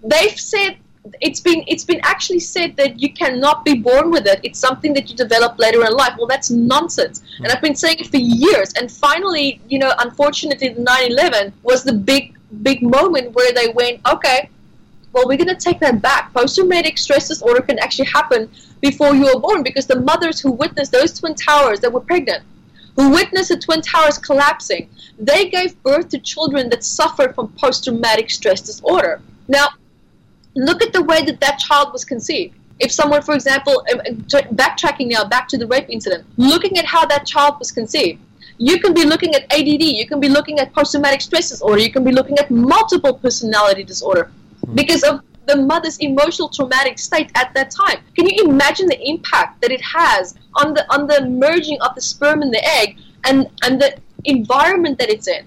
They've 0.03 0.39
said 0.39 0.77
it's 1.21 1.41
been 1.41 1.65
it's 1.67 1.85
been 1.85 2.01
actually 2.03 2.41
said 2.41 2.77
that 2.77 3.01
you 3.01 3.13
cannot 3.13 3.65
be 3.65 3.75
born 3.75 4.11
with 4.11 4.27
it. 4.27 4.41
It's 4.43 4.59
something 4.59 4.93
that 4.95 5.09
you 5.11 5.17
develop 5.17 5.59
later 5.59 5.85
in 5.85 5.93
life. 5.93 6.15
Well, 6.19 6.27
that's 6.27 6.51
nonsense. 6.51 7.23
And 7.39 7.49
I've 7.49 7.63
been 7.63 7.75
saying 7.75 7.99
it 8.01 8.09
for 8.09 8.19
years. 8.19 8.73
And 8.75 8.91
finally, 8.91 9.61
you 9.69 9.79
know, 9.79 9.93
unfortunately, 9.99 10.69
the 10.69 10.83
9/11 10.83 11.53
was 11.63 11.85
the 11.85 11.93
big 11.93 12.35
big 12.63 12.83
moment 12.83 13.35
where 13.35 13.53
they 13.53 13.69
went, 13.69 14.01
okay, 14.13 14.51
well, 15.13 15.27
we're 15.27 15.37
going 15.37 15.49
to 15.49 15.55
take 15.57 15.81
that 15.81 16.01
back. 16.01 16.33
Post-traumatic 16.33 16.99
stress 16.99 17.29
disorder 17.29 17.61
can 17.63 17.79
actually 17.79 18.07
happen 18.07 18.51
before 18.81 19.15
you 19.15 19.25
were 19.25 19.41
born 19.41 19.63
because 19.63 19.87
the 19.87 20.01
mothers 20.01 20.41
who 20.41 20.53
witnessed 20.53 20.93
those 20.93 21.19
twin 21.19 21.35
towers 21.35 21.81
that 21.81 21.93
were 21.93 22.01
pregnant, 22.01 22.45
who 22.97 23.11
witnessed 23.11 23.49
the 23.49 23.59
twin 23.59 23.81
towers 23.83 24.19
collapsing, 24.19 24.89
they 25.19 25.49
gave 25.49 25.81
birth 25.83 26.09
to 26.11 26.19
children 26.19 26.69
that 26.71 26.85
suffered 26.85 27.35
from 27.35 27.49
post-traumatic 27.59 28.31
stress 28.31 28.61
disorder. 28.61 29.21
Now, 29.49 29.69
look 30.55 30.83
at 30.83 30.93
the 30.93 31.03
way 31.03 31.23
that 31.25 31.41
that 31.41 31.59
child 31.59 31.93
was 31.93 32.05
conceived. 32.05 32.55
If 32.79 32.91
someone, 32.91 33.23
for 33.23 33.35
example, 33.35 33.85
um, 33.93 34.01
uh, 34.01 34.43
backtracking 34.55 35.11
now 35.11 35.25
back 35.25 35.49
to 35.49 35.59
the 35.59 35.67
rape 35.67 35.89
incident, 35.91 36.25
looking 36.39 36.79
at 36.79 36.87
how 36.87 37.05
that 37.07 37.27
child 37.27 37.59
was 37.59 37.71
conceived, 37.71 38.21
you 38.57 38.81
can 38.81 38.95
be 38.95 39.05
looking 39.05 39.35
at 39.35 39.43
ADD, 39.53 39.83
you 39.83 40.07
can 40.07 40.21
be 40.21 40.29
looking 40.29 40.59
at 40.59 40.73
post-traumatic 40.73 41.21
stress 41.21 41.51
disorder, 41.51 41.81
you 41.81 41.93
can 41.93 42.05
be 42.05 42.13
looking 42.13 42.39
at 42.39 42.51
multiple 42.51 43.15
personality 43.15 43.85
disorder 43.85 44.31
hmm. 44.65 44.75
because 44.75 45.03
of 45.03 45.21
the 45.47 45.57
mother's 45.57 45.99
emotional 45.99 46.49
traumatic 46.49 46.99
state 46.99 47.31
at 47.35 47.53
that 47.55 47.71
time. 47.71 47.99
Can 48.17 48.29
you 48.29 48.45
imagine 48.45 48.87
the 48.87 49.01
impact 49.09 49.61
that 49.63 49.71
it 49.71 49.81
has 49.81 50.35
on 50.55 50.75
the 50.75 50.85
on 50.93 51.07
the 51.07 51.27
merging 51.27 51.81
of 51.81 51.95
the 51.95 52.01
sperm 52.01 52.43
and 52.43 52.53
the 52.53 52.65
egg 52.65 52.99
and, 53.25 53.49
and 53.63 53.81
the 53.81 53.97
environment 54.25 54.99
that 54.99 55.11
it's 55.11 55.27
in? 55.27 55.47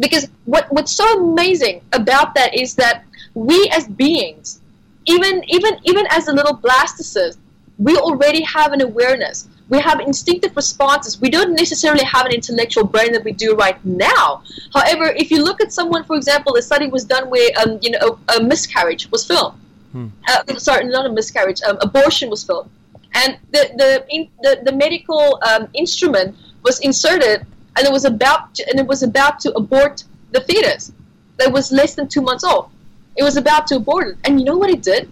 Because 0.00 0.28
what, 0.46 0.66
what's 0.72 0.92
so 0.92 1.06
amazing 1.20 1.82
about 1.92 2.34
that 2.34 2.54
is 2.54 2.74
that 2.76 3.04
we 3.34 3.70
as 3.72 3.86
beings, 3.86 4.60
even 5.06 5.44
even 5.48 5.78
even 5.84 6.06
as 6.10 6.28
a 6.28 6.32
little 6.32 6.56
blastocyst, 6.56 7.36
we 7.78 7.96
already 7.96 8.42
have 8.42 8.72
an 8.72 8.80
awareness. 8.80 9.48
We 9.68 9.78
have 9.78 10.00
instinctive 10.00 10.56
responses. 10.56 11.20
We 11.20 11.30
don't 11.30 11.54
necessarily 11.54 12.04
have 12.04 12.26
an 12.26 12.32
intellectual 12.32 12.84
brain 12.84 13.12
that 13.12 13.22
we 13.22 13.30
do 13.30 13.54
right 13.54 13.78
now. 13.84 14.42
However, 14.74 15.04
if 15.16 15.30
you 15.30 15.44
look 15.44 15.60
at 15.60 15.72
someone, 15.72 16.02
for 16.02 16.16
example, 16.16 16.56
a 16.56 16.62
study 16.62 16.88
was 16.88 17.04
done 17.04 17.30
where 17.30 17.50
um, 17.62 17.78
you 17.80 17.90
know 17.92 18.18
a, 18.28 18.38
a 18.38 18.42
miscarriage 18.42 19.10
was 19.10 19.26
filmed. 19.26 19.56
Hmm. 19.92 20.08
Uh, 20.28 20.58
sorry, 20.58 20.84
not 20.86 21.06
a 21.06 21.12
miscarriage. 21.12 21.60
Um, 21.62 21.78
abortion 21.80 22.30
was 22.30 22.42
filmed, 22.42 22.70
and 23.14 23.38
the 23.52 23.70
the 23.76 24.06
in, 24.08 24.28
the, 24.42 24.60
the 24.64 24.72
medical 24.72 25.38
um, 25.48 25.68
instrument 25.74 26.36
was 26.62 26.80
inserted, 26.80 27.46
and 27.76 27.86
it 27.86 27.92
was 27.92 28.04
about 28.04 28.54
to, 28.54 28.68
and 28.68 28.78
it 28.78 28.86
was 28.86 29.02
about 29.02 29.40
to 29.40 29.52
abort 29.54 30.04
the 30.32 30.40
fetus 30.42 30.92
that 31.38 31.52
was 31.52 31.72
less 31.72 31.94
than 31.94 32.08
two 32.08 32.20
months 32.20 32.44
old. 32.44 32.70
It 33.16 33.22
was 33.22 33.36
about 33.36 33.66
to 33.68 33.76
abort 33.76 34.08
it. 34.08 34.16
And 34.24 34.38
you 34.38 34.46
know 34.46 34.56
what 34.56 34.70
it 34.70 34.82
did? 34.82 35.08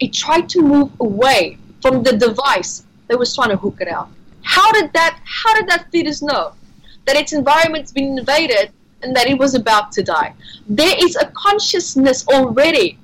It 0.00 0.12
tried 0.12 0.48
to 0.50 0.62
move 0.62 0.90
away 1.00 1.58
from 1.80 2.02
the 2.02 2.16
device 2.16 2.84
that 3.08 3.18
was 3.18 3.34
trying 3.34 3.50
to 3.50 3.56
hook 3.56 3.78
it 3.80 3.88
out. 3.88 4.08
How 4.42 4.70
did 4.72 4.92
that 4.92 5.20
how 5.24 5.54
did 5.54 5.68
that 5.68 5.90
fetus 5.90 6.22
know 6.22 6.52
that 7.06 7.16
its 7.16 7.32
environment's 7.32 7.92
been 7.92 8.18
invaded 8.18 8.70
and 9.02 9.14
that 9.16 9.26
it 9.28 9.38
was 9.38 9.54
about 9.54 9.92
to 9.92 10.02
die? 10.02 10.34
There 10.68 10.94
is 10.98 11.16
a 11.16 11.26
consciousness 11.26 12.26
already 12.28 12.98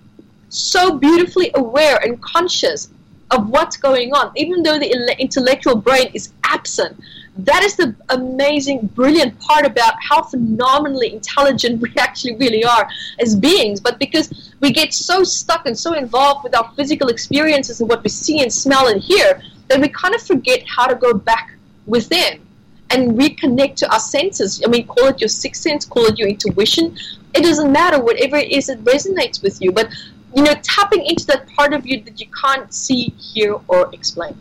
so 0.49 0.99
beautifully 0.99 1.51
aware 1.55 1.99
and 2.03 2.21
conscious 2.23 2.91
of 3.31 3.49
what's 3.49 3.77
going 3.77 4.13
on, 4.13 4.33
even 4.37 4.63
though 4.63 4.79
the 4.79 5.17
intellectual 5.19 5.77
brain 5.77 6.11
is 6.15 6.33
absent. 6.45 6.97
That 7.37 7.65
is 7.65 7.77
the 7.77 7.95
amazing, 8.11 8.87
brilliant 8.95 9.39
part 9.41 9.67
about 9.67 9.95
how 10.01 10.23
phenomenally 10.23 11.13
intelligent 11.13 11.81
we 11.83 11.93
actually 11.99 12.37
really 12.37 12.65
are 12.65 12.89
as 13.21 13.35
beings. 13.35 13.81
But 13.81 13.99
because 13.99 14.53
we 14.61 14.73
get 14.73 14.95
so 14.95 15.25
stuck 15.25 15.67
and 15.67 15.77
so 15.77 15.95
involved 15.95 16.45
with 16.45 16.55
our 16.57 16.71
physical 16.77 17.09
experiences 17.09 17.81
and 17.81 17.89
what 17.89 18.05
we 18.05 18.11
see 18.11 18.43
and 18.43 18.53
smell 18.53 18.89
and 18.89 19.01
hear, 19.01 19.43
that 19.69 19.81
we 19.81 19.89
kind 19.89 20.15
of 20.15 20.23
forget 20.23 20.63
how 20.69 20.87
to 20.87 20.95
go 20.95 21.15
back 21.15 21.55
within 21.87 22.41
and 22.91 23.19
reconnect 23.19 23.77
to 23.77 23.93
our 23.93 23.99
senses. 23.99 24.63
I 24.65 24.69
mean, 24.69 24.87
call 24.87 25.09
it 25.09 25.21
your 25.21 25.29
sixth 25.29 25.63
sense, 25.63 25.85
call 25.85 26.05
it 26.07 26.19
your 26.19 26.29
intuition. 26.29 26.97
It 27.35 27.43
doesn't 27.43 27.73
matter, 27.73 28.01
whatever 28.01 28.37
it 28.37 28.53
is 28.53 28.67
that 28.67 28.85
resonates 28.85 29.43
with 29.43 29.61
you. 29.61 29.73
But 29.73 29.89
you 30.37 30.43
know, 30.43 30.55
tapping 30.63 31.05
into 31.05 31.27
that 31.27 31.49
part 31.49 31.73
of 31.73 31.87
you 31.87 32.01
that 32.03 32.21
you 32.21 32.27
can't 32.43 32.73
see, 32.73 33.15
hear, 33.19 33.57
or 33.69 33.91
explain. 33.93 34.37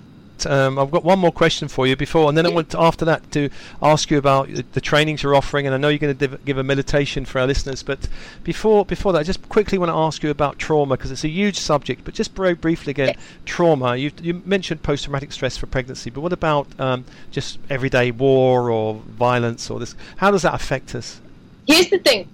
Um, 0.46 0.80
I've 0.80 0.92
got 0.92 1.04
one 1.04 1.20
more 1.20 1.32
question 1.32 1.68
for 1.68 1.88
you 1.88 1.96
before, 1.96 2.30
and 2.30 2.38
then 2.38 2.46
I 2.46 2.50
want 2.50 2.74
after 2.76 3.06
that 3.06 3.32
to 3.32 3.50
ask 3.82 4.12
you 4.12 4.18
about 4.18 4.50
the 4.74 4.82
trainings 4.82 5.24
you're 5.24 5.36
offering. 5.36 5.66
And 5.66 5.74
I 5.74 5.78
know 5.78 5.90
you're 5.90 6.00
going 6.00 6.18
to 6.18 6.28
div- 6.28 6.46
give 6.46 6.58
a 6.58 6.64
meditation 6.64 7.26
for 7.26 7.40
our 7.40 7.48
listeners, 7.48 7.84
but 7.84 8.08
before 8.44 8.86
before 8.86 9.14
that, 9.14 9.20
I 9.20 9.24
just 9.24 9.48
quickly 9.50 9.78
want 9.78 9.90
to 9.90 9.96
ask 9.96 10.24
you 10.24 10.30
about 10.30 10.60
trauma 10.60 10.98
because 10.98 11.12
it's 11.12 11.24
a 11.24 11.30
huge 11.30 11.60
subject. 11.60 12.04
But 12.04 12.14
just 12.14 12.34
very 12.36 12.54
briefly 12.54 12.92
again, 12.92 13.16
trauma. 13.46 13.96
You 13.96 14.12
you 14.22 14.42
mentioned 14.46 14.84
post-traumatic 14.84 15.32
stress 15.32 15.58
for 15.58 15.68
pregnancy, 15.68 16.10
but 16.10 16.22
what 16.22 16.34
about 16.34 16.68
um, 16.80 17.06
just 17.32 17.60
everyday 17.70 18.12
war 18.12 18.70
or 18.70 18.96
violence 18.96 19.70
or 19.70 19.80
this? 19.80 19.96
How 20.18 20.32
does 20.32 20.42
that 20.42 20.54
affect 20.54 20.96
us? 20.96 21.20
Here's 21.68 21.90
the 21.90 22.00
thing. 22.00 22.28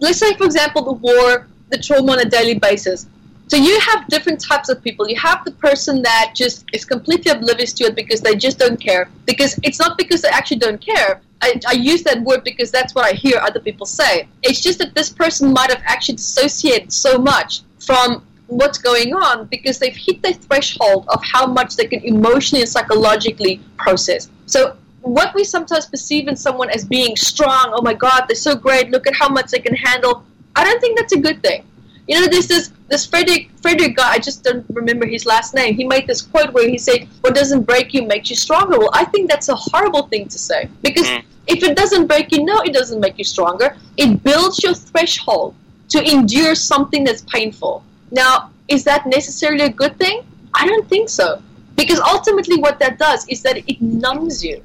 Let's 0.00 0.18
say, 0.18 0.34
for 0.34 0.44
example, 0.44 0.82
the 0.82 0.92
war 0.92 1.46
the 1.72 1.78
trauma 1.78 2.12
on 2.12 2.20
a 2.20 2.24
daily 2.24 2.58
basis. 2.58 3.06
So 3.48 3.56
you 3.56 3.78
have 3.80 4.06
different 4.08 4.40
types 4.40 4.68
of 4.68 4.82
people. 4.82 5.08
You 5.08 5.16
have 5.16 5.44
the 5.44 5.50
person 5.52 6.02
that 6.02 6.32
just 6.34 6.64
is 6.72 6.84
completely 6.84 7.30
oblivious 7.30 7.72
to 7.74 7.84
it 7.84 7.94
because 7.94 8.20
they 8.20 8.34
just 8.34 8.58
don't 8.58 8.80
care. 8.80 9.10
Because 9.26 9.58
it's 9.62 9.78
not 9.78 9.98
because 9.98 10.22
they 10.22 10.28
actually 10.28 10.58
don't 10.58 10.80
care. 10.80 11.20
I, 11.42 11.60
I 11.68 11.72
use 11.72 12.02
that 12.04 12.22
word 12.22 12.44
because 12.44 12.70
that's 12.70 12.94
what 12.94 13.04
I 13.04 13.14
hear 13.14 13.38
other 13.38 13.60
people 13.60 13.84
say. 13.84 14.28
It's 14.42 14.62
just 14.62 14.78
that 14.78 14.94
this 14.94 15.10
person 15.10 15.52
might 15.52 15.70
have 15.70 15.82
actually 15.84 16.16
dissociated 16.16 16.92
so 16.92 17.18
much 17.18 17.62
from 17.80 18.24
what's 18.46 18.78
going 18.78 19.14
on 19.14 19.46
because 19.46 19.78
they've 19.78 19.96
hit 19.96 20.22
the 20.22 20.34
threshold 20.34 21.06
of 21.08 21.22
how 21.24 21.46
much 21.46 21.76
they 21.76 21.86
can 21.86 22.00
emotionally 22.04 22.62
and 22.62 22.70
psychologically 22.70 23.60
process. 23.76 24.30
So 24.46 24.76
what 25.00 25.34
we 25.34 25.42
sometimes 25.42 25.86
perceive 25.86 26.28
in 26.28 26.36
someone 26.36 26.70
as 26.70 26.84
being 26.84 27.16
strong, 27.16 27.72
oh 27.74 27.82
my 27.82 27.94
god, 27.94 28.26
they're 28.28 28.36
so 28.36 28.54
great, 28.54 28.90
look 28.90 29.06
at 29.06 29.14
how 29.14 29.28
much 29.28 29.50
they 29.50 29.58
can 29.58 29.74
handle, 29.74 30.24
I 30.54 30.64
don't 30.64 30.80
think 30.80 30.98
that's 30.98 31.12
a 31.12 31.20
good 31.20 31.42
thing. 31.42 31.64
You 32.08 32.20
know, 32.20 32.26
this 32.26 32.50
is 32.50 32.72
this 32.88 33.06
Frederick 33.06 33.50
Frederick 33.60 33.96
guy. 33.96 34.10
I 34.10 34.18
just 34.18 34.42
don't 34.42 34.66
remember 34.70 35.06
his 35.06 35.24
last 35.24 35.54
name. 35.54 35.74
He 35.74 35.84
made 35.84 36.06
this 36.06 36.20
quote 36.20 36.52
where 36.52 36.68
he 36.68 36.78
said, 36.78 37.08
"What 37.20 37.34
doesn't 37.34 37.62
break 37.62 37.94
you 37.94 38.02
makes 38.06 38.28
you 38.30 38.36
stronger." 38.36 38.78
Well, 38.78 38.90
I 38.92 39.04
think 39.04 39.30
that's 39.30 39.48
a 39.48 39.54
horrible 39.54 40.08
thing 40.08 40.28
to 40.28 40.38
say 40.38 40.68
because 40.82 41.06
mm. 41.06 41.22
if 41.46 41.62
it 41.62 41.76
doesn't 41.76 42.06
break 42.08 42.32
you, 42.32 42.44
no, 42.44 42.60
it 42.60 42.72
doesn't 42.72 43.00
make 43.00 43.18
you 43.18 43.24
stronger. 43.24 43.76
It 43.96 44.22
builds 44.22 44.62
your 44.62 44.74
threshold 44.74 45.54
to 45.90 46.02
endure 46.10 46.54
something 46.54 47.04
that's 47.04 47.22
painful. 47.22 47.84
Now, 48.10 48.50
is 48.68 48.84
that 48.84 49.06
necessarily 49.06 49.64
a 49.64 49.70
good 49.70 49.96
thing? 49.98 50.24
I 50.54 50.66
don't 50.66 50.88
think 50.88 51.08
so 51.08 51.40
because 51.76 52.00
ultimately, 52.00 52.58
what 52.58 52.78
that 52.80 52.98
does 52.98 53.26
is 53.28 53.42
that 53.42 53.56
it 53.68 53.80
numbs 53.80 54.44
you. 54.44 54.60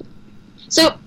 So 0.68 0.98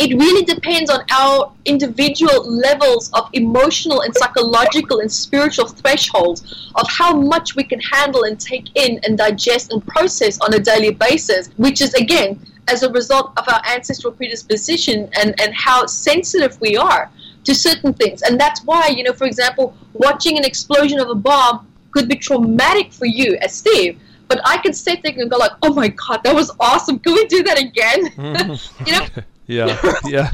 it 0.00 0.16
really 0.16 0.42
depends 0.46 0.90
on 0.90 1.04
our 1.10 1.52
individual 1.66 2.50
levels 2.50 3.12
of 3.12 3.28
emotional 3.34 4.00
and 4.00 4.14
psychological 4.16 5.00
and 5.00 5.12
spiritual 5.12 5.68
thresholds 5.68 6.70
of 6.74 6.88
how 6.88 7.14
much 7.14 7.54
we 7.54 7.62
can 7.62 7.78
handle 7.80 8.22
and 8.22 8.40
take 8.40 8.74
in 8.76 8.98
and 9.04 9.18
digest 9.18 9.70
and 9.72 9.86
process 9.86 10.40
on 10.40 10.54
a 10.54 10.58
daily 10.58 10.90
basis, 10.90 11.48
which 11.58 11.82
is 11.82 11.92
again 11.92 12.40
as 12.68 12.82
a 12.82 12.90
result 12.92 13.32
of 13.36 13.46
our 13.46 13.60
ancestral 13.68 14.10
predisposition 14.10 15.10
and, 15.20 15.38
and 15.38 15.52
how 15.54 15.84
sensitive 15.84 16.58
we 16.62 16.78
are 16.78 17.10
to 17.44 17.54
certain 17.54 17.92
things. 17.92 18.22
And 18.22 18.40
that's 18.40 18.64
why, 18.64 18.88
you 18.96 19.04
know, 19.04 19.12
for 19.12 19.26
example, 19.26 19.76
watching 19.92 20.38
an 20.38 20.46
explosion 20.46 20.98
of 20.98 21.10
a 21.10 21.14
bomb 21.14 21.66
could 21.90 22.08
be 22.08 22.16
traumatic 22.16 22.90
for 22.90 23.04
you 23.04 23.36
as 23.42 23.52
Steve. 23.52 24.00
But 24.28 24.40
I 24.46 24.56
could 24.58 24.74
sit 24.74 25.02
there 25.02 25.12
and 25.14 25.28
go 25.30 25.36
like, 25.36 25.50
"Oh 25.60 25.74
my 25.74 25.88
God, 25.88 26.20
that 26.22 26.34
was 26.34 26.52
awesome! 26.60 27.00
Can 27.00 27.14
we 27.14 27.26
do 27.26 27.42
that 27.42 27.58
again?" 27.58 28.00
You 28.86 28.92
know, 28.92 29.06
yeah, 29.56 29.94
yeah. 30.06 30.30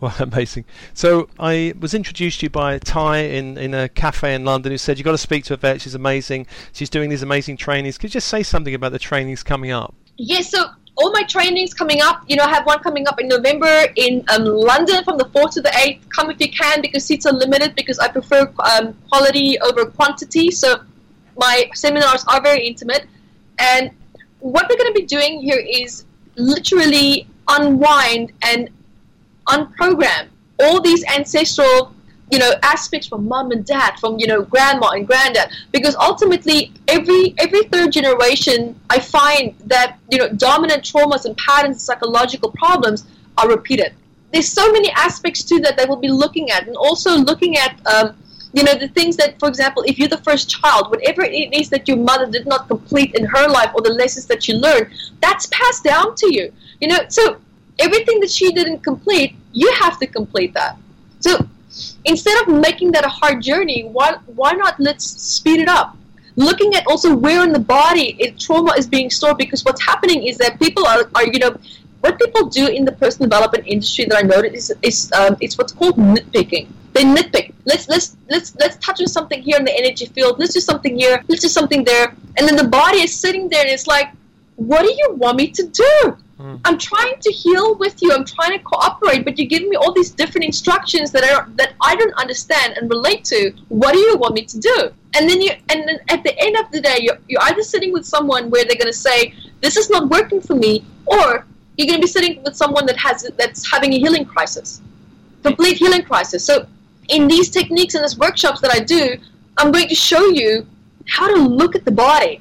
Well, 0.00 0.14
amazing. 0.18 0.64
So 0.92 1.28
I 1.38 1.74
was 1.78 1.94
introduced 1.94 2.40
to 2.40 2.46
you 2.46 2.50
by 2.50 2.78
Ty 2.78 3.18
in, 3.18 3.56
in 3.56 3.74
a 3.74 3.88
cafe 3.88 4.34
in 4.34 4.44
London 4.44 4.72
who 4.72 4.78
said 4.78 4.98
you've 4.98 5.04
got 5.04 5.12
to 5.12 5.18
speak 5.18 5.44
to 5.44 5.54
Yvette. 5.54 5.80
She's 5.80 5.94
amazing. 5.94 6.46
She's 6.72 6.90
doing 6.90 7.10
these 7.10 7.22
amazing 7.22 7.56
trainings. 7.56 7.96
Could 7.96 8.10
you 8.10 8.14
just 8.14 8.28
say 8.28 8.42
something 8.42 8.74
about 8.74 8.92
the 8.92 8.98
trainings 8.98 9.42
coming 9.42 9.70
up? 9.70 9.94
Yes. 10.16 10.50
so 10.50 10.66
all 10.96 11.12
my 11.12 11.22
trainings 11.22 11.72
coming 11.72 12.02
up. 12.02 12.22
You 12.28 12.36
know, 12.36 12.44
I 12.44 12.50
have 12.50 12.66
one 12.66 12.80
coming 12.80 13.08
up 13.08 13.18
in 13.20 13.28
November 13.28 13.86
in 13.96 14.24
um, 14.28 14.44
London 14.44 15.02
from 15.04 15.16
the 15.16 15.24
4th 15.24 15.52
to 15.52 15.62
the 15.62 15.70
8th. 15.70 16.08
Come 16.10 16.30
if 16.30 16.40
you 16.40 16.50
can 16.50 16.82
because 16.82 17.04
seats 17.04 17.24
are 17.24 17.32
limited 17.32 17.74
because 17.74 17.98
I 17.98 18.08
prefer 18.08 18.52
um, 18.72 18.94
quality 19.08 19.58
over 19.60 19.86
quantity. 19.86 20.50
So 20.50 20.82
my 21.38 21.70
seminars 21.74 22.24
are 22.28 22.42
very 22.42 22.66
intimate. 22.66 23.06
And 23.58 23.90
what 24.40 24.66
we're 24.68 24.76
going 24.76 24.92
to 24.92 25.00
be 25.00 25.06
doing 25.06 25.40
here 25.40 25.58
is 25.58 26.04
literally 26.36 27.26
unwind 27.50 28.32
and 28.42 28.70
unprogram 29.48 30.28
all 30.60 30.80
these 30.80 31.04
ancestral 31.04 31.94
you 32.30 32.38
know 32.38 32.52
aspects 32.62 33.08
from 33.08 33.26
mom 33.26 33.50
and 33.50 33.64
dad 33.64 33.98
from 33.98 34.18
you 34.18 34.26
know 34.26 34.42
grandma 34.42 34.90
and 34.90 35.06
granddad. 35.06 35.50
Because 35.72 35.96
ultimately 35.96 36.72
every 36.86 37.34
every 37.38 37.64
third 37.64 37.92
generation 37.92 38.78
i 38.88 38.98
find 38.98 39.54
that 39.66 39.98
you 40.10 40.18
know 40.18 40.28
dominant 40.28 40.84
traumas 40.84 41.24
and 41.24 41.36
patterns 41.36 41.82
psychological 41.82 42.52
problems 42.52 43.06
are 43.38 43.48
repeated. 43.48 43.94
There's 44.32 44.48
so 44.48 44.70
many 44.70 44.90
aspects 44.92 45.42
to 45.44 45.58
that 45.60 45.76
that 45.76 45.88
we'll 45.88 45.96
be 45.96 46.10
looking 46.10 46.50
at. 46.50 46.68
And 46.68 46.76
also 46.76 47.16
looking 47.16 47.56
at 47.56 47.74
um, 47.86 48.16
you 48.52 48.62
know 48.62 48.74
the 48.74 48.88
things 48.88 49.16
that 49.16 49.38
for 49.40 49.48
example 49.48 49.82
if 49.86 49.98
you're 49.98 50.08
the 50.08 50.24
first 50.28 50.48
child 50.48 50.90
whatever 50.90 51.22
it 51.22 51.52
is 51.54 51.68
that 51.70 51.86
your 51.86 51.96
mother 51.96 52.26
did 52.26 52.46
not 52.46 52.66
complete 52.68 53.14
in 53.14 53.24
her 53.24 53.48
life 53.48 53.70
or 53.74 53.80
the 53.80 53.90
lessons 53.90 54.26
that 54.26 54.48
you 54.48 54.54
learned 54.54 54.88
that's 55.20 55.46
passed 55.46 55.84
down 55.84 56.16
to 56.16 56.34
you 56.34 56.52
you 56.80 56.88
know, 56.88 56.98
so 57.08 57.38
everything 57.78 58.20
that 58.20 58.30
she 58.30 58.52
didn't 58.52 58.80
complete, 58.80 59.34
you 59.52 59.70
have 59.72 59.98
to 59.98 60.06
complete 60.06 60.54
that. 60.54 60.76
So 61.20 61.46
instead 62.04 62.40
of 62.42 62.54
making 62.60 62.92
that 62.92 63.04
a 63.04 63.08
hard 63.08 63.42
journey, 63.42 63.84
why 63.84 64.16
why 64.26 64.52
not 64.52 64.78
let's 64.80 65.04
speed 65.04 65.60
it 65.60 65.68
up? 65.68 65.96
Looking 66.36 66.74
at 66.74 66.86
also 66.86 67.14
where 67.14 67.42
in 67.44 67.52
the 67.52 67.58
body 67.58 68.16
it, 68.18 68.38
trauma 68.38 68.72
is 68.76 68.86
being 68.86 69.10
stored 69.10 69.36
because 69.36 69.64
what's 69.64 69.84
happening 69.84 70.24
is 70.24 70.38
that 70.38 70.58
people 70.58 70.86
are, 70.86 71.10
are 71.14 71.26
you 71.26 71.38
know 71.38 71.56
what 72.00 72.18
people 72.18 72.46
do 72.46 72.66
in 72.66 72.84
the 72.84 72.92
personal 72.92 73.28
development 73.28 73.64
industry 73.66 74.06
that 74.06 74.16
I 74.16 74.22
noticed 74.22 74.70
is, 74.70 74.76
is 74.82 75.12
um, 75.12 75.36
it's 75.40 75.58
what's 75.58 75.72
called 75.72 75.96
nitpicking. 75.96 76.68
They 76.92 77.04
nitpick. 77.04 77.52
Let's 77.66 77.88
let's 77.88 78.16
let's 78.28 78.56
let's 78.56 78.76
touch 78.78 79.00
on 79.00 79.06
something 79.06 79.42
here 79.42 79.58
in 79.58 79.64
the 79.64 79.76
energy 79.76 80.06
field. 80.06 80.38
Let's 80.38 80.54
do 80.54 80.60
something 80.60 80.98
here. 80.98 81.22
Let's 81.28 81.42
do 81.42 81.48
something 81.48 81.84
there. 81.84 82.14
And 82.36 82.48
then 82.48 82.56
the 82.56 82.68
body 82.68 82.98
is 83.02 83.14
sitting 83.14 83.48
there 83.48 83.60
and 83.60 83.70
it's 83.70 83.86
like, 83.86 84.12
what 84.56 84.82
do 84.82 84.88
you 84.88 85.14
want 85.16 85.36
me 85.36 85.48
to 85.48 85.66
do? 85.66 86.16
Mm. 86.40 86.58
I'm 86.64 86.78
trying 86.78 87.20
to 87.20 87.30
heal 87.30 87.74
with 87.74 88.00
you. 88.00 88.12
I'm 88.12 88.24
trying 88.24 88.58
to 88.58 88.64
cooperate, 88.64 89.24
but 89.26 89.38
you 89.38 89.46
give 89.46 89.62
me 89.68 89.76
all 89.76 89.92
these 89.92 90.10
different 90.10 90.46
instructions 90.46 91.10
that 91.10 91.22
are 91.22 91.46
that 91.56 91.74
I 91.82 91.94
don't 91.96 92.14
understand 92.14 92.78
and 92.78 92.88
relate 92.88 93.24
to. 93.26 93.52
What 93.68 93.92
do 93.92 93.98
you 93.98 94.16
want 94.16 94.34
me 94.34 94.44
to 94.46 94.58
do? 94.58 94.90
And 95.14 95.28
then 95.28 95.42
you, 95.42 95.50
and 95.68 95.86
then 95.86 95.98
at 96.08 96.22
the 96.22 96.34
end 96.38 96.56
of 96.56 96.70
the 96.72 96.80
day, 96.80 96.98
you're, 97.00 97.18
you're 97.28 97.42
either 97.42 97.62
sitting 97.62 97.92
with 97.92 98.06
someone 98.06 98.48
where 98.48 98.64
they're 98.64 98.82
going 98.84 98.94
to 98.98 99.02
say, 99.08 99.34
"This 99.60 99.76
is 99.76 99.90
not 99.90 100.08
working 100.08 100.40
for 100.40 100.54
me," 100.54 100.82
or 101.04 101.44
you're 101.76 101.86
going 101.86 102.00
to 102.00 102.06
be 102.06 102.12
sitting 102.18 102.42
with 102.42 102.56
someone 102.56 102.86
that 102.86 102.96
has 102.96 103.30
that's 103.36 103.70
having 103.70 103.92
a 103.92 103.98
healing 103.98 104.24
crisis, 104.24 104.80
complete 105.42 105.76
healing 105.76 106.04
crisis. 106.04 106.42
So, 106.42 106.66
in 107.10 107.28
these 107.28 107.50
techniques 107.50 107.94
and 107.94 108.02
these 108.02 108.16
workshops 108.16 108.62
that 108.62 108.72
I 108.72 108.80
do, 108.80 109.18
I'm 109.58 109.72
going 109.72 109.88
to 109.88 109.94
show 109.94 110.24
you 110.28 110.66
how 111.06 111.28
to 111.34 111.38
look 111.38 111.76
at 111.76 111.84
the 111.84 111.90
body, 111.90 112.40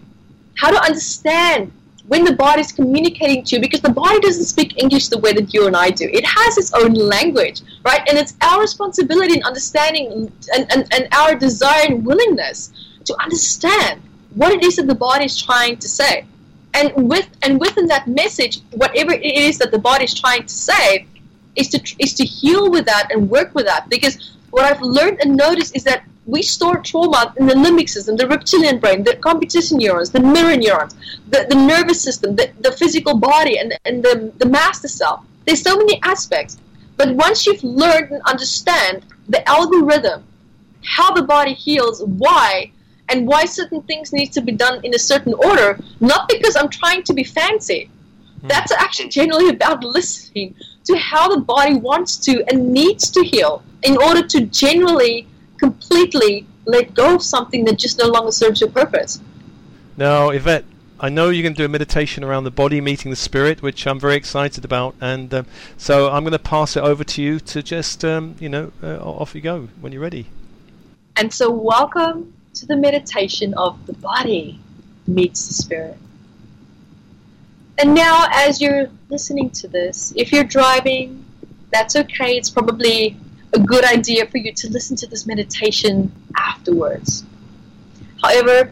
how 0.56 0.72
to 0.72 0.82
understand 0.82 1.74
when 2.10 2.24
the 2.24 2.34
body 2.34 2.62
is 2.62 2.72
communicating 2.72 3.44
to 3.44 3.56
you 3.56 3.62
because 3.62 3.82
the 3.82 3.92
body 3.92 4.20
doesn't 4.20 4.46
speak 4.46 4.82
English 4.82 5.10
the 5.10 5.20
way 5.20 5.32
that 5.32 5.54
you 5.54 5.68
and 5.68 5.76
I 5.76 5.92
do. 5.92 6.10
It 6.12 6.26
has 6.26 6.58
its 6.58 6.74
own 6.74 6.96
language, 6.96 7.62
right? 7.86 8.02
And 8.10 8.18
it's 8.18 8.34
our 8.42 8.60
responsibility 8.60 9.36
in 9.36 9.44
understanding 9.44 10.32
and, 10.56 10.66
and, 10.74 10.88
and 10.92 11.08
our 11.14 11.36
desire 11.36 11.86
and 11.86 12.04
willingness 12.04 12.74
to 13.06 13.16
understand 13.22 14.02
what 14.34 14.52
it 14.52 14.64
is 14.64 14.78
that 14.78 14.88
the 14.88 14.96
body 14.96 15.26
is 15.26 15.40
trying 15.40 15.78
to 15.78 15.88
say. 15.88 16.26
And 16.74 16.92
with 17.08 17.30
and 17.44 17.60
within 17.60 17.86
that 17.88 18.08
message, 18.08 18.62
whatever 18.72 19.12
it 19.14 19.24
is 19.24 19.60
that 19.60 19.70
the 19.70 19.80
body 19.80 20.06
is 20.06 20.20
trying 20.20 20.44
to 20.44 20.54
say, 20.54 21.06
is 21.56 21.70
to 21.70 21.80
is 22.00 22.14
to 22.16 22.26
heal 22.26 22.72
with 22.72 22.86
that 22.86 23.12
and 23.12 23.30
work 23.30 23.54
with 23.54 23.66
that. 23.68 23.88
Because 23.88 24.36
what 24.50 24.66
I've 24.66 24.82
learned 24.82 25.20
and 25.22 25.36
noticed 25.36 25.76
is 25.76 25.84
that 25.84 26.04
we 26.30 26.42
store 26.42 26.78
trauma 26.78 27.34
in 27.38 27.48
the 27.48 27.54
limbic 27.54 27.90
system, 27.90 28.16
the 28.16 28.28
reptilian 28.28 28.80
brain, 28.80 29.04
the 29.04 29.16
competition 29.18 29.78
neurons, 29.78 30.12
the 30.12 30.20
mirror 30.20 30.56
neurons, 30.56 30.96
the, 31.30 31.46
the 31.50 31.56
nervous 31.56 32.02
system, 32.02 32.36
the, 32.36 32.52
the 32.62 32.72
physical 32.72 33.18
body, 33.18 33.58
and, 33.58 33.78
and 33.86 34.04
the, 34.04 34.32
the 34.38 34.46
master 34.46 34.88
cell. 34.88 35.26
There's 35.46 35.62
so 35.62 35.78
many 35.78 36.00
aspects. 36.04 36.58
But 36.98 37.16
once 37.16 37.46
you've 37.46 37.64
learned 37.64 38.12
and 38.12 38.22
understand 38.24 39.06
the 39.30 39.48
algorithm, 39.48 40.24
how 40.84 41.14
the 41.14 41.24
body 41.24 41.54
heals, 41.54 42.04
why, 42.04 42.72
and 43.10 43.28
why 43.28 43.46
certain 43.46 43.82
things 43.84 44.14
need 44.14 44.32
to 44.34 44.42
be 44.42 44.52
done 44.52 44.82
in 44.84 44.94
a 44.94 45.00
certain 45.00 45.34
order, 45.34 45.80
not 46.00 46.30
because 46.30 46.56
I'm 46.56 46.70
trying 46.70 47.04
to 47.04 47.14
be 47.14 47.24
fancy. 47.24 47.90
Hmm. 48.42 48.48
That's 48.48 48.72
actually 48.72 49.10
generally 49.10 49.50
about 49.50 49.84
listening 49.84 50.56
to 50.86 50.98
how 50.98 51.28
the 51.34 51.42
body 51.42 51.76
wants 51.76 52.18
to 52.18 52.44
and 52.50 52.72
needs 52.72 53.10
to 53.12 53.24
heal 53.24 53.64
in 53.84 53.98
order 53.98 54.26
to 54.28 54.46
generally, 54.46 55.28
completely 55.60 56.48
let 56.66 56.94
go 56.94 57.16
of 57.16 57.24
something 57.24 57.66
that 57.66 57.78
just 57.78 57.98
no 58.00 58.08
longer 58.08 58.32
serves 58.32 58.62
your 58.62 58.70
purpose. 58.70 59.22
Now, 59.98 60.30
Yvette, 60.30 60.66
I 61.00 61.10
know 61.10 61.30
you're 61.30 61.44
going 61.44 61.54
to 61.54 61.58
do 61.58 61.66
a 61.66 61.70
meditation 61.70 62.24
around 62.24 62.44
the 62.44 62.52
body 62.52 62.82
meeting 62.82 63.10
the 63.10 63.16
spirit, 63.16 63.62
which 63.62 63.88
I'm 63.88 64.00
very 64.00 64.16
excited 64.16 64.66
about, 64.66 64.96
and 65.00 65.34
um, 65.34 65.46
so 65.78 66.10
I'm 66.10 66.24
going 66.24 66.34
to 66.34 66.40
pass 66.40 66.76
it 66.76 66.84
over 66.84 67.04
to 67.04 67.22
you 67.22 67.40
to 67.40 67.64
just, 67.64 68.04
um, 68.04 68.36
you 68.40 68.50
know, 68.50 68.72
uh, 68.84 68.98
off 68.98 69.34
you 69.34 69.42
go 69.42 69.70
when 69.80 69.94
you're 69.94 70.02
ready. 70.02 70.28
And 71.16 71.34
so, 71.34 71.50
welcome 71.50 72.34
to 72.54 72.66
the 72.66 72.76
meditation 72.76 73.54
of 73.56 73.86
the 73.86 73.94
body 73.94 74.60
meets 75.08 75.48
the 75.48 75.54
spirit. 75.54 75.98
And 77.78 77.94
now, 77.94 78.28
as 78.32 78.60
you're 78.60 78.90
listening 79.10 79.52
to 79.52 79.70
this, 79.70 80.14
if 80.18 80.34
you're 80.34 80.44
driving, 80.44 81.26
that's 81.72 81.96
okay. 81.96 82.36
It's 82.36 82.50
probably 82.50 83.18
a 83.54 83.60
good 83.60 83.86
idea 83.86 84.26
for 84.28 84.38
you 84.38 84.54
to 84.54 84.70
listen 84.70 84.96
to 84.98 85.08
this 85.08 85.26
meditation 85.26 86.12
afterwards. 86.38 87.24
However, 88.22 88.72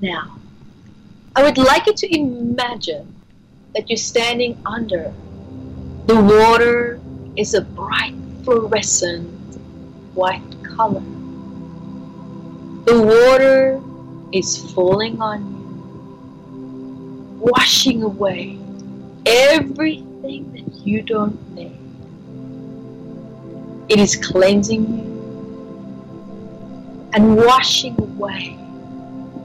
now, 0.00 0.38
I 1.34 1.42
would 1.42 1.58
like 1.58 1.86
you 1.86 1.94
to 1.94 2.16
imagine 2.16 3.14
that 3.74 3.88
you're 3.88 3.96
standing 3.96 4.60
under. 4.66 5.12
The 6.06 6.20
water 6.20 7.00
is 7.36 7.54
a 7.54 7.62
bright 7.62 8.14
fluorescent 8.44 9.28
white 10.14 10.42
color. 10.62 11.02
The 12.84 13.00
water 13.00 13.80
is 14.32 14.58
falling 14.72 15.20
on 15.22 15.40
you, 15.52 17.38
washing 17.38 18.02
away 18.02 18.58
everything 19.24 20.52
that 20.52 20.86
you 20.86 21.02
don't 21.02 21.54
need. 21.54 21.81
It 23.88 23.98
is 23.98 24.16
cleansing 24.16 24.82
you 24.98 25.12
and 27.14 27.36
washing 27.36 28.00
away 28.00 28.58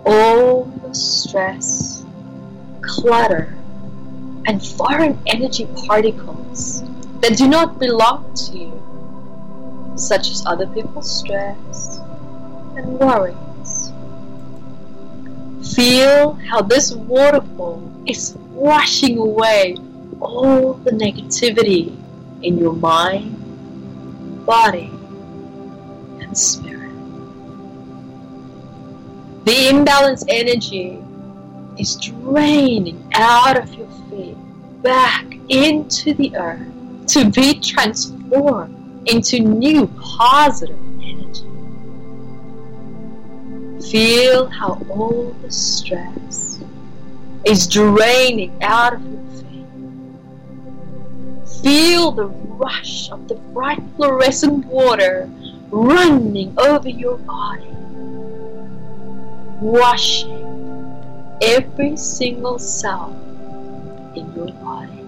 all 0.06 0.66
the 0.66 0.94
stress, 0.94 2.06
clutter, 2.82 3.54
and 4.46 4.66
foreign 4.66 5.20
energy 5.28 5.68
particles 5.86 6.84
that 7.22 7.36
do 7.36 7.48
not 7.48 7.80
belong 7.80 8.34
to 8.36 8.58
you, 8.58 9.94
such 9.98 10.30
as 10.30 10.46
other 10.46 10.68
people's 10.68 11.10
stress 11.20 12.00
and 12.78 13.00
worries. 13.00 13.92
Feel 15.76 16.34
how 16.50 16.62
this 16.62 16.94
waterfall 16.94 17.84
is 18.06 18.36
washing 18.52 19.18
away 19.18 19.76
all 20.22 20.74
the 20.74 20.92
negativity 20.92 21.96
in 22.42 22.58
your 22.58 22.74
mind, 22.74 23.37
body, 24.48 24.90
and 26.22 26.36
spirit. 26.36 26.90
The 29.44 29.52
imbalanced 29.52 30.26
energy 30.30 31.04
is 31.78 31.98
draining 31.98 33.12
out 33.14 33.62
of 33.62 33.74
your 33.76 33.90
feet 34.10 34.38
back 34.82 35.26
into 35.50 36.14
the 36.14 36.36
earth 36.38 36.66
to 37.08 37.30
be 37.30 37.60
transformed 37.60 39.08
into 39.10 39.40
new 39.40 39.88
positive 40.00 40.80
energy. 41.02 41.44
Feel 43.92 44.48
how 44.48 44.82
all 44.90 45.36
the 45.42 45.52
stress 45.52 46.60
is 47.46 47.68
draining 47.68 48.64
out 48.64 48.94
of 48.94 49.02
your. 49.04 49.17
Feel 51.68 52.12
the 52.12 52.28
rush 52.28 53.12
of 53.12 53.28
the 53.28 53.36
bright 53.36 53.84
fluorescent 53.98 54.66
water 54.68 55.30
running 55.70 56.58
over 56.58 56.88
your 56.88 57.18
body 57.18 57.68
washing 59.60 61.38
every 61.42 61.98
single 61.98 62.58
cell 62.58 63.10
in 64.16 64.34
your 64.34 64.48
body. 64.64 65.04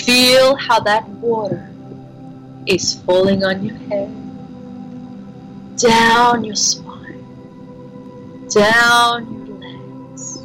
Feel 0.00 0.54
how 0.54 0.78
that 0.78 1.08
water 1.08 1.68
is 2.66 2.94
falling 3.00 3.42
on 3.42 3.64
your 3.64 3.74
head, 3.74 4.14
down 5.76 6.44
your 6.44 6.54
spine, 6.54 7.24
down 8.48 9.44
your 9.44 9.56
legs, 9.58 10.36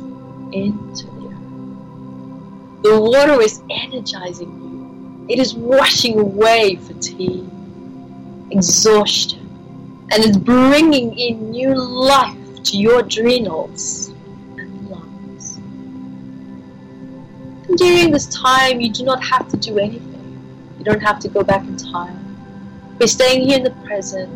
into 0.51 1.16
the 2.87 3.01
water 3.01 3.41
is 3.41 3.61
energizing 3.69 4.47
you. 4.47 5.25
It 5.27 5.39
is 5.39 5.53
washing 5.53 6.19
away 6.19 6.77
fatigue, 6.77 7.49
exhaustion, 8.51 9.41
and 10.09 10.23
it's 10.23 10.37
bringing 10.37 11.17
in 11.19 11.51
new 11.51 11.75
life 11.75 12.63
to 12.63 12.77
your 12.77 13.01
adrenals 13.01 14.07
and 14.57 14.89
lungs. 14.89 15.57
And 17.67 17.77
during 17.77 18.11
this 18.11 18.27
time, 18.27 18.79
you 18.79 18.89
do 18.89 19.03
not 19.03 19.21
have 19.21 19.49
to 19.49 19.57
do 19.57 19.77
anything. 19.79 20.39
You 20.77 20.85
don't 20.85 21.01
have 21.01 21.19
to 21.19 21.27
go 21.27 21.43
back 21.43 21.63
in 21.63 21.75
time. 21.75 22.23
We're 22.97 23.07
staying 23.07 23.41
here 23.41 23.57
in 23.57 23.63
the 23.63 23.75
present. 23.85 24.31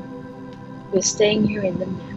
We're 0.92 1.02
staying 1.02 1.48
here 1.48 1.64
in 1.64 1.80
the 1.80 1.86
now. 1.86 2.12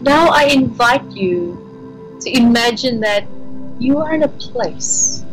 Now 0.00 0.28
I 0.30 0.46
invite 0.46 1.08
you 1.12 2.18
to 2.20 2.36
imagine 2.36 2.98
that 3.00 3.24
you 3.78 3.98
are 3.98 4.14
in 4.14 4.22
a 4.22 4.28
place 4.28 5.24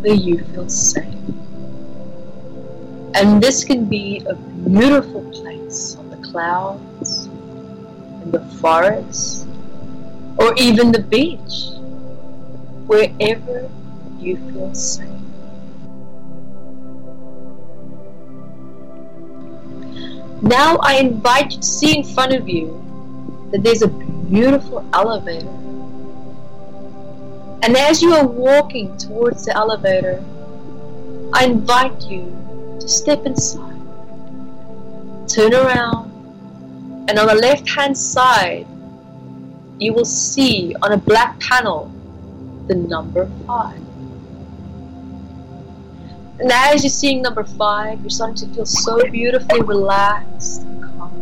where 0.00 0.14
you 0.14 0.38
feel 0.44 0.68
safe. 0.68 1.06
And 3.14 3.42
this 3.42 3.64
can 3.64 3.86
be 3.86 4.22
a 4.28 4.34
beautiful 4.34 5.22
place 5.30 5.96
on 5.96 6.10
the 6.10 6.16
clouds, 6.28 7.26
in 8.24 8.30
the 8.30 8.40
forest, 8.60 9.46
or 10.38 10.54
even 10.56 10.92
the 10.92 11.02
beach, 11.02 11.70
wherever 12.86 13.70
you 14.18 14.36
feel 14.52 14.74
safe. 14.74 15.08
Now 20.42 20.78
I 20.78 20.96
invite 20.96 21.52
you 21.52 21.58
to 21.58 21.66
see 21.66 21.98
in 21.98 22.04
front 22.04 22.32
of 22.32 22.48
you 22.48 22.82
that 23.52 23.62
there's 23.62 23.82
a 23.82 23.88
beautiful 23.88 24.84
elevator. 24.92 25.46
And 27.62 27.76
as 27.76 28.02
you 28.02 28.12
are 28.12 28.26
walking 28.26 28.96
towards 28.96 29.44
the 29.44 29.56
elevator, 29.56 30.22
I 31.32 31.44
invite 31.46 32.02
you 32.02 32.76
to 32.80 32.88
step 32.88 33.24
inside 33.24 33.72
turn 35.32 35.54
around, 35.54 36.10
and 37.08 37.18
on 37.18 37.26
the 37.26 37.34
left 37.34 37.68
hand 37.68 37.96
side, 37.96 38.66
you 39.78 39.94
will 39.94 40.04
see 40.04 40.74
on 40.82 40.92
a 40.92 40.96
black 40.96 41.40
panel 41.40 41.90
the 42.66 42.74
number 42.74 43.30
5. 43.46 43.76
And 46.40 46.50
as 46.52 46.82
you're 46.82 46.90
seeing 46.90 47.22
number 47.22 47.44
5, 47.44 48.00
you're 48.00 48.10
starting 48.10 48.36
to 48.36 48.46
feel 48.54 48.66
so 48.66 49.08
beautifully 49.10 49.62
relaxed 49.62 50.62
and 50.62 50.82
calm. 50.82 51.12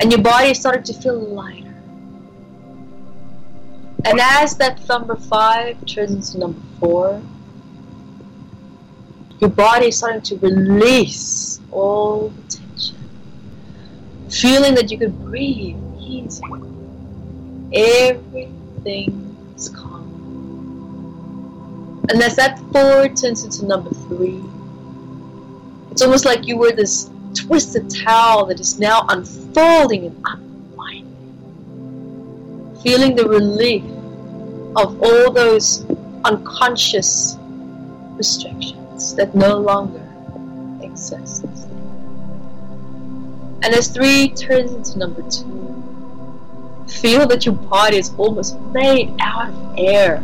And 0.00 0.12
your 0.12 0.22
body 0.22 0.50
is 0.50 0.60
starting 0.60 0.84
to 0.84 0.92
feel 0.92 1.18
lighter. 1.18 1.67
And 4.04 4.20
as 4.20 4.56
that 4.56 4.86
number 4.88 5.16
5 5.16 5.86
turns 5.86 6.34
into 6.34 6.38
number 6.38 6.60
4, 6.80 7.22
your 9.40 9.50
body 9.50 9.88
is 9.88 9.98
starting 9.98 10.22
to 10.22 10.36
release 10.38 11.60
all 11.70 12.28
the 12.30 12.42
tension. 12.42 12.96
Feeling 14.30 14.74
that 14.74 14.90
you 14.90 14.98
can 14.98 15.12
breathe 15.24 15.76
easy. 16.00 16.42
Everything 17.72 19.36
is 19.56 19.68
calm. 19.68 20.06
And 22.10 22.22
as 22.22 22.36
that 22.36 22.58
four 22.72 23.08
turns 23.08 23.44
into 23.44 23.66
number 23.66 23.90
three, 23.90 24.42
it's 25.90 26.02
almost 26.02 26.24
like 26.24 26.46
you 26.46 26.56
were 26.56 26.72
this 26.72 27.10
twisted 27.34 27.90
towel 27.90 28.46
that 28.46 28.58
is 28.58 28.78
now 28.78 29.06
unfolding 29.08 30.06
and 30.06 30.16
unwinding. 30.24 30.47
Feeling 32.82 33.16
the 33.16 33.28
relief 33.28 33.84
of 34.76 35.02
all 35.02 35.32
those 35.32 35.84
unconscious 36.24 37.36
restrictions 38.16 39.14
that 39.14 39.34
no 39.34 39.58
longer 39.58 40.06
exist. 40.82 41.44
And 43.62 43.74
as 43.74 43.88
three 43.88 44.28
turns 44.28 44.72
into 44.72 44.98
number 44.98 45.22
two, 45.28 46.84
feel 46.88 47.26
that 47.26 47.44
your 47.44 47.54
body 47.54 47.98
is 47.98 48.12
almost 48.16 48.58
made 48.72 49.14
out 49.20 49.50
of 49.50 49.74
air. 49.76 50.22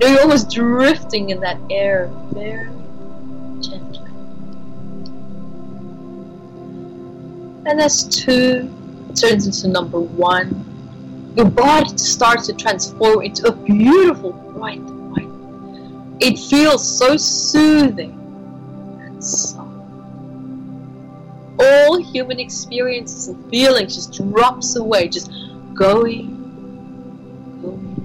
You 0.00 0.06
know, 0.06 0.12
you're 0.12 0.22
almost 0.22 0.50
drifting 0.50 1.30
in 1.30 1.40
that 1.40 1.58
air 1.70 2.10
very 2.32 2.66
gently. 3.60 4.00
And 7.66 7.80
as 7.80 8.04
two 8.04 8.68
turns 9.14 9.46
into 9.46 9.68
number 9.68 10.00
one, 10.00 10.73
your 11.36 11.46
body 11.46 11.96
starts 11.98 12.46
to 12.46 12.52
transform 12.52 13.22
into 13.22 13.48
a 13.48 13.52
beautiful 13.52 14.32
bright 14.32 14.80
white. 14.80 15.28
It 16.20 16.38
feels 16.38 16.98
so 16.98 17.16
soothing 17.16 18.12
and 19.00 19.24
soft. 19.24 19.70
All 21.58 22.00
human 22.02 22.38
experiences 22.38 23.28
and 23.28 23.50
feelings 23.50 23.96
just 23.96 24.12
drops 24.12 24.76
away, 24.76 25.08
just 25.08 25.30
going, 25.74 26.28
going, 27.62 27.96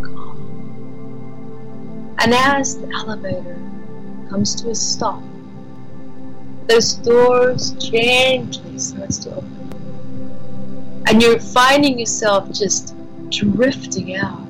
gone. 0.00 2.16
And 2.20 2.32
as 2.32 2.78
the 2.78 2.88
elevator 2.94 3.58
comes 4.30 4.54
to 4.56 4.70
a 4.70 4.74
stop, 4.74 5.22
those 6.68 6.94
doors 6.94 7.72
gently 7.72 8.78
starts 8.78 9.18
to 9.18 9.34
open 9.34 9.53
and 11.06 11.20
you're 11.20 11.38
finding 11.38 11.98
yourself 11.98 12.50
just 12.50 12.94
drifting 13.30 14.16
out. 14.16 14.40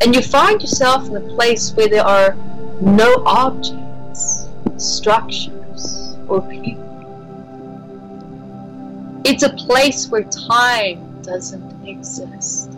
And 0.00 0.14
you 0.14 0.22
find 0.22 0.60
yourself 0.60 1.08
in 1.08 1.16
a 1.16 1.20
place 1.20 1.72
where 1.72 1.88
there 1.88 2.04
are 2.04 2.36
no 2.80 3.22
objects, 3.26 4.48
structures, 4.76 6.16
or 6.28 6.42
people. 6.42 6.82
It's 9.24 9.42
a 9.42 9.50
place 9.50 10.08
where 10.08 10.24
time 10.24 11.22
doesn't 11.22 11.86
exist. 11.86 12.70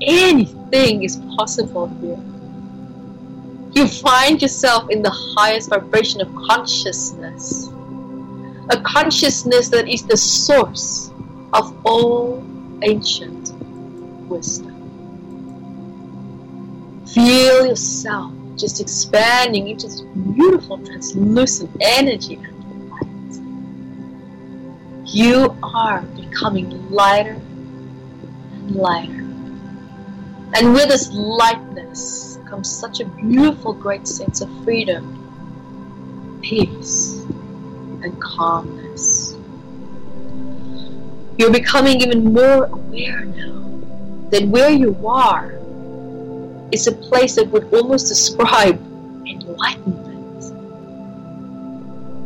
Anything 0.00 1.02
is 1.02 1.16
possible 1.36 1.88
here. 2.00 2.18
You 3.72 3.86
find 3.88 4.40
yourself 4.40 4.90
in 4.90 5.02
the 5.02 5.10
highest 5.10 5.70
vibration 5.70 6.20
of 6.20 6.34
consciousness, 6.34 7.68
a 8.70 8.80
consciousness 8.82 9.68
that 9.68 9.88
is 9.88 10.02
the 10.02 10.16
source 10.16 11.11
of 11.52 11.74
all 11.84 12.42
ancient 12.82 13.52
wisdom. 14.28 14.72
Feel 17.06 17.66
yourself 17.66 18.32
just 18.56 18.80
expanding 18.80 19.68
into 19.68 19.86
this 19.86 20.00
beautiful 20.00 20.78
translucent 20.78 21.70
energy 21.80 22.34
and 22.36 22.90
light. 22.90 23.06
You 25.14 25.56
are 25.62 26.02
becoming 26.02 26.90
lighter 26.90 27.40
and 28.52 28.74
lighter. 28.74 29.20
And 30.54 30.74
with 30.74 30.88
this 30.88 31.10
lightness 31.12 32.38
comes 32.48 32.70
such 32.70 33.00
a 33.00 33.04
beautiful, 33.06 33.72
great 33.72 34.06
sense 34.06 34.40
of 34.40 34.48
freedom, 34.64 36.40
peace, 36.42 37.22
and 38.02 38.20
calmness. 38.20 39.34
You're 41.38 41.50
becoming 41.50 42.00
even 42.00 42.32
more 42.32 42.64
aware 42.64 43.24
now 43.24 43.80
that 44.30 44.46
where 44.48 44.70
you 44.70 44.96
are 45.06 45.58
is 46.72 46.86
a 46.86 46.92
place 46.92 47.36
that 47.36 47.48
would 47.48 47.72
almost 47.72 48.08
describe 48.08 48.78
enlightenment. 49.26 50.02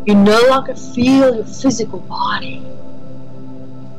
You 0.06 0.14
no 0.14 0.40
longer 0.48 0.74
feel 0.74 1.34
your 1.34 1.44
physical 1.44 1.98
body. 2.00 2.62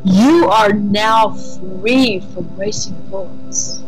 You 0.04 0.48
are 0.48 0.72
now 0.72 1.36
free 1.36 2.22
from 2.34 2.56
racing 2.56 2.96
thoughts. 3.10 3.82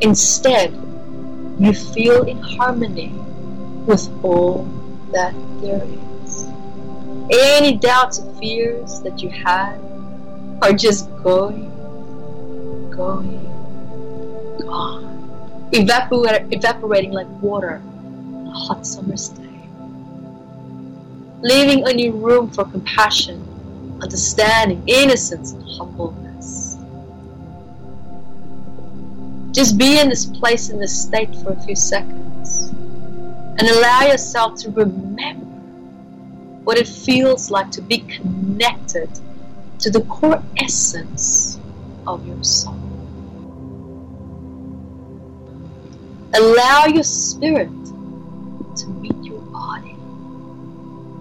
Instead, 0.00 0.72
you 1.58 1.74
feel 1.74 2.22
in 2.22 2.38
harmony 2.38 3.08
with 3.86 4.08
all 4.22 4.64
that 5.12 5.34
there 5.60 5.82
is. 5.82 6.07
Any 7.30 7.76
doubts 7.76 8.20
or 8.20 8.32
fears 8.34 9.00
that 9.00 9.22
you 9.22 9.28
had 9.28 9.78
are 10.62 10.72
just 10.72 11.10
going, 11.22 11.68
going, 12.90 13.44
gone, 14.60 15.68
Evapor- 15.72 16.50
evaporating 16.50 17.12
like 17.12 17.26
water 17.42 17.82
on 18.34 18.46
a 18.46 18.50
hot 18.50 18.86
summer's 18.86 19.28
day. 19.28 19.44
Leaving 21.42 21.86
only 21.86 22.08
room 22.08 22.50
for 22.50 22.64
compassion, 22.64 23.44
understanding, 24.00 24.82
innocence, 24.86 25.52
and 25.52 25.62
humbleness. 25.62 26.78
Just 29.52 29.76
be 29.76 30.00
in 30.00 30.08
this 30.08 30.24
place, 30.24 30.70
in 30.70 30.80
this 30.80 30.98
state 30.98 31.34
for 31.36 31.52
a 31.52 31.60
few 31.62 31.76
seconds, 31.76 32.68
and 33.58 33.68
allow 33.68 34.06
yourself 34.06 34.58
to 34.60 34.70
remember 34.70 35.47
what 36.68 36.76
it 36.76 36.86
feels 36.86 37.50
like 37.50 37.70
to 37.70 37.80
be 37.80 38.00
connected 38.00 39.08
to 39.78 39.88
the 39.90 40.02
core 40.02 40.42
essence 40.58 41.58
of 42.06 42.26
your 42.26 42.44
soul. 42.44 42.76
Allow 46.34 46.84
your 46.84 47.04
spirit 47.04 47.70
to 48.76 48.86
meet 49.00 49.16
your 49.24 49.40
body 49.40 49.96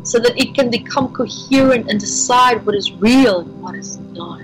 so 0.04 0.20
that 0.20 0.38
it 0.38 0.54
can 0.54 0.70
become 0.70 1.14
coherent 1.14 1.90
and 1.90 1.98
decide 1.98 2.66
what 2.66 2.76
is 2.76 2.92
real 2.92 3.40
and 3.40 3.62
what 3.62 3.76
is 3.76 4.00
not. 4.20 4.42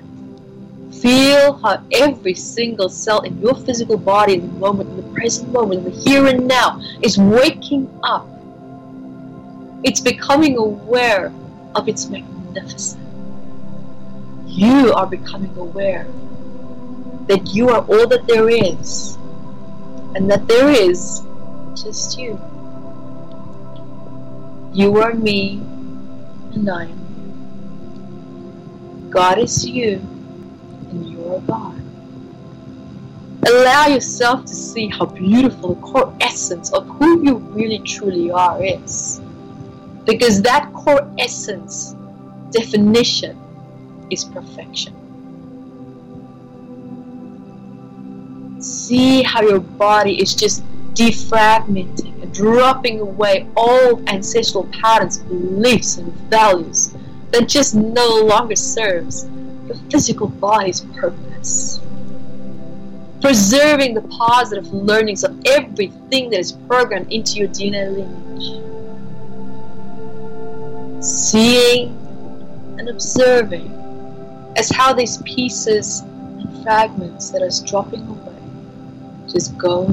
Feel 1.01 1.57
how 1.57 1.83
every 1.91 2.33
single 2.33 2.87
cell 2.87 3.19
in 3.23 3.41
your 3.41 3.55
physical 3.55 3.97
body 3.97 4.35
in 4.35 4.47
the 4.47 4.53
moment, 4.53 4.89
in 4.91 4.95
the 4.95 5.13
present 5.13 5.51
moment, 5.51 5.85
in 5.85 5.91
the 5.91 5.99
here 5.99 6.27
and 6.27 6.47
now, 6.47 6.81
is 7.01 7.17
waking 7.17 7.89
up. 8.03 8.25
It's 9.83 9.99
becoming 9.99 10.57
aware 10.57 11.31
of 11.75 11.87
its 11.87 12.09
magnificence 12.09 12.97
you 14.53 14.93
are 14.93 15.07
becoming 15.07 15.55
aware 15.57 16.05
that 17.27 17.55
you 17.55 17.69
are 17.69 17.83
all 17.85 18.05
that 18.07 18.27
there 18.27 18.49
is, 18.49 19.17
and 20.13 20.29
that 20.29 20.47
there 20.47 20.69
is 20.69 21.23
just 21.73 22.19
you. 22.19 22.39
You 24.73 24.97
are 24.97 25.15
me, 25.15 25.55
and 26.53 26.69
I 26.69 26.83
am 26.83 26.99
you. 29.01 29.09
God 29.09 29.39
is 29.39 29.65
you, 29.65 29.95
and 30.89 31.09
you 31.09 31.33
are 31.33 31.39
God. 31.39 31.81
Allow 33.47 33.87
yourself 33.87 34.45
to 34.45 34.53
see 34.53 34.87
how 34.87 35.05
beautiful 35.05 35.73
the 35.73 35.81
core 35.81 36.13
essence 36.21 36.71
of 36.73 36.87
who 36.87 37.25
you 37.25 37.37
really 37.37 37.79
truly 37.79 38.29
are 38.29 38.63
is. 38.63 39.19
Because 40.05 40.41
that 40.41 40.71
core 40.73 41.09
essence 41.17 41.95
definition 42.51 43.39
is 44.11 44.23
perfection. 44.25 44.93
See 48.61 49.23
how 49.23 49.41
your 49.41 49.59
body 49.59 50.21
is 50.21 50.35
just 50.35 50.63
defragmenting 50.93 52.21
and 52.21 52.33
dropping 52.33 52.99
away 52.99 53.47
all 53.57 54.07
ancestral 54.09 54.65
patterns, 54.71 55.17
beliefs, 55.19 55.97
and 55.97 56.13
values 56.29 56.93
that 57.31 57.47
just 57.47 57.73
no 57.73 58.21
longer 58.23 58.55
serves 58.55 59.27
your 59.67 59.75
physical 59.89 60.27
body's 60.27 60.81
purpose. 60.81 61.79
Preserving 63.21 63.95
the 63.95 64.01
positive 64.01 64.71
learnings 64.73 65.23
of 65.23 65.39
everything 65.45 66.29
that 66.29 66.39
is 66.39 66.51
programmed 66.51 67.11
into 67.11 67.39
your 67.39 67.47
DNA 67.47 67.91
lineage. 67.91 68.72
Seeing 71.33 71.89
and 72.77 72.87
observing 72.89 73.73
as 74.55 74.69
how 74.69 74.93
these 74.93 75.17
pieces 75.23 76.01
and 76.01 76.61
fragments 76.61 77.31
that 77.31 77.41
are 77.41 77.49
dropping 77.65 78.05
away 78.05 78.37
just 79.31 79.57
go, 79.57 79.87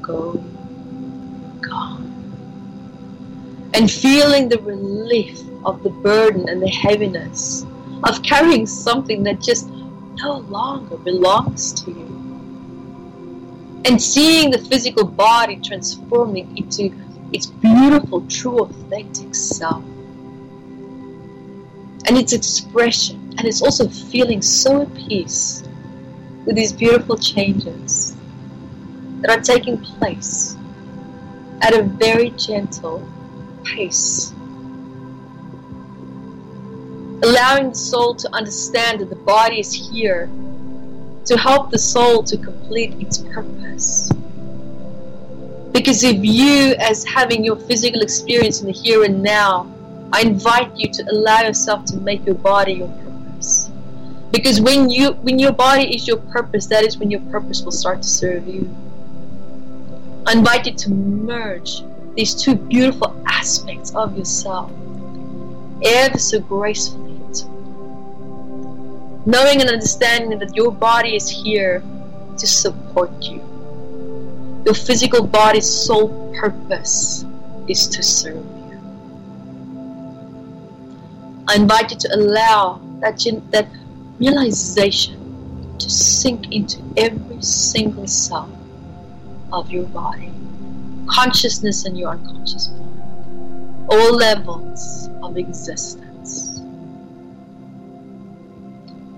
go, 0.00 0.34
gone. 1.60 2.06
And 3.74 3.90
feeling 3.90 4.48
the 4.48 4.60
relief 4.60 5.40
of 5.64 5.82
the 5.82 5.90
burden 5.90 6.48
and 6.48 6.62
the 6.62 6.70
heaviness 6.70 7.66
of 8.04 8.22
carrying 8.22 8.64
something 8.64 9.24
that 9.24 9.40
just 9.40 9.68
no 10.18 10.38
longer 10.48 10.98
belongs 10.98 11.72
to 11.82 11.90
you. 11.90 12.06
And 13.86 14.00
seeing 14.00 14.52
the 14.52 14.58
physical 14.58 15.04
body 15.04 15.56
transforming 15.56 16.56
into 16.56 16.94
its 17.32 17.46
beautiful, 17.46 18.24
true, 18.28 18.60
authentic 18.60 19.34
self. 19.34 19.82
And 22.06 22.18
its 22.18 22.32
expression 22.32 23.22
and 23.38 23.46
it's 23.46 23.62
also 23.62 23.88
feeling 23.88 24.42
so 24.42 24.82
at 24.82 24.94
peace 24.94 25.62
with 26.44 26.56
these 26.56 26.72
beautiful 26.72 27.16
changes 27.16 28.14
that 29.20 29.30
are 29.30 29.40
taking 29.40 29.78
place 29.78 30.56
at 31.62 31.74
a 31.74 31.82
very 31.82 32.30
gentle 32.30 33.06
pace. 33.64 34.32
Allowing 37.22 37.70
the 37.70 37.74
soul 37.74 38.14
to 38.16 38.34
understand 38.34 39.00
that 39.00 39.08
the 39.08 39.16
body 39.16 39.60
is 39.60 39.72
here 39.72 40.28
to 41.24 41.38
help 41.38 41.70
the 41.70 41.78
soul 41.78 42.22
to 42.24 42.36
complete 42.36 42.94
its 43.00 43.18
purpose. 43.18 44.10
Because 45.72 46.02
if 46.02 46.22
you, 46.22 46.74
as 46.80 47.04
having 47.04 47.44
your 47.44 47.56
physical 47.56 48.02
experience 48.02 48.60
in 48.60 48.66
the 48.66 48.72
here 48.72 49.04
and 49.04 49.22
now, 49.22 49.71
I 50.12 50.22
invite 50.22 50.76
you 50.76 50.90
to 50.92 51.10
allow 51.10 51.40
yourself 51.40 51.84
to 51.86 51.96
make 51.96 52.26
your 52.26 52.34
body 52.34 52.74
your 52.74 52.88
purpose. 52.88 53.70
Because 54.30 54.60
when 54.60 54.90
you 54.90 55.12
when 55.24 55.38
your 55.38 55.52
body 55.52 55.94
is 55.94 56.06
your 56.06 56.18
purpose, 56.18 56.66
that 56.66 56.84
is 56.84 56.98
when 56.98 57.10
your 57.10 57.20
purpose 57.30 57.62
will 57.62 57.72
start 57.72 58.02
to 58.02 58.08
serve 58.08 58.46
you. 58.46 58.68
I 60.26 60.32
invite 60.32 60.66
you 60.66 60.74
to 60.74 60.90
merge 60.90 61.82
these 62.14 62.34
two 62.34 62.54
beautiful 62.54 63.16
aspects 63.26 63.94
of 63.94 64.16
yourself 64.16 64.70
ever 65.84 66.18
so 66.18 66.40
gracefully. 66.40 67.12
Knowing 69.24 69.60
and 69.60 69.70
understanding 69.70 70.36
that 70.40 70.56
your 70.56 70.72
body 70.72 71.14
is 71.14 71.30
here 71.30 71.80
to 72.36 72.46
support 72.46 73.10
you. 73.22 73.40
Your 74.64 74.74
physical 74.74 75.24
body's 75.24 75.68
sole 75.68 76.34
purpose 76.34 77.24
is 77.68 77.86
to 77.86 78.02
serve 78.02 78.44
I 81.52 81.56
invite 81.56 81.90
you 81.90 81.98
to 81.98 82.14
allow 82.14 82.80
that, 83.00 83.22
that 83.50 83.68
realization 84.18 85.76
to 85.78 85.90
sink 85.90 86.50
into 86.50 86.82
every 86.96 87.42
single 87.42 88.06
cell 88.06 88.50
of 89.52 89.70
your 89.70 89.84
body, 89.84 90.32
consciousness 91.06 91.84
and 91.84 91.98
your 91.98 92.12
unconscious 92.12 92.70
mind, 92.70 93.86
all 93.90 94.16
levels 94.16 95.10
of 95.22 95.36
existence. 95.36 96.60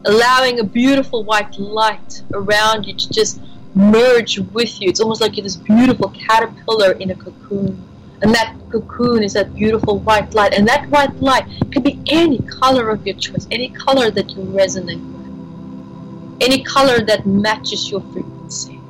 Allowing 0.05 0.59
a 0.59 0.65
beautiful 0.65 1.23
white 1.23 1.57
light 1.57 2.23
around 2.33 2.83
you 2.83 2.95
to 2.95 3.11
just 3.11 3.41
merge 3.77 4.41
with 4.41 4.81
you. 4.81 4.89
It's 4.89 4.99
almost 4.99 5.21
like 5.21 5.37
you're 5.37 5.45
this 5.45 5.55
beautiful 5.55 6.09
caterpillar 6.09 6.95
in 6.95 7.13
a 7.13 7.15
cocoon. 7.15 7.81
And 8.23 8.35
that 8.35 8.57
cocoon 8.71 9.23
is 9.23 9.33
that 9.35 9.55
beautiful 9.55 9.99
white 9.99 10.35
light. 10.35 10.55
And 10.55 10.67
that 10.69 10.89
white 10.89 11.15
light 11.21 11.45
can 11.71 11.83
be 11.83 12.01
any 12.07 12.39
color 12.39 12.91
of 12.91 13.07
your 13.07 13.17
choice, 13.17 13.47
any 13.51 13.69
color 13.71 14.11
that 14.11 14.31
you 14.31 14.43
resonate 14.45 15.03
with, 15.03 16.43
any 16.43 16.63
color 16.63 17.05
that 17.05 17.27
matches 17.27 17.91
your 17.91 18.01
frequency. 18.13 18.81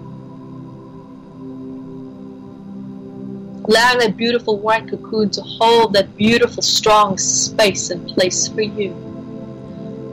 Allowing 3.67 3.99
that 4.01 4.17
beautiful 4.17 4.59
white 4.59 4.89
cocoon 4.89 5.31
to 5.31 5.41
hold 5.41 5.95
that 5.95 6.15
beautiful, 6.17 6.63
strong 6.63 7.17
space 7.17 7.91
and 7.91 8.07
place 8.09 8.47
for 8.47 8.61
you. 8.61 8.93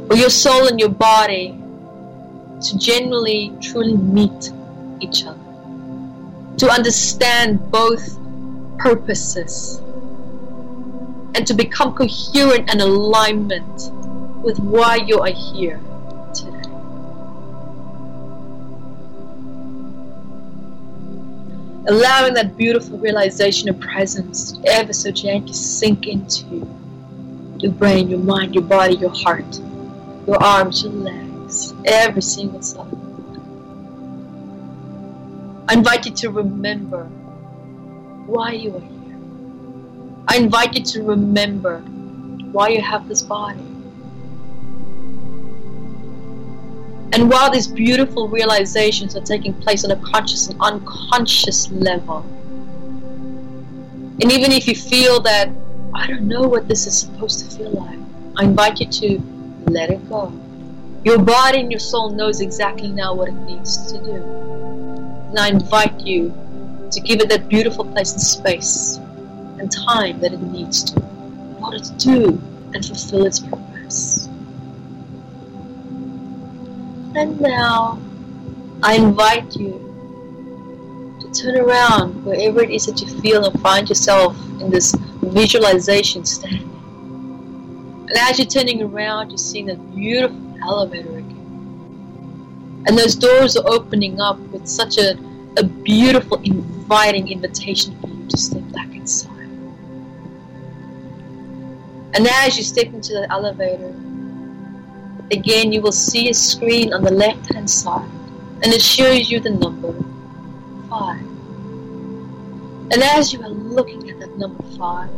For 0.07 0.15
your 0.15 0.29
soul 0.29 0.67
and 0.67 0.79
your 0.79 0.89
body 0.89 1.57
to 2.61 2.77
genuinely, 2.77 3.53
truly 3.61 3.97
meet 3.97 4.51
each 5.01 5.25
other, 5.25 5.39
to 6.57 6.69
understand 6.69 7.71
both 7.71 8.17
purposes, 8.81 9.79
and 11.35 11.45
to 11.47 11.53
become 11.53 11.93
coherent 11.93 12.69
and 12.69 12.81
alignment 12.81 13.91
with 14.43 14.59
why 14.59 14.95
you 14.95 15.19
are 15.19 15.31
here 15.31 15.79
today. 16.33 16.69
Allowing 21.87 22.33
that 22.35 22.55
beautiful 22.57 22.97
realization 22.97 23.69
of 23.69 23.79
presence 23.79 24.59
ever 24.65 24.93
so 24.93 25.11
gently 25.11 25.53
sink 25.53 26.07
into 26.07 26.67
your 27.59 27.71
brain, 27.71 28.09
your 28.09 28.19
mind, 28.19 28.55
your 28.55 28.63
body, 28.63 28.95
your 28.95 29.13
heart, 29.13 29.59
your 30.27 30.41
arms, 30.43 30.83
your 30.83 30.93
legs, 30.93 31.73
every 31.85 32.21
single 32.21 32.61
cell 32.61 32.87
I 35.71 35.75
invite 35.75 36.05
you 36.05 36.11
to 36.11 36.31
remember 36.31 37.09
why 38.31 38.53
you 38.53 38.73
are 38.73 38.79
here. 38.79 39.17
I 40.29 40.37
invite 40.37 40.73
you 40.75 40.83
to 40.83 41.03
remember 41.03 41.79
why 42.53 42.69
you 42.69 42.81
have 42.81 43.09
this 43.09 43.21
body. 43.21 43.59
And 47.13 47.29
while 47.29 47.51
these 47.51 47.67
beautiful 47.67 48.29
realizations 48.29 49.17
are 49.17 49.21
taking 49.33 49.53
place 49.53 49.83
on 49.83 49.91
a 49.91 49.97
conscious 49.97 50.47
and 50.47 50.61
unconscious 50.61 51.69
level, 51.71 52.19
and 54.21 54.31
even 54.31 54.53
if 54.53 54.65
you 54.65 54.75
feel 54.75 55.19
that, 55.21 55.49
I 55.93 56.07
don't 56.07 56.29
know 56.29 56.47
what 56.47 56.69
this 56.69 56.87
is 56.87 56.97
supposed 56.97 57.39
to 57.39 57.57
feel 57.57 57.71
like, 57.71 57.99
I 58.37 58.45
invite 58.45 58.79
you 58.79 58.87
to 58.87 59.21
let 59.65 59.89
it 59.89 60.07
go. 60.07 60.31
Your 61.03 61.19
body 61.19 61.59
and 61.59 61.69
your 61.69 61.81
soul 61.81 62.11
knows 62.11 62.39
exactly 62.39 62.87
now 62.87 63.13
what 63.13 63.27
it 63.27 63.35
needs 63.51 63.91
to 63.91 63.97
do. 63.97 64.15
And 64.15 65.37
I 65.37 65.49
invite 65.49 65.99
you 65.99 66.33
to 66.91 66.99
give 66.99 67.21
it 67.21 67.29
that 67.29 67.47
beautiful 67.47 67.85
place 67.85 68.11
and 68.13 68.21
space 68.21 68.97
and 69.59 69.71
time 69.71 70.19
that 70.19 70.33
it 70.33 70.41
needs 70.41 70.83
to 70.83 70.99
in 70.99 71.57
order 71.63 71.79
to 71.79 71.93
do 71.93 72.41
and 72.73 72.85
fulfill 72.85 73.25
its 73.25 73.39
purpose. 73.39 74.27
And 77.15 77.39
now 77.41 77.99
I 78.83 78.95
invite 78.95 79.55
you 79.55 79.87
to 81.19 81.41
turn 81.41 81.57
around 81.57 82.25
wherever 82.25 82.61
it 82.61 82.71
is 82.71 82.85
that 82.85 83.01
you 83.01 83.07
feel 83.21 83.45
and 83.45 83.61
find 83.61 83.87
yourself 83.87 84.35
in 84.59 84.69
this 84.69 84.95
visualization 85.21 86.25
standing. 86.25 86.69
And 88.09 88.17
as 88.17 88.39
you're 88.39 88.47
turning 88.47 88.81
around, 88.81 89.29
you're 89.29 89.37
seeing 89.37 89.67
that 89.67 89.95
beautiful 89.95 90.57
elevator 90.63 91.17
again. 91.17 92.83
And 92.87 92.97
those 92.97 93.15
doors 93.15 93.55
are 93.55 93.67
opening 93.67 94.19
up 94.19 94.39
with 94.51 94.67
such 94.67 94.97
a, 94.97 95.15
a 95.57 95.63
beautiful, 95.63 96.39
inviting 96.43 97.29
invitation 97.31 97.99
for 97.99 98.07
you 98.07 98.27
to 98.27 98.37
step 98.37 98.63
back 98.71 98.93
inside. 98.95 99.29
And 102.13 102.27
as 102.27 102.57
you 102.57 102.63
step 102.63 102.87
into 102.87 103.13
the 103.13 103.31
elevator, 103.31 103.93
again 105.31 105.71
you 105.71 105.81
will 105.81 105.91
see 105.91 106.29
a 106.29 106.33
screen 106.33 106.93
on 106.93 107.03
the 107.03 107.11
left 107.11 107.53
hand 107.53 107.69
side, 107.69 108.09
and 108.63 108.67
it 108.67 108.81
shows 108.81 109.29
you 109.29 109.39
the 109.39 109.49
number 109.49 109.93
five. 110.89 111.21
And 112.91 113.01
as 113.01 113.31
you 113.31 113.41
are 113.41 113.49
looking 113.49 114.09
at 114.09 114.19
that 114.19 114.37
number 114.37 114.63
five, 114.77 115.09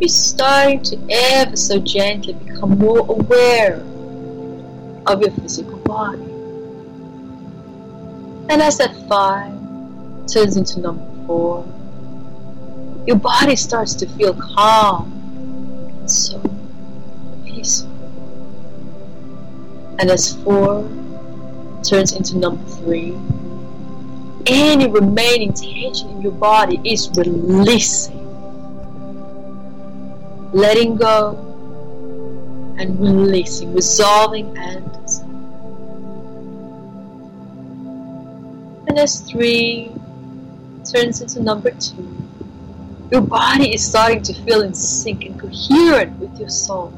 you're 0.00 0.08
starting 0.08 0.82
to 0.82 0.98
ever 1.10 1.56
so 1.56 1.78
gently 1.78 2.32
become 2.32 2.78
more 2.78 3.00
aware 3.08 3.76
of 5.06 5.20
your 5.20 5.30
physical 5.30 5.78
body. 5.78 6.31
And 8.48 8.60
as 8.60 8.78
that 8.78 8.94
five 9.08 9.52
turns 10.26 10.56
into 10.56 10.80
number 10.80 11.26
four, 11.26 11.64
your 13.06 13.16
body 13.16 13.56
starts 13.56 13.94
to 13.94 14.06
feel 14.06 14.34
calm 14.34 15.12
and 15.98 16.10
so 16.10 16.40
peaceful. 17.44 17.90
And 19.98 20.10
as 20.10 20.36
four 20.42 20.82
turns 21.82 22.12
into 22.12 22.38
number 22.38 22.64
three, 22.70 23.16
any 24.46 24.88
remaining 24.88 25.52
tension 25.52 26.10
in 26.10 26.22
your 26.22 26.32
body 26.32 26.80
is 26.84 27.10
releasing, 27.16 28.18
letting 30.52 30.96
go 30.96 31.36
and 32.78 32.98
releasing, 32.98 33.72
resolving 33.74 34.56
and 34.58 34.91
as 38.98 39.20
three 39.20 39.92
turns 40.84 41.20
into 41.20 41.42
number 41.42 41.70
two, 41.70 42.16
your 43.10 43.20
body 43.20 43.74
is 43.74 43.86
starting 43.86 44.22
to 44.22 44.34
feel 44.44 44.62
in 44.62 44.74
sync 44.74 45.24
and 45.24 45.38
coherent 45.38 46.18
with 46.18 46.38
your 46.38 46.48
soul 46.48 46.92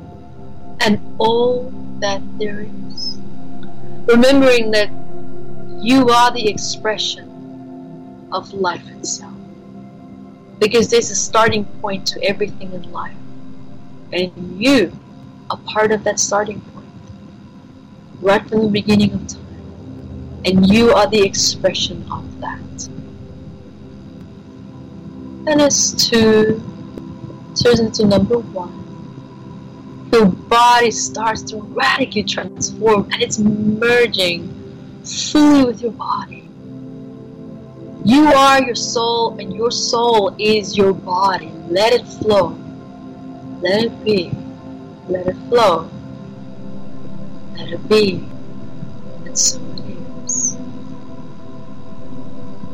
and 0.80 1.00
all 1.18 1.72
that 2.00 2.22
there 2.38 2.60
is. 2.60 3.18
Remembering 4.06 4.70
that 4.70 4.90
you 5.80 6.08
are 6.08 6.30
the 6.30 6.48
expression 6.48 8.28
of 8.32 8.52
life 8.52 8.88
itself. 8.90 9.34
Because 10.58 10.88
there's 10.88 11.10
a 11.10 11.16
starting 11.16 11.64
point 11.80 12.06
to 12.08 12.22
everything 12.22 12.72
in 12.72 12.92
life. 12.92 13.16
And 14.12 14.62
you 14.62 14.92
are 15.50 15.58
part 15.58 15.92
of 15.92 16.04
that 16.04 16.18
starting 16.18 16.60
point. 16.60 16.86
Right 18.20 18.46
from 18.48 18.62
the 18.62 18.68
beginning 18.68 19.12
of 19.14 19.26
time. 19.26 19.43
And 20.44 20.66
you 20.66 20.92
are 20.92 21.06
the 21.08 21.22
expression 21.22 22.04
of 22.10 22.40
that. 22.40 22.88
And 25.46 25.60
as 25.60 25.92
two 26.08 26.62
turns 27.54 27.80
into 27.80 28.06
number 28.06 28.38
one, 28.38 28.80
your 30.12 30.26
body 30.26 30.90
starts 30.90 31.42
to 31.42 31.56
radically 31.56 32.22
transform 32.22 33.10
and 33.12 33.22
it's 33.22 33.38
merging 33.38 34.50
fully 35.04 35.64
with 35.64 35.82
your 35.82 35.92
body. 35.92 36.48
You 38.04 38.26
are 38.26 38.62
your 38.62 38.74
soul, 38.74 39.38
and 39.38 39.54
your 39.54 39.70
soul 39.70 40.36
is 40.38 40.76
your 40.76 40.92
body. 40.92 41.50
Let 41.70 41.94
it 41.94 42.06
flow. 42.06 42.48
Let 43.62 43.84
it 43.84 44.04
be. 44.04 44.30
Let 45.08 45.26
it 45.26 45.36
flow. 45.48 45.88
Let 47.56 47.72
it 47.72 47.88
be. 47.88 48.28
And 49.24 49.38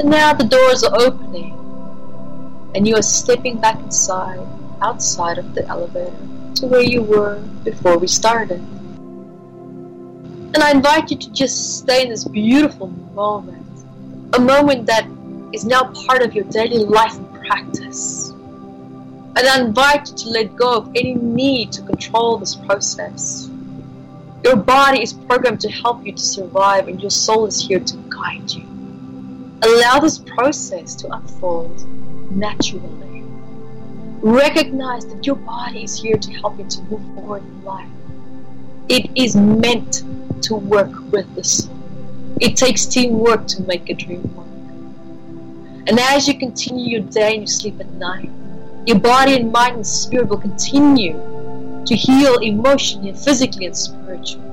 And 0.01 0.09
now 0.09 0.33
the 0.33 0.45
doors 0.45 0.83
are 0.83 0.99
opening, 0.99 1.53
and 2.75 2.89
you 2.89 2.97
are 2.97 3.03
stepping 3.03 3.61
back 3.61 3.79
inside 3.81 4.41
outside 4.81 5.37
of 5.37 5.55
the 5.55 5.67
elevator 5.67 6.17
to 6.55 6.67
where 6.69 6.81
you 6.81 7.03
were 7.03 7.39
before 7.65 7.99
we 7.99 8.07
started. 8.07 8.61
And 10.55 10.57
I 10.57 10.71
invite 10.71 11.11
you 11.11 11.19
to 11.19 11.33
just 11.35 11.81
stay 11.81 12.05
in 12.05 12.09
this 12.09 12.25
beautiful 12.25 12.87
moment, 13.15 13.67
a 14.33 14.41
moment 14.41 14.87
that 14.87 15.07
is 15.53 15.67
now 15.67 15.93
part 16.07 16.23
of 16.23 16.35
your 16.35 16.45
daily 16.45 16.79
life 16.79 17.19
and 17.19 17.45
practice. 17.45 18.31
And 18.31 19.41
I 19.41 19.61
invite 19.61 20.09
you 20.09 20.17
to 20.17 20.29
let 20.31 20.57
go 20.57 20.79
of 20.79 20.89
any 20.97 21.13
need 21.13 21.73
to 21.73 21.83
control 21.83 22.39
this 22.39 22.55
process. 22.55 23.51
Your 24.45 24.57
body 24.57 25.03
is 25.03 25.13
programmed 25.13 25.61
to 25.61 25.71
help 25.71 26.07
you 26.07 26.13
to 26.13 26.23
survive, 26.23 26.89
and 26.89 27.03
your 27.03 27.11
soul 27.11 27.45
is 27.45 27.61
here 27.61 27.81
to 27.81 27.97
guide 28.09 28.51
you. 28.51 28.70
Allow 29.63 30.01
this 30.01 30.19
process 30.19 30.95
to 30.97 31.13
unfold 31.13 31.85
naturally. 32.35 33.23
Recognize 34.23 35.07
that 35.07 35.27
your 35.27 35.37
body 35.37 35.85
is 35.85 36.01
here 36.01 36.17
to 36.17 36.33
help 36.33 36.59
you 36.59 36.65
to 36.65 36.83
move 36.83 37.03
forward 37.15 37.43
in 37.43 37.65
life. 37.65 37.89
It 38.89 39.11
is 39.15 39.37
meant 39.37 40.03
to 40.43 40.55
work 40.55 40.91
with 41.13 41.35
the 41.35 41.45
soul. 41.45 41.75
It 42.41 42.57
takes 42.57 42.87
teamwork 42.87 43.47
to 43.49 43.63
make 43.63 43.91
a 43.91 43.95
dream 43.95 44.23
work. 44.35 44.47
And 45.89 45.99
as 45.99 46.27
you 46.27 46.39
continue 46.39 46.99
your 46.99 47.09
day 47.09 47.35
and 47.35 47.43
you 47.43 47.47
sleep 47.47 47.81
at 47.81 47.91
night, 47.95 48.31
your 48.87 48.99
body 48.99 49.35
and 49.37 49.53
mind 49.53 49.77
and 49.77 49.87
spirit 49.87 50.29
will 50.29 50.39
continue 50.39 51.13
to 51.85 51.95
heal 51.95 52.39
emotionally, 52.39 53.13
physically, 53.13 53.67
and 53.67 53.77
spiritually. 53.77 54.47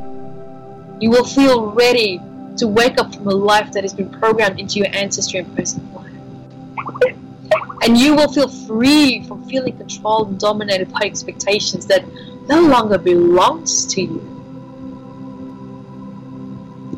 You 0.99 1.11
will 1.11 1.23
feel 1.25 1.71
ready 1.71 2.21
to 2.57 2.67
wake 2.67 2.97
up 2.97 3.13
from 3.15 3.27
a 3.27 3.33
life 3.33 3.71
that 3.71 3.83
has 3.83 3.93
been 3.93 4.09
programmed 4.09 4.59
into 4.59 4.79
your 4.79 4.87
ancestry 4.93 5.39
and 5.39 5.55
present 5.55 5.93
life. 5.93 6.11
And 7.83 7.97
you 7.97 8.15
will 8.15 8.31
feel 8.31 8.49
free 8.49 9.23
from 9.23 9.47
feeling 9.47 9.77
controlled 9.77 10.29
and 10.29 10.39
dominated 10.39 10.91
by 10.91 11.01
expectations 11.03 11.85
that 11.87 12.03
no 12.47 12.61
longer 12.61 12.97
belongs 12.97 13.85
to 13.93 14.01
you. 14.01 14.19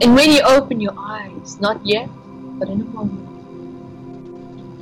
And 0.01 0.15
when 0.15 0.31
you 0.31 0.41
open 0.41 0.79
your 0.79 0.93
eyes, 0.97 1.59
not 1.59 1.85
yet, 1.85 2.09
but 2.57 2.69
in 2.69 2.81
a 2.81 2.85
moment, 2.85 3.29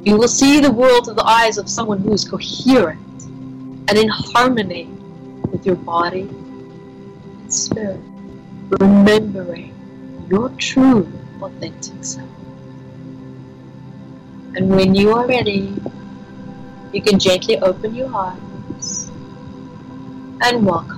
you 0.05 0.15
will 0.15 0.27
see 0.27 0.59
the 0.59 0.71
world 0.71 1.05
through 1.05 1.15
the 1.15 1.25
eyes 1.25 1.57
of 1.57 1.67
someone 1.67 1.97
who 1.99 2.13
is 2.13 2.23
coherent 2.23 3.23
and 3.23 3.97
in 3.97 4.07
harmony 4.07 4.85
with 5.51 5.65
your 5.65 5.75
body 5.75 6.21
and 6.21 7.53
spirit, 7.53 7.99
remembering 8.79 9.76
your 10.29 10.49
true, 10.57 11.11
authentic 11.41 12.03
self. 12.03 12.29
And 14.55 14.69
when 14.69 14.95
you 14.95 15.13
are 15.13 15.27
ready, 15.27 15.75
you 16.91 17.01
can 17.01 17.19
gently 17.19 17.59
open 17.59 17.93
your 17.93 18.13
eyes 18.15 19.11
and 20.41 20.65
welcome. 20.65 20.96